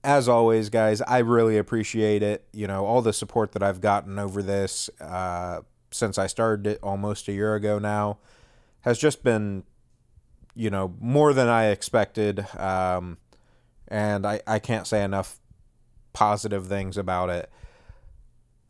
as 0.03 0.27
always, 0.27 0.69
guys, 0.69 1.01
I 1.01 1.19
really 1.19 1.57
appreciate 1.57 2.23
it. 2.23 2.45
You 2.51 2.67
know, 2.67 2.85
all 2.85 3.01
the 3.01 3.13
support 3.13 3.53
that 3.53 3.63
I've 3.63 3.79
gotten 3.79 4.19
over 4.19 4.43
this 4.43 4.89
uh, 4.99 5.61
since 5.91 6.17
I 6.17 6.27
started 6.27 6.67
it 6.67 6.79
almost 6.83 7.27
a 7.27 7.33
year 7.33 7.55
ago 7.55 7.79
now 7.79 8.17
has 8.81 8.97
just 8.97 9.23
been, 9.23 9.63
you 10.55 10.69
know, 10.69 10.95
more 10.99 11.33
than 11.33 11.47
I 11.47 11.67
expected. 11.67 12.45
Um, 12.57 13.19
and 13.87 14.25
I, 14.25 14.41
I 14.47 14.59
can't 14.59 14.87
say 14.87 15.03
enough 15.03 15.37
positive 16.13 16.67
things 16.67 16.97
about 16.97 17.29
it 17.29 17.49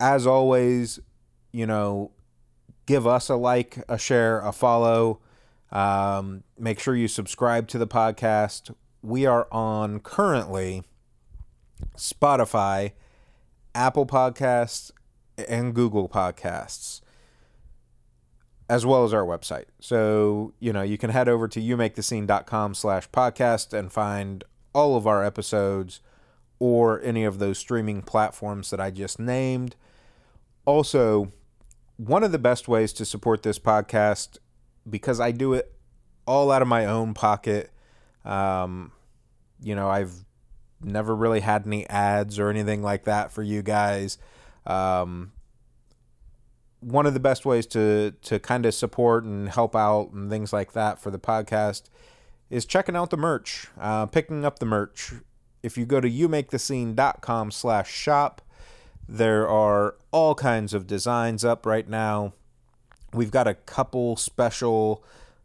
as 0.02 0.26
always, 0.26 0.98
you 1.52 1.64
know, 1.64 2.10
give 2.86 3.06
us 3.06 3.28
a 3.28 3.36
like, 3.36 3.78
a 3.88 3.96
share, 3.96 4.40
a 4.40 4.52
follow. 4.52 5.20
Um, 5.70 6.42
make 6.58 6.80
sure 6.80 6.96
you 6.96 7.06
subscribe 7.06 7.68
to 7.68 7.78
the 7.78 7.86
podcast. 7.86 8.74
We 9.00 9.26
are 9.26 9.46
on 9.52 10.00
currently 10.00 10.82
Spotify, 11.96 12.92
Apple 13.76 14.04
Podcasts, 14.04 14.90
and 15.48 15.72
Google 15.72 16.08
Podcasts, 16.08 17.00
as 18.68 18.84
well 18.84 19.04
as 19.04 19.14
our 19.14 19.24
website. 19.24 19.66
So, 19.78 20.52
you 20.58 20.72
know, 20.72 20.82
you 20.82 20.98
can 20.98 21.10
head 21.10 21.28
over 21.28 21.46
to 21.46 21.60
youmakethescene.com 21.60 22.74
slash 22.74 23.08
podcast 23.10 23.72
and 23.72 23.92
find 23.92 24.42
all 24.74 24.96
of 24.96 25.06
our 25.06 25.24
episodes 25.24 26.00
or 26.58 27.00
any 27.02 27.22
of 27.22 27.38
those 27.38 27.58
streaming 27.58 28.02
platforms 28.02 28.70
that 28.70 28.80
I 28.80 28.90
just 28.90 29.20
named. 29.20 29.76
Also, 30.64 31.32
one 31.96 32.22
of 32.24 32.32
the 32.32 32.38
best 32.38 32.68
ways 32.68 32.92
to 32.94 33.04
support 33.04 33.42
this 33.42 33.58
podcast, 33.58 34.38
because 34.88 35.20
I 35.20 35.30
do 35.32 35.54
it 35.54 35.72
all 36.26 36.50
out 36.50 36.62
of 36.62 36.68
my 36.68 36.86
own 36.86 37.14
pocket, 37.14 37.70
um, 38.24 38.92
you 39.60 39.74
know, 39.74 39.88
I've 39.88 40.24
never 40.82 41.14
really 41.14 41.40
had 41.40 41.66
any 41.66 41.88
ads 41.88 42.38
or 42.38 42.48
anything 42.48 42.82
like 42.82 43.04
that 43.04 43.32
for 43.32 43.42
you 43.42 43.62
guys. 43.62 44.18
Um, 44.66 45.32
one 46.80 47.06
of 47.06 47.14
the 47.14 47.20
best 47.20 47.46
ways 47.46 47.66
to 47.68 48.12
to 48.22 48.40
kind 48.40 48.66
of 48.66 48.74
support 48.74 49.24
and 49.24 49.48
help 49.48 49.76
out 49.76 50.10
and 50.12 50.28
things 50.28 50.52
like 50.52 50.72
that 50.72 51.00
for 51.00 51.10
the 51.10 51.18
podcast 51.18 51.84
is 52.50 52.66
checking 52.66 52.96
out 52.96 53.10
the 53.10 53.16
merch, 53.16 53.68
uh, 53.80 54.06
picking 54.06 54.44
up 54.44 54.58
the 54.58 54.66
merch. 54.66 55.12
If 55.62 55.78
you 55.78 55.86
go 55.86 56.00
to 56.00 56.10
youmakethescene.com 56.10 57.50
slash 57.52 57.90
shop, 57.90 58.42
there 59.08 59.48
are 59.48 59.96
all 60.10 60.34
kinds 60.34 60.74
of 60.74 60.86
designs 60.86 61.44
up 61.44 61.66
right 61.66 61.88
now. 61.88 62.32
We've 63.12 63.30
got 63.30 63.46
a 63.46 63.54
couple 63.54 64.16
special 64.16 65.04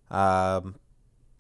um, 0.10 0.76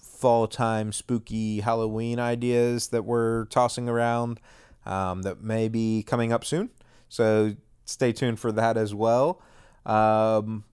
fall 0.01 0.47
time 0.47 0.91
spooky 0.91 1.61
Halloween 1.61 2.20
ideas 2.20 2.88
that 2.88 3.05
we're 3.05 3.45
tossing 3.45 3.88
around 3.88 4.39
um, 4.86 5.22
that 5.22 5.41
may 5.41 5.68
be 5.70 6.03
coming 6.03 6.34
up 6.34 6.43
soon. 6.43 6.70
So 7.07 7.55
stay 7.86 8.11
tuned 8.11 8.39
for 8.39 8.51
that 8.51 8.78
as 8.78 8.93
well. 8.93 9.41
Um, 9.86 10.65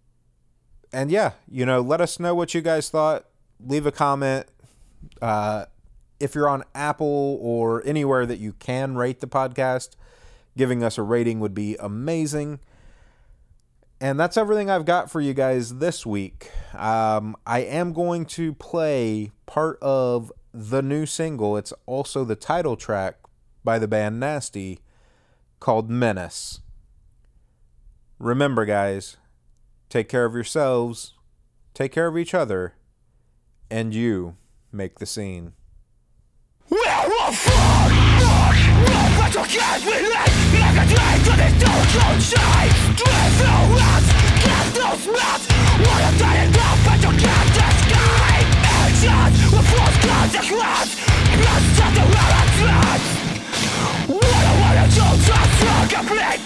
and 0.92 1.10
yeah, 1.10 1.32
you 1.48 1.66
know, 1.66 1.80
let 1.80 2.00
us 2.00 2.18
know 2.18 2.34
what 2.34 2.54
you 2.54 2.60
guys 2.60 2.88
thought. 2.88 3.26
Leave 3.64 3.86
a 3.86 3.92
comment. 3.92 4.46
Uh, 5.20 5.66
if 6.20 6.34
you're 6.34 6.48
on 6.48 6.64
Apple 6.74 7.38
or 7.40 7.84
anywhere 7.86 8.26
that 8.26 8.38
you 8.38 8.52
can 8.54 8.96
rate 8.96 9.20
the 9.20 9.26
podcast, 9.26 9.90
giving 10.56 10.82
us 10.82 10.98
a 10.98 11.02
rating 11.02 11.40
would 11.40 11.54
be 11.54 11.76
amazing. 11.80 12.60
And 14.00 14.18
that's 14.18 14.36
everything 14.36 14.70
I've 14.70 14.84
got 14.84 15.10
for 15.10 15.20
you 15.20 15.32
guys 15.34 15.78
this 15.78 16.04
week. 16.04 16.50
Um, 16.74 17.36
I 17.46 17.60
am 17.60 17.92
going 17.92 18.26
to 18.26 18.52
play 18.54 19.30
part 19.46 19.78
of 19.80 20.32
the 20.52 20.82
new 20.82 21.06
single. 21.06 21.56
It's 21.56 21.72
also 21.86 22.24
the 22.24 22.36
title 22.36 22.76
track 22.76 23.16
by 23.62 23.78
the 23.78 23.88
band 23.88 24.20
Nasty 24.20 24.80
called 25.58 25.88
Menace. 25.88 26.60
remember, 28.18 28.64
guys, 28.64 29.16
take 29.88 30.08
care 30.08 30.24
of 30.24 30.34
yourselves, 30.34 31.14
take 31.72 31.92
care 31.92 32.06
of 32.06 32.18
each 32.18 32.34
other, 32.34 32.74
and 33.70 33.94
you 33.94 34.36
make 34.70 34.98
the 34.98 35.06
scene. 35.06 35.54
But 39.32 39.48
can't 39.48 39.84
relate 39.84 40.34
Like 40.60 40.76
a 40.76 40.84
drag 40.84 41.18
to 41.24 41.32
this 41.40 41.54
total 41.56 42.18
shame 42.20 42.72
Drive 42.92 43.32
through 43.40 43.80
us, 43.80 44.04
get 44.44 44.66
those 44.76 45.04
mats 45.08 45.44
Wanna 45.80 46.10
die 46.20 46.40
enough, 46.44 46.78
but 46.84 46.98
you 47.00 47.12
can't 47.24 47.50
escape 47.64 48.48
Actions 48.84 49.36
with 49.48 49.66
false 49.72 49.98
consequence 50.04 50.90
Blood 51.40 51.64
shut 51.72 51.96
around 52.04 52.32
our 52.36 52.48
threats 52.58 53.06
What 54.12 54.44
I 54.44 54.54
wanna 54.60 54.86
just 54.92 55.24
for 55.24 55.80
complete 55.88 56.40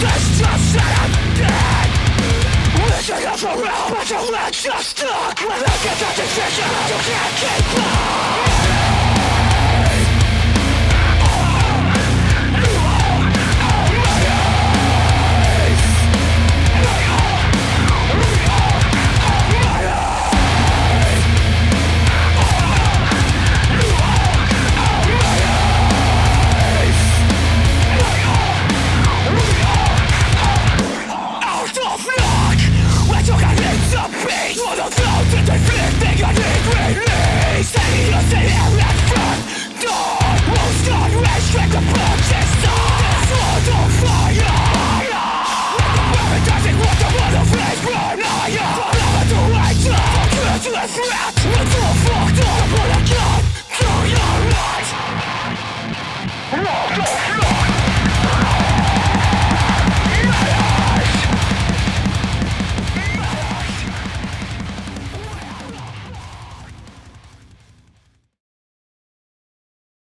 Destruction 0.00 0.88
and 1.02 1.14
dead 1.36 1.88
Wishing 2.80 3.26
up 3.28 3.42
around, 3.44 3.88
but 3.92 4.08
your 4.08 4.24
legs 4.32 4.66
are 4.66 4.82
stuck 4.82 5.36
When 5.40 5.60
I 5.60 5.74
get 5.84 5.96
that 6.00 6.14
decision, 6.16 6.70
you 6.88 6.98
can't 7.04 7.34
keep 7.36 7.76
up 7.78 9.11